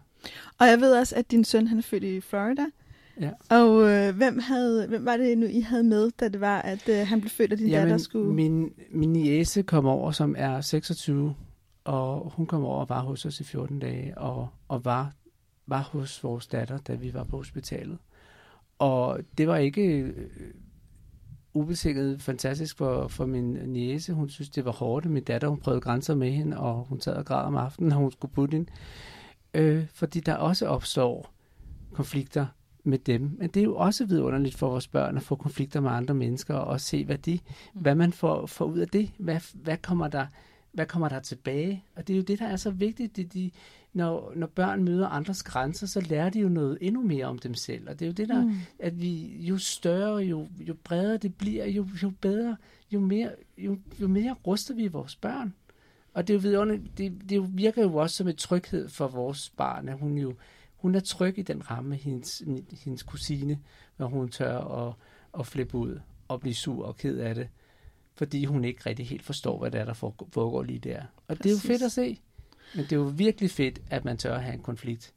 Og 0.58 0.66
jeg 0.66 0.80
ved 0.80 0.98
også, 0.98 1.16
at 1.16 1.30
din 1.30 1.44
søn 1.44 1.66
han 1.66 1.78
er 1.78 1.82
født 1.82 2.04
i 2.04 2.20
Florida. 2.20 2.66
Ja. 3.20 3.30
Og 3.50 3.90
øh, 3.90 4.16
hvem, 4.16 4.38
havde, 4.38 4.86
hvem 4.88 5.04
var 5.04 5.16
det 5.16 5.38
nu, 5.38 5.46
I 5.46 5.60
havde 5.60 5.84
med, 5.84 6.10
da 6.20 6.28
det 6.28 6.40
var, 6.40 6.62
at 6.62 6.88
øh, 6.88 7.06
han 7.06 7.20
blev 7.20 7.30
født, 7.30 7.52
og 7.52 7.58
din 7.58 7.68
Jamen, 7.68 7.88
datter 7.88 8.04
skulle... 8.04 8.34
Min, 8.34 8.72
min 8.90 9.12
niece 9.12 9.62
kom 9.62 9.86
over, 9.86 10.10
som 10.10 10.34
er 10.38 10.60
26, 10.60 11.34
og 11.84 12.32
hun 12.36 12.46
kom 12.46 12.64
over 12.64 12.80
og 12.80 12.88
var 12.88 13.00
hos 13.02 13.24
os 13.24 13.40
i 13.40 13.44
14 13.44 13.78
dage, 13.78 14.18
og, 14.18 14.48
og 14.68 14.84
var, 14.84 15.12
var 15.66 15.82
hos 15.82 16.24
vores 16.24 16.46
datter, 16.46 16.78
da 16.78 16.94
vi 16.94 17.14
var 17.14 17.24
på 17.24 17.36
hospitalet. 17.36 17.98
Og 18.78 19.20
det 19.38 19.48
var 19.48 19.56
ikke 19.56 19.82
øh, 19.82 20.28
ubetinget 21.56 22.22
fantastisk 22.22 22.76
for, 22.76 23.08
for 23.08 23.26
min 23.26 23.52
niece. 23.52 24.12
Hun 24.12 24.28
synes, 24.28 24.50
det 24.50 24.64
var 24.64 24.72
hårdt. 24.72 25.10
Min 25.10 25.24
datter, 25.24 25.48
hun 25.48 25.60
prøvede 25.60 25.80
grænser 25.80 26.14
med 26.14 26.30
hende, 26.30 26.58
og 26.58 26.86
hun 26.88 27.00
sad 27.00 27.14
og 27.14 27.24
græd 27.24 27.44
om 27.44 27.56
aftenen, 27.56 27.88
når 27.88 27.96
hun 27.96 28.12
skulle 28.12 28.32
putte 28.34 28.56
ind. 28.56 28.66
Øh, 29.54 29.86
fordi 29.94 30.20
der 30.20 30.34
også 30.34 30.66
opstår 30.66 31.32
konflikter 31.92 32.46
med 32.84 32.98
dem. 32.98 33.36
Men 33.38 33.48
det 33.48 33.60
er 33.60 33.64
jo 33.64 33.76
også 33.76 34.04
vidunderligt 34.04 34.54
for 34.54 34.68
vores 34.68 34.88
børn 34.88 35.16
at 35.16 35.22
få 35.22 35.36
konflikter 35.36 35.80
med 35.80 35.90
andre 35.90 36.14
mennesker 36.14 36.54
og 36.54 36.80
se, 36.80 37.04
hvad, 37.04 37.18
de, 37.18 37.38
mm. 37.74 37.80
hvad 37.80 37.94
man 37.94 38.12
får, 38.12 38.46
får 38.46 38.64
ud 38.64 38.78
af 38.78 38.88
det. 38.88 39.10
Hvad, 39.18 39.40
hvad 39.54 39.76
kommer 39.76 40.08
der 40.08 40.26
hvad 40.76 40.86
kommer 40.86 41.08
der 41.08 41.20
tilbage? 41.20 41.84
Og 41.96 42.06
det 42.06 42.12
er 42.12 42.16
jo 42.16 42.22
det, 42.22 42.38
der 42.38 42.46
er 42.46 42.56
så 42.56 42.70
vigtigt. 42.70 43.16
Det, 43.16 43.32
de, 43.32 43.50
når, 43.92 44.32
når 44.36 44.46
børn 44.46 44.84
møder 44.84 45.08
andres 45.08 45.42
grænser, 45.42 45.86
så 45.86 46.00
lærer 46.00 46.30
de 46.30 46.40
jo 46.40 46.48
noget 46.48 46.78
endnu 46.80 47.02
mere 47.02 47.26
om 47.26 47.38
dem 47.38 47.54
selv. 47.54 47.88
Og 47.88 47.98
det 47.98 48.04
er 48.04 48.06
jo 48.06 48.12
det, 48.12 48.28
der, 48.28 48.44
mm. 48.44 48.54
at 48.78 49.00
vi 49.00 49.36
jo 49.40 49.58
større, 49.58 50.16
jo, 50.16 50.48
jo 50.60 50.74
bredere 50.84 51.16
det 51.16 51.34
bliver, 51.34 51.66
jo, 51.66 51.86
jo 52.02 52.12
bedre, 52.20 52.56
jo 52.90 53.00
mere, 53.00 53.30
jo, 53.58 53.78
jo 54.00 54.08
mere 54.08 54.32
ruster 54.46 54.74
vi 54.74 54.88
vores 54.88 55.16
børn. 55.16 55.54
Og 56.14 56.28
det, 56.28 56.44
er 56.44 56.50
jo 56.50 56.78
det, 56.98 57.12
det 57.28 57.58
virker 57.58 57.82
jo 57.82 57.96
også 57.96 58.16
som 58.16 58.28
et 58.28 58.36
tryghed 58.36 58.88
for 58.88 59.08
vores 59.08 59.52
barn, 59.56 59.88
at 59.88 59.98
hun 59.98 60.18
jo 60.18 60.34
hun 60.76 60.94
er 60.94 61.00
tryg 61.00 61.38
i 61.38 61.42
den 61.42 61.70
ramme, 61.70 61.96
hendes, 61.96 62.42
hendes 62.84 63.02
kusine, 63.02 63.58
når 63.98 64.06
hun 64.06 64.28
tør 64.28 64.58
at, 64.58 64.94
at 65.38 65.46
flippe 65.46 65.78
ud 65.78 66.00
og 66.28 66.40
blive 66.40 66.54
sur 66.54 66.86
og 66.86 66.96
ked 66.96 67.18
af 67.18 67.34
det, 67.34 67.48
fordi 68.16 68.44
hun 68.44 68.64
ikke 68.64 68.80
rigtig 68.86 69.06
helt 69.08 69.22
forstår, 69.22 69.58
hvad 69.58 69.70
det 69.70 69.80
er, 69.80 69.84
der 69.84 69.94
foregår 69.94 70.62
lige 70.62 70.78
der. 70.78 71.00
Og 71.00 71.36
Præcis. 71.36 71.42
det 71.42 71.50
er 71.50 71.52
jo 71.52 71.58
fedt 71.58 71.82
at 71.82 71.92
se. 71.92 72.20
Men 72.74 72.84
det 72.84 72.92
er 72.92 72.96
jo 72.96 73.12
virkelig 73.16 73.50
fedt, 73.50 73.78
at 73.90 74.04
man 74.04 74.16
tør 74.16 74.34
at 74.34 74.42
have 74.42 74.54
en 74.54 74.62
konflikt. 74.62 75.12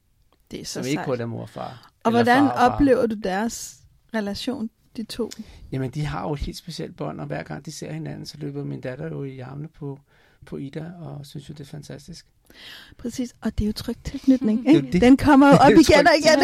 Det 0.52 0.62
er 0.62 0.66
så 0.66 0.74
som 0.74 0.84
sejt. 0.84 0.92
ikke 0.92 1.04
kun 1.04 1.22
er 1.22 1.26
mor 1.26 1.42
og 1.42 1.50
far. 1.50 1.92
Og 2.04 2.12
hvordan 2.12 2.44
far 2.44 2.50
og 2.50 2.58
far. 2.58 2.76
oplever 2.76 3.06
du 3.06 3.16
deres 3.24 3.78
relation, 4.14 4.70
de 4.98 5.04
to? 5.04 5.30
Jamen, 5.72 5.92
de 5.92 6.06
har 6.06 6.28
jo 6.28 6.34
et 6.34 6.40
helt 6.40 6.58
specielt 6.58 6.96
bånd, 6.96 7.22
og 7.22 7.28
hver 7.28 7.44
gang 7.44 7.66
de 7.66 7.72
ser 7.72 7.92
hinanden, 7.92 8.26
så 8.26 8.38
løber 8.38 8.64
min 8.64 8.82
datter 8.82 9.08
jo 9.10 9.24
i 9.24 9.40
armene 9.40 9.68
på, 9.68 10.00
på 10.46 10.58
Ida, 10.58 10.92
og 11.00 11.26
synes 11.26 11.50
jo, 11.50 11.54
det 11.54 11.60
er 11.60 11.66
fantastisk. 11.66 12.26
Præcis, 12.98 13.36
og 13.42 13.58
det 13.58 13.64
er 13.64 13.68
jo 13.68 13.74
trygt 13.74 14.06
tilknytning. 14.06 14.70
Ikke? 14.70 14.92
Det, 14.92 15.02
Den 15.02 15.18
kommer 15.18 15.48
jo 15.48 15.54
op 15.66 15.72
igen 15.72 16.08
og 16.08 16.14
igen. 16.18 16.40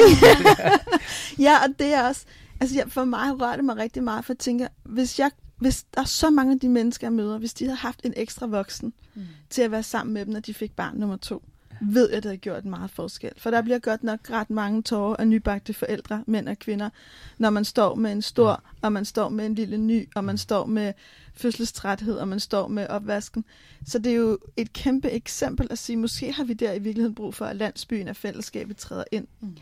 ja, 1.45 1.57
og 1.63 1.79
det 1.79 1.93
er 1.93 2.07
også, 2.07 2.25
altså 2.59 2.83
for 2.87 3.05
mig 3.05 3.41
rører 3.41 3.55
det 3.55 3.65
mig 3.65 3.77
rigtig 3.77 4.03
meget, 4.03 4.25
for 4.25 4.33
jeg 4.33 4.39
tænker, 4.39 4.67
hvis 4.83 5.19
jeg 5.19 5.31
hvis 5.57 5.83
der 5.83 6.01
er 6.01 6.05
så 6.05 6.29
mange 6.29 6.53
af 6.53 6.59
de 6.59 6.69
mennesker, 6.69 7.07
jeg 7.07 7.13
møder, 7.13 7.37
hvis 7.37 7.53
de 7.53 7.65
havde 7.65 7.77
haft 7.77 8.01
en 8.03 8.13
ekstra 8.15 8.45
voksen 8.45 8.93
mm. 9.15 9.21
til 9.49 9.61
at 9.61 9.71
være 9.71 9.83
sammen 9.83 10.13
med 10.13 10.25
dem, 10.25 10.33
når 10.33 10.39
de 10.39 10.53
fik 10.53 10.75
barn 10.75 10.97
nummer 10.97 11.17
to, 11.17 11.43
ved 11.81 12.09
jeg, 12.09 12.17
at 12.17 12.23
det 12.23 12.31
har 12.31 12.37
gjort 12.37 12.63
en 12.63 12.69
meget 12.69 12.91
forskel. 12.91 13.31
For 13.37 13.51
der 13.51 13.61
bliver 13.61 13.79
godt 13.79 14.03
nok 14.03 14.19
ret 14.29 14.49
mange 14.49 14.81
tårer 14.81 15.15
af 15.15 15.27
nybagte 15.27 15.73
forældre, 15.73 16.23
mænd 16.27 16.49
og 16.49 16.59
kvinder, 16.59 16.89
når 17.37 17.49
man 17.49 17.65
står 17.65 17.95
med 17.95 18.11
en 18.11 18.21
stor, 18.21 18.63
og 18.81 18.91
man 18.91 19.05
står 19.05 19.29
med 19.29 19.45
en 19.45 19.55
lille 19.55 19.77
ny, 19.77 20.09
og 20.15 20.23
man 20.23 20.37
står 20.37 20.65
med 20.65 20.93
fødselstræthed, 21.33 22.17
og 22.17 22.27
man 22.27 22.39
står 22.39 22.67
med 22.67 22.87
opvasken. 22.87 23.45
Så 23.85 23.99
det 23.99 24.11
er 24.11 24.15
jo 24.15 24.39
et 24.57 24.73
kæmpe 24.73 25.09
eksempel 25.09 25.67
at 25.71 25.77
sige, 25.77 25.97
måske 25.97 26.33
har 26.33 26.43
vi 26.43 26.53
der 26.53 26.73
i 26.73 26.79
virkeligheden 26.79 27.15
brug 27.15 27.33
for, 27.33 27.45
at 27.45 27.55
landsbyen 27.55 28.07
af 28.07 28.15
fællesskabet 28.15 28.77
træder 28.77 29.03
ind. 29.11 29.27
Mm. 29.39 29.57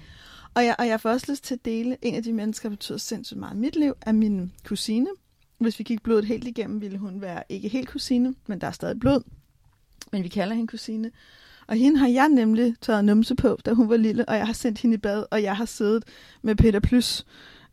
Og, 0.54 0.66
jeg, 0.66 0.76
og 0.80 0.88
jeg 0.88 1.02
får 1.02 1.10
også 1.10 1.26
lyst 1.32 1.44
til 1.44 1.54
at 1.54 1.66
dele, 1.66 1.98
en 2.02 2.16
af 2.16 2.24
de 2.24 2.34
mennesker, 2.34 2.70
der 2.70 2.76
betyder 2.76 2.98
sindssygt 2.98 3.40
meget 3.40 3.56
i 3.56 3.58
mit 3.58 3.76
liv, 3.76 3.94
er 4.02 4.12
min 4.12 4.52
kusine. 4.66 5.08
Hvis 5.58 5.80
vi 5.80 5.84
gik 5.84 6.04
blodet 6.04 6.26
helt 6.26 6.48
igennem, 6.48 6.82
ville 6.82 6.98
hun 6.98 7.22
være 7.22 7.44
ikke 7.50 7.70
helt 7.70 7.90
kusine, 7.90 8.36
men 8.48 8.62
der 8.62 8.68
er 8.68 8.72
stadig 8.72 9.00
blod. 9.00 9.24
Men 10.12 10.24
vi 10.24 10.28
kalder 10.28 10.56
hende 10.56 10.68
kusine. 10.68 11.12
Og 11.68 11.76
hende 11.76 12.00
har 12.00 12.08
jeg 12.08 12.30
nemlig 12.30 12.76
taget 12.82 13.06
numse 13.06 13.36
på, 13.36 13.60
da 13.66 13.74
hun 13.74 13.90
var 13.90 13.98
lille, 13.98 14.30
og 14.30 14.36
jeg 14.36 14.46
har 14.46 14.54
sendt 14.54 14.80
hende 14.80 14.94
i 14.94 14.98
bad, 14.98 15.26
og 15.32 15.44
jeg 15.44 15.58
har 15.58 15.66
siddet 15.66 16.04
med 16.42 16.56
Peter 16.56 16.80
Plus 16.80 17.26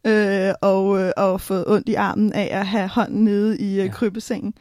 øh, 0.06 0.54
og, 0.60 1.00
øh, 1.02 1.12
og 1.16 1.40
fået 1.40 1.64
ondt 1.66 1.88
i 1.88 1.94
armen 1.94 2.32
af 2.32 2.48
at 2.52 2.66
have 2.66 2.88
hånden 2.88 3.24
nede 3.24 3.58
i 3.58 3.70
øh, 3.70 3.86
ja. 3.86 3.90
krybesengen. 3.92 4.54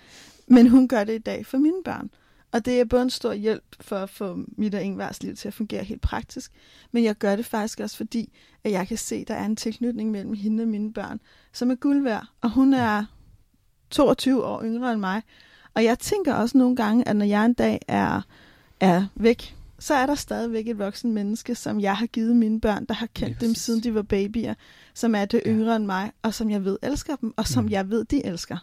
Men 0.48 0.68
hun 0.68 0.88
gør 0.88 1.04
det 1.04 1.16
i 1.16 1.18
dag 1.18 1.46
for 1.46 1.58
mine 1.58 1.84
børn. 1.86 2.10
Og 2.52 2.66
det 2.66 2.80
er 2.80 2.86
både 2.86 3.02
en 3.02 3.10
stor 3.10 3.34
hjælp 3.34 3.76
for 3.80 3.96
at 3.96 4.10
få 4.10 4.40
mit 4.58 4.76
og 4.76 4.84
Ingvars 4.84 5.24
liv 5.24 5.36
til 5.36 5.48
at 5.48 5.54
fungere 5.54 5.84
helt 5.84 6.02
praktisk, 6.02 6.52
men 6.92 7.04
jeg 7.04 7.16
gør 7.16 7.36
det 7.36 7.46
faktisk 7.46 7.80
også 7.80 7.98
fordi, 7.98 8.34
at 8.64 8.72
jeg 8.72 8.88
kan 8.88 8.98
se, 8.98 9.16
at 9.16 9.28
der 9.28 9.34
er 9.34 9.46
en 9.46 9.56
tilknytning 9.56 10.12
mellem 10.12 10.34
hende 10.34 10.62
og 10.62 10.68
mine 10.68 10.94
børn, 10.94 11.20
som 11.54 11.72
er 11.72 11.76
guld 11.76 12.04
værd. 12.04 12.26
Og 12.42 12.50
hun 12.50 12.74
er 12.74 13.06
22 13.90 14.46
år 14.46 14.64
yngre 14.64 14.92
end 14.92 15.00
mig. 15.00 15.22
Og 15.74 15.84
jeg 15.84 16.00
tænker 16.00 16.34
også 16.34 16.58
nogle 16.58 16.76
gange, 16.76 17.08
at 17.08 17.16
når 17.16 17.26
jeg 17.26 17.46
en 17.46 17.54
dag 17.54 17.80
er 17.88 18.22
er 18.80 19.06
væk, 19.16 19.56
så 19.80 19.94
er 19.94 20.06
der 20.06 20.16
stadigvæk 20.16 20.68
et 20.68 20.80
voksen 20.80 21.14
menneske, 21.14 21.56
som 21.56 21.80
jeg 21.80 21.98
har 21.98 22.06
givet 22.06 22.36
mine 22.36 22.62
børn, 22.62 22.86
der 22.86 22.94
har 22.94 23.08
kendt 23.14 23.42
dem 23.42 23.56
siden 23.56 23.84
de 23.84 23.94
var 23.94 24.02
babyer, 24.02 24.54
som 24.94 25.16
er 25.16 25.26
det 25.26 25.42
yngre 25.46 25.70
ja. 25.70 25.76
end 25.76 25.86
mig, 25.86 26.12
og 26.22 26.34
som 26.34 26.50
jeg 26.50 26.66
ved 26.66 26.78
elsker 26.82 27.16
dem, 27.16 27.34
og 27.38 27.48
som 27.48 27.64
mm. 27.64 27.70
jeg 27.70 27.90
ved, 27.90 28.06
de 28.06 28.26
elsker. 28.26 28.58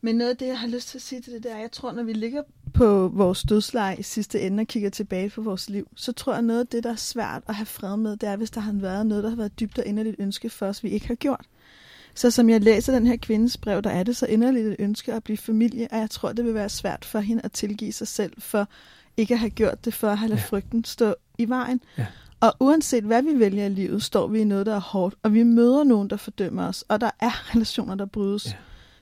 Men 0.00 0.16
noget 0.16 0.30
af 0.30 0.36
det, 0.36 0.46
jeg 0.46 0.58
har 0.58 0.68
lyst 0.68 0.88
til 0.88 0.98
at 0.98 1.02
sige 1.02 1.20
til 1.20 1.32
det, 1.32 1.42
der 1.42 1.54
er, 1.54 1.58
jeg 1.58 1.72
tror, 1.72 1.92
når 1.92 2.02
vi 2.02 2.12
ligger 2.12 2.42
på 2.74 3.08
vores 3.08 3.42
dødsleje 3.42 3.96
i 3.98 4.02
sidste 4.02 4.40
ende 4.40 4.60
og 4.60 4.66
kigger 4.66 4.90
tilbage 4.90 5.30
på 5.30 5.42
vores 5.42 5.70
liv, 5.70 5.88
så 5.96 6.12
tror 6.12 6.32
jeg, 6.32 6.42
noget 6.42 6.60
af 6.60 6.66
det, 6.66 6.84
der 6.84 6.90
er 6.90 6.96
svært 6.96 7.42
at 7.48 7.54
have 7.54 7.66
fred 7.66 7.96
med, 7.96 8.16
det 8.16 8.28
er, 8.28 8.36
hvis 8.36 8.50
der 8.50 8.60
har 8.60 8.72
været 8.72 9.06
noget, 9.06 9.24
der 9.24 9.30
har 9.30 9.36
været 9.36 9.60
dybt 9.60 9.78
og 9.78 9.86
inderligt 9.86 10.16
ønske 10.18 10.50
for 10.50 10.66
os, 10.66 10.84
vi 10.84 10.88
ikke 10.88 11.06
har 11.06 11.14
gjort. 11.14 11.46
Så 12.14 12.30
som 12.30 12.50
jeg 12.50 12.60
læser 12.60 12.92
den 12.92 13.06
her 13.06 13.16
kvindes 13.16 13.56
brev, 13.56 13.82
der 13.82 13.90
er 13.90 14.02
det 14.02 14.16
så 14.16 14.26
inderligt 14.26 14.66
et 14.66 14.76
ønske 14.78 15.12
at 15.12 15.24
blive 15.24 15.36
familie, 15.36 15.88
og 15.90 15.98
jeg 15.98 16.10
tror, 16.10 16.32
det 16.32 16.44
vil 16.44 16.54
være 16.54 16.68
svært 16.68 17.04
for 17.04 17.18
hende 17.18 17.42
at 17.44 17.52
tilgive 17.52 17.92
sig 17.92 18.08
selv 18.08 18.32
for 18.38 18.68
ikke 19.16 19.34
at 19.34 19.40
have 19.40 19.50
gjort 19.50 19.84
det, 19.84 19.94
for 19.94 20.08
at 20.08 20.18
have 20.18 20.34
ja. 20.34 20.40
frygten 20.40 20.84
stå 20.84 21.14
i 21.38 21.48
vejen. 21.48 21.80
Ja. 21.98 22.06
Og 22.40 22.54
uanset 22.60 23.04
hvad 23.04 23.22
vi 23.22 23.38
vælger 23.38 23.66
i 23.66 23.68
livet, 23.68 24.02
står 24.02 24.26
vi 24.26 24.40
i 24.40 24.44
noget, 24.44 24.66
der 24.66 24.74
er 24.74 24.80
hårdt, 24.80 25.14
og 25.22 25.34
vi 25.34 25.42
møder 25.42 25.84
nogen, 25.84 26.10
der 26.10 26.16
fordømmer 26.16 26.68
os, 26.68 26.84
og 26.88 27.00
der 27.00 27.10
er 27.20 27.30
relationer, 27.54 27.94
der 27.94 28.06
brydes. 28.06 28.46
Ja. 28.46 28.52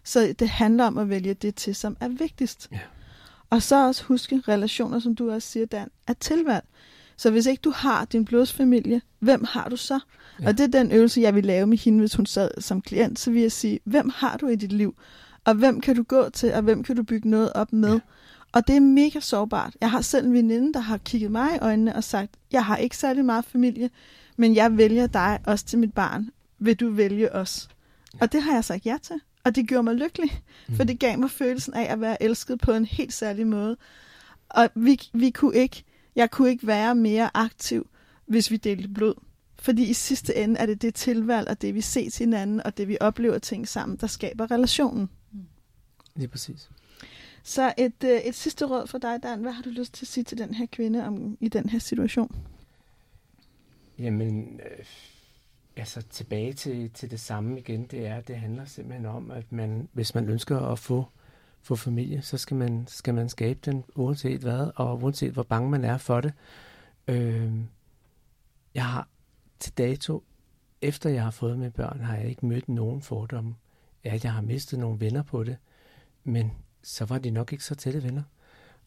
Så 0.05 0.35
det 0.39 0.49
handler 0.49 0.85
om 0.85 0.99
at 0.99 1.09
vælge 1.09 1.35
det 1.35 1.55
til, 1.55 1.75
som 1.75 1.97
er 2.01 2.09
vigtigst. 2.09 2.69
Ja. 2.73 2.79
Og 3.51 3.63
så 3.63 3.87
også 3.87 4.05
huske 4.05 4.43
relationer, 4.49 4.99
som 4.99 5.15
du 5.15 5.31
også 5.31 5.49
siger, 5.49 5.67
Dan, 5.67 5.89
er 6.07 6.13
tilvalg. 6.13 6.65
Så 7.17 7.31
hvis 7.31 7.47
ikke 7.47 7.61
du 7.61 7.71
har 7.71 8.05
din 8.05 8.25
blodsfamilie, 8.25 9.01
hvem 9.19 9.45
har 9.45 9.69
du 9.69 9.77
så? 9.77 10.01
Ja. 10.41 10.49
Og 10.49 10.59
det 10.59 10.65
er 10.65 10.81
den 10.81 10.93
øvelse, 10.93 11.21
jeg 11.21 11.35
vil 11.35 11.45
lave 11.45 11.67
med 11.67 11.79
hende, 11.79 11.99
hvis 11.99 12.15
hun 12.15 12.27
sad 12.27 12.51
som 12.59 12.83
klient. 12.83 13.19
Så 13.19 13.31
vil 13.31 13.43
jeg 13.43 13.53
sige, 13.53 13.81
hvem 13.85 14.11
har 14.15 14.37
du 14.37 14.47
i 14.47 14.57
dit 14.57 14.73
liv? 14.73 14.95
Og 15.45 15.55
hvem 15.55 15.81
kan 15.81 15.97
du 15.97 16.03
gå 16.03 16.29
til, 16.29 16.55
og 16.55 16.63
hvem 16.63 16.83
kan 16.83 16.97
du 16.97 17.03
bygge 17.03 17.29
noget 17.29 17.53
op 17.53 17.73
med? 17.73 17.93
Ja. 17.93 18.01
Og 18.53 18.67
det 18.67 18.77
er 18.77 18.81
mega 18.81 19.21
sårbart. 19.21 19.77
Jeg 19.81 19.91
har 19.91 20.01
selv 20.01 20.27
en 20.27 20.33
veninde, 20.33 20.73
der 20.73 20.81
har 20.81 20.99
kigget 20.99 21.31
mig 21.31 21.55
i 21.55 21.59
øjnene 21.59 21.97
og 21.97 22.05
sagt, 22.05 22.31
jeg 22.53 22.65
har 22.65 22.77
ikke 22.77 22.97
særlig 22.97 23.25
meget 23.25 23.45
familie, 23.45 23.91
men 24.37 24.55
jeg 24.55 24.77
vælger 24.77 25.07
dig 25.07 25.39
også 25.47 25.65
til 25.65 25.79
mit 25.79 25.93
barn. 25.93 26.31
Vil 26.59 26.77
du 26.77 26.91
vælge 26.91 27.33
os? 27.33 27.69
Ja. 28.15 28.19
Og 28.21 28.33
det 28.33 28.43
har 28.43 28.55
jeg 28.55 28.65
sagt 28.65 28.87
ja 28.87 28.97
til. 29.03 29.21
Og 29.45 29.55
det 29.57 29.69
gjorde 29.69 29.83
mig 29.83 29.95
lykkelig, 29.95 30.43
mm. 30.69 30.75
for 30.77 30.85
det 30.85 30.99
gav 30.99 31.19
mig 31.19 31.31
følelsen 31.31 31.75
af 31.75 31.93
at 31.93 32.01
være 32.01 32.23
elsket 32.23 32.61
på 32.61 32.73
en 32.73 32.85
helt 32.85 33.13
særlig 33.13 33.47
måde. 33.47 33.77
Og 34.49 34.69
vi, 34.75 35.01
vi 35.13 35.31
kunne 35.31 35.57
ikke, 35.57 35.85
jeg 36.17 36.31
kunne 36.31 36.51
ikke 36.51 36.67
være 36.67 36.95
mere 36.95 37.31
aktiv, 37.35 37.89
hvis 38.27 38.51
vi 38.51 38.57
delte 38.57 38.89
blod. 38.89 39.15
Fordi 39.59 39.91
i 39.91 39.93
sidste 39.93 40.37
ende 40.37 40.61
er 40.61 40.67
det 40.67 40.83
det 40.83 40.95
tilvalg, 40.95 41.49
og 41.49 41.63
det 41.63 41.75
vi 41.75 41.81
ser 41.81 42.11
til 42.11 42.25
hinanden, 42.25 42.63
og 42.65 42.77
det 42.77 42.89
vi 42.89 42.97
oplever 43.01 43.39
ting 43.39 43.69
sammen, 43.69 43.99
der 44.01 44.07
skaber 44.07 44.51
relationen. 44.51 45.11
Lige 46.17 46.29
præcis. 46.29 46.71
Så 47.43 47.73
et, 47.79 48.05
øh, 48.05 48.21
et 48.21 48.35
sidste 48.35 48.65
råd 48.65 48.87
for 48.87 48.99
dig, 48.99 49.23
Dan. 49.23 49.41
Hvad 49.41 49.53
har 49.53 49.63
du 49.63 49.71
lyst 49.71 49.95
til 49.95 50.05
at 50.05 50.09
sige 50.09 50.25
til 50.25 50.39
den 50.39 50.55
her 50.55 50.67
kvinde 50.67 51.07
om, 51.07 51.37
i 51.41 51.49
den 51.49 51.69
her 51.69 51.79
situation? 51.79 52.37
Jamen, 53.99 54.61
øh, 54.61 54.87
altså 55.77 56.03
tilbage 56.03 56.53
til, 56.53 56.91
til 56.91 57.11
det 57.11 57.21
samme 57.21 57.59
igen. 57.59 57.87
Det 57.87 58.07
er, 58.07 58.21
det 58.21 58.37
handler 58.37 58.65
simpelthen 58.65 59.07
om, 59.07 59.31
at 59.31 59.53
man, 59.53 59.89
hvis 59.93 60.15
man 60.15 60.29
ønsker 60.29 60.61
at 60.61 60.79
få, 60.79 61.05
få 61.63 61.77
familie, 61.77 62.23
så 62.23 62.39
skal 62.39 62.57
man, 62.57 62.87
skal 62.87 63.15
man 63.15 63.29
skabe 63.29 63.61
den, 63.65 63.85
uanset 63.95 64.41
hvad, 64.41 64.71
og 64.77 65.03
uanset 65.03 65.33
hvor 65.33 65.43
bange 65.43 65.71
man 65.71 65.85
er 65.85 65.99
for 65.99 66.21
det. 66.21 66.33
Øh, 67.09 67.53
jeg 68.75 68.85
har 68.85 69.09
til 69.59 69.73
dato, 69.79 70.25
efter 70.83 71.11
jeg 71.11 71.23
har 71.23 71.31
fået 71.31 71.59
mine 71.59 71.71
børn, 71.71 72.01
har 72.01 72.17
jeg 72.17 72.29
ikke 72.29 72.47
mødt 72.47 72.69
nogen 72.69 73.03
fordomme. 73.03 73.55
Ja, 74.05 74.19
jeg 74.23 74.33
har 74.33 74.43
mistet 74.43 74.79
nogle 74.79 75.01
venner 75.01 75.23
på 75.23 75.45
det, 75.45 75.57
men 76.25 76.53
så 76.83 77.05
var 77.05 77.19
de 77.19 77.31
nok 77.31 77.53
ikke 77.53 77.65
så 77.65 77.75
tætte 77.75 78.03
venner. 78.03 78.23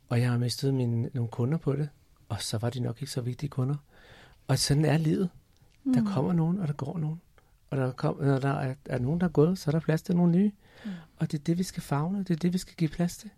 Og 0.09 0.21
jeg 0.21 0.31
har 0.31 0.37
mistet 0.37 0.73
mine, 0.73 1.09
nogle 1.13 1.29
kunder 1.29 1.57
på 1.57 1.73
det, 1.75 1.89
og 2.29 2.41
så 2.41 2.57
var 2.57 2.69
de 2.69 2.79
nok 2.79 3.01
ikke 3.01 3.11
så 3.11 3.21
vigtige 3.21 3.49
kunder. 3.49 3.75
Og 4.47 4.59
sådan 4.59 4.85
er 4.85 4.97
livet. 4.97 5.29
Mm. 5.83 5.93
Der 5.93 6.05
kommer 6.05 6.33
nogen, 6.33 6.59
og 6.59 6.67
der 6.67 6.73
går 6.73 6.97
nogen. 6.97 7.21
Og 7.69 7.77
der 7.77 7.91
kom, 7.91 8.17
når 8.21 8.39
der 8.39 8.49
er, 8.53 8.75
er 8.85 8.99
nogen, 8.99 9.19
der 9.19 9.27
er 9.27 9.31
gået, 9.31 9.57
så 9.57 9.69
er 9.69 9.71
der 9.71 9.79
plads 9.79 10.01
til 10.01 10.15
nogle 10.15 10.31
nye. 10.31 10.51
Mm. 10.85 10.91
Og 11.17 11.31
det 11.31 11.39
er 11.39 11.43
det, 11.43 11.57
vi 11.57 11.63
skal 11.63 11.83
fagne. 11.83 12.19
Det 12.19 12.29
er 12.29 12.35
det, 12.35 12.53
vi 12.53 12.57
skal 12.57 12.75
give 12.75 12.89
plads 12.89 13.17
til. 13.17 13.29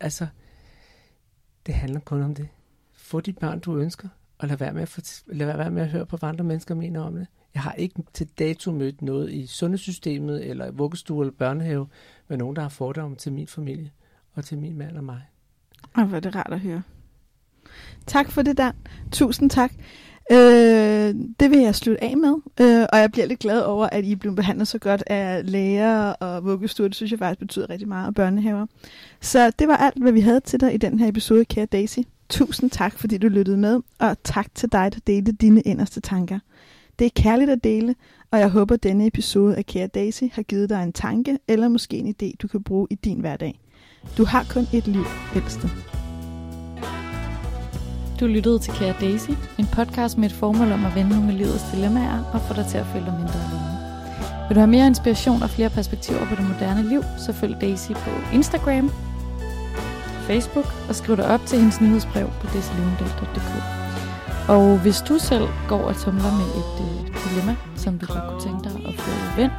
Altså, 0.00 0.26
det 1.66 1.74
handler 1.74 2.00
kun 2.00 2.22
om 2.22 2.34
det. 2.34 2.48
Få 2.92 3.20
de 3.20 3.32
børn, 3.32 3.60
du 3.60 3.76
ønsker, 3.76 4.08
og 4.38 4.48
lad 4.48 4.56
være 4.56 4.72
med 4.72 4.82
at, 4.82 4.88
for, 4.88 5.00
lad 5.26 5.56
være 5.56 5.70
med 5.70 5.82
at 5.82 5.88
høre 5.88 6.06
på, 6.06 6.16
hvad 6.16 6.28
andre 6.28 6.44
mennesker 6.44 6.74
mener 6.74 7.00
om 7.00 7.14
det. 7.14 7.26
Jeg 7.54 7.62
har 7.62 7.72
ikke 7.72 8.02
til 8.12 8.28
dato 8.38 8.72
mødt 8.72 9.02
noget 9.02 9.32
i 9.32 9.46
sundhedssystemet, 9.46 10.50
eller 10.50 10.70
vuggestue 10.70 11.24
eller 11.24 11.34
børnehave, 11.38 11.86
med 12.28 12.36
nogen, 12.36 12.56
der 12.56 12.62
har 12.62 12.68
fordomme 12.68 13.16
til 13.16 13.32
min 13.32 13.46
familie, 13.46 13.90
og 14.32 14.44
til 14.44 14.58
min 14.58 14.78
mand 14.78 14.96
og 14.96 15.04
mig. 15.04 15.22
Og 15.94 16.04
hvor 16.06 16.16
er 16.16 16.20
det 16.20 16.34
rart 16.34 16.52
at 16.52 16.60
høre. 16.60 16.82
Tak 18.06 18.30
for 18.30 18.42
det, 18.42 18.58
Dan. 18.58 18.74
Tusind 19.12 19.50
tak. 19.50 19.72
Øh, 20.32 21.14
det 21.40 21.50
vil 21.50 21.58
jeg 21.58 21.74
slutte 21.74 22.04
af 22.04 22.16
med, 22.16 22.34
øh, 22.60 22.86
og 22.92 22.98
jeg 22.98 23.12
bliver 23.12 23.26
lidt 23.26 23.40
glad 23.40 23.62
over, 23.62 23.86
at 23.86 24.04
I 24.04 24.12
er 24.12 24.16
blevet 24.16 24.36
behandlet 24.36 24.68
så 24.68 24.78
godt 24.78 25.02
af 25.06 25.50
læger 25.50 26.08
og 26.08 26.44
vuggestuer. 26.44 26.88
Det 26.88 26.96
synes 26.96 27.10
jeg 27.10 27.18
faktisk 27.18 27.40
betyder 27.40 27.70
rigtig 27.70 27.88
meget, 27.88 28.06
og 28.06 28.14
børnehaver. 28.14 28.66
Så 29.20 29.52
det 29.58 29.68
var 29.68 29.76
alt, 29.76 30.02
hvad 30.02 30.12
vi 30.12 30.20
havde 30.20 30.40
til 30.40 30.60
dig 30.60 30.74
i 30.74 30.76
den 30.76 30.98
her 30.98 31.08
episode, 31.08 31.44
kære 31.44 31.66
Daisy. 31.66 31.98
Tusind 32.28 32.70
tak, 32.70 32.98
fordi 32.98 33.18
du 33.18 33.28
lyttede 33.28 33.56
med, 33.56 33.80
og 33.98 34.16
tak 34.24 34.54
til 34.54 34.72
dig, 34.72 34.92
der 34.94 35.00
delte 35.06 35.32
dine 35.32 35.60
inderste 35.60 36.00
tanker. 36.00 36.38
Det 36.98 37.04
er 37.04 37.10
kærligt 37.16 37.50
at 37.50 37.64
dele, 37.64 37.94
og 38.30 38.38
jeg 38.38 38.48
håber, 38.48 38.74
at 38.74 38.82
denne 38.82 39.06
episode 39.06 39.56
af 39.56 39.66
Kære 39.66 39.86
Daisy 39.86 40.24
har 40.32 40.42
givet 40.42 40.70
dig 40.70 40.82
en 40.82 40.92
tanke 40.92 41.38
eller 41.48 41.68
måske 41.68 41.96
en 41.96 42.14
idé, 42.22 42.32
du 42.42 42.48
kan 42.48 42.62
bruge 42.62 42.86
i 42.90 42.94
din 42.94 43.20
hverdag. 43.20 43.60
Du 44.18 44.24
har 44.24 44.46
kun 44.50 44.66
et 44.72 44.86
liv, 44.86 45.04
ældste. 45.36 45.68
Du 48.20 48.26
lyttede 48.26 48.58
til 48.58 48.72
Kære 48.72 48.94
Daisy, 49.00 49.30
en 49.58 49.66
podcast 49.66 50.18
med 50.18 50.30
et 50.30 50.36
formål 50.36 50.72
om 50.72 50.84
at 50.84 50.94
vende 50.94 51.10
nogle 51.10 51.32
af 51.32 51.38
livets 51.38 51.64
dilemmaer 51.72 52.30
og 52.32 52.40
få 52.40 52.54
dig 52.54 52.66
til 52.66 52.78
at 52.78 52.86
føle 52.86 53.04
dig 53.04 53.14
mindre 53.14 53.34
alene. 53.34 53.74
Vil 54.48 54.54
du 54.54 54.60
have 54.60 54.70
mere 54.76 54.86
inspiration 54.86 55.42
og 55.42 55.50
flere 55.50 55.70
perspektiver 55.70 56.26
på 56.26 56.34
det 56.34 56.44
moderne 56.48 56.88
liv, 56.88 57.02
så 57.26 57.32
følg 57.32 57.56
Daisy 57.60 57.90
på 57.90 58.10
Instagram, 58.32 58.90
Facebook 60.26 60.66
og 60.88 60.94
skriv 60.94 61.16
dig 61.16 61.26
op 61.26 61.40
til 61.46 61.58
hendes 61.58 61.80
nyhedsbrev 61.80 62.26
på 62.40 62.46
desilevendal.dk. 62.56 63.52
Og 64.48 64.78
hvis 64.78 65.00
du 65.08 65.18
selv 65.18 65.46
går 65.68 65.82
og 65.82 65.96
tumler 65.96 66.32
med 66.40 66.48
et 66.60 66.74
øh, 66.86 67.30
dilemma, 67.30 67.56
som 67.76 67.98
du 67.98 68.06
godt 68.06 68.24
kunne 68.28 68.40
tænke 68.40 68.64
dig 68.68 68.86
at 68.88 68.94
få 69.00 69.10
vendt 69.36 69.54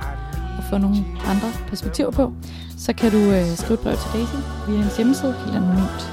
og 0.58 0.64
få 0.70 0.78
nogle 0.78 0.98
andre 1.26 1.48
perspektiver 1.68 2.12
på, 2.12 2.34
så 2.78 2.94
kan 2.94 3.12
du 3.12 3.18
øh, 3.18 3.46
skrive 3.56 3.74
et 3.74 3.80
brev 3.80 3.96
til 3.96 4.10
Daisy 4.14 4.36
via 4.68 4.78
hendes 4.78 4.98
hjemmeside 4.98 5.36
helt 5.46 5.56
anonymt. 5.58 6.04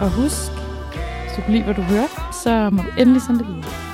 Og 0.00 0.10
husk, 0.10 0.65
du 1.36 1.42
kunne 1.42 1.52
lide, 1.52 1.64
hvad 1.64 1.74
du 1.74 1.82
hørte, 1.82 2.12
så 2.32 2.70
må 2.72 2.82
du 2.82 2.88
endelig 3.00 3.22
sende 3.22 3.38
det 3.38 3.48
videre. 3.48 3.85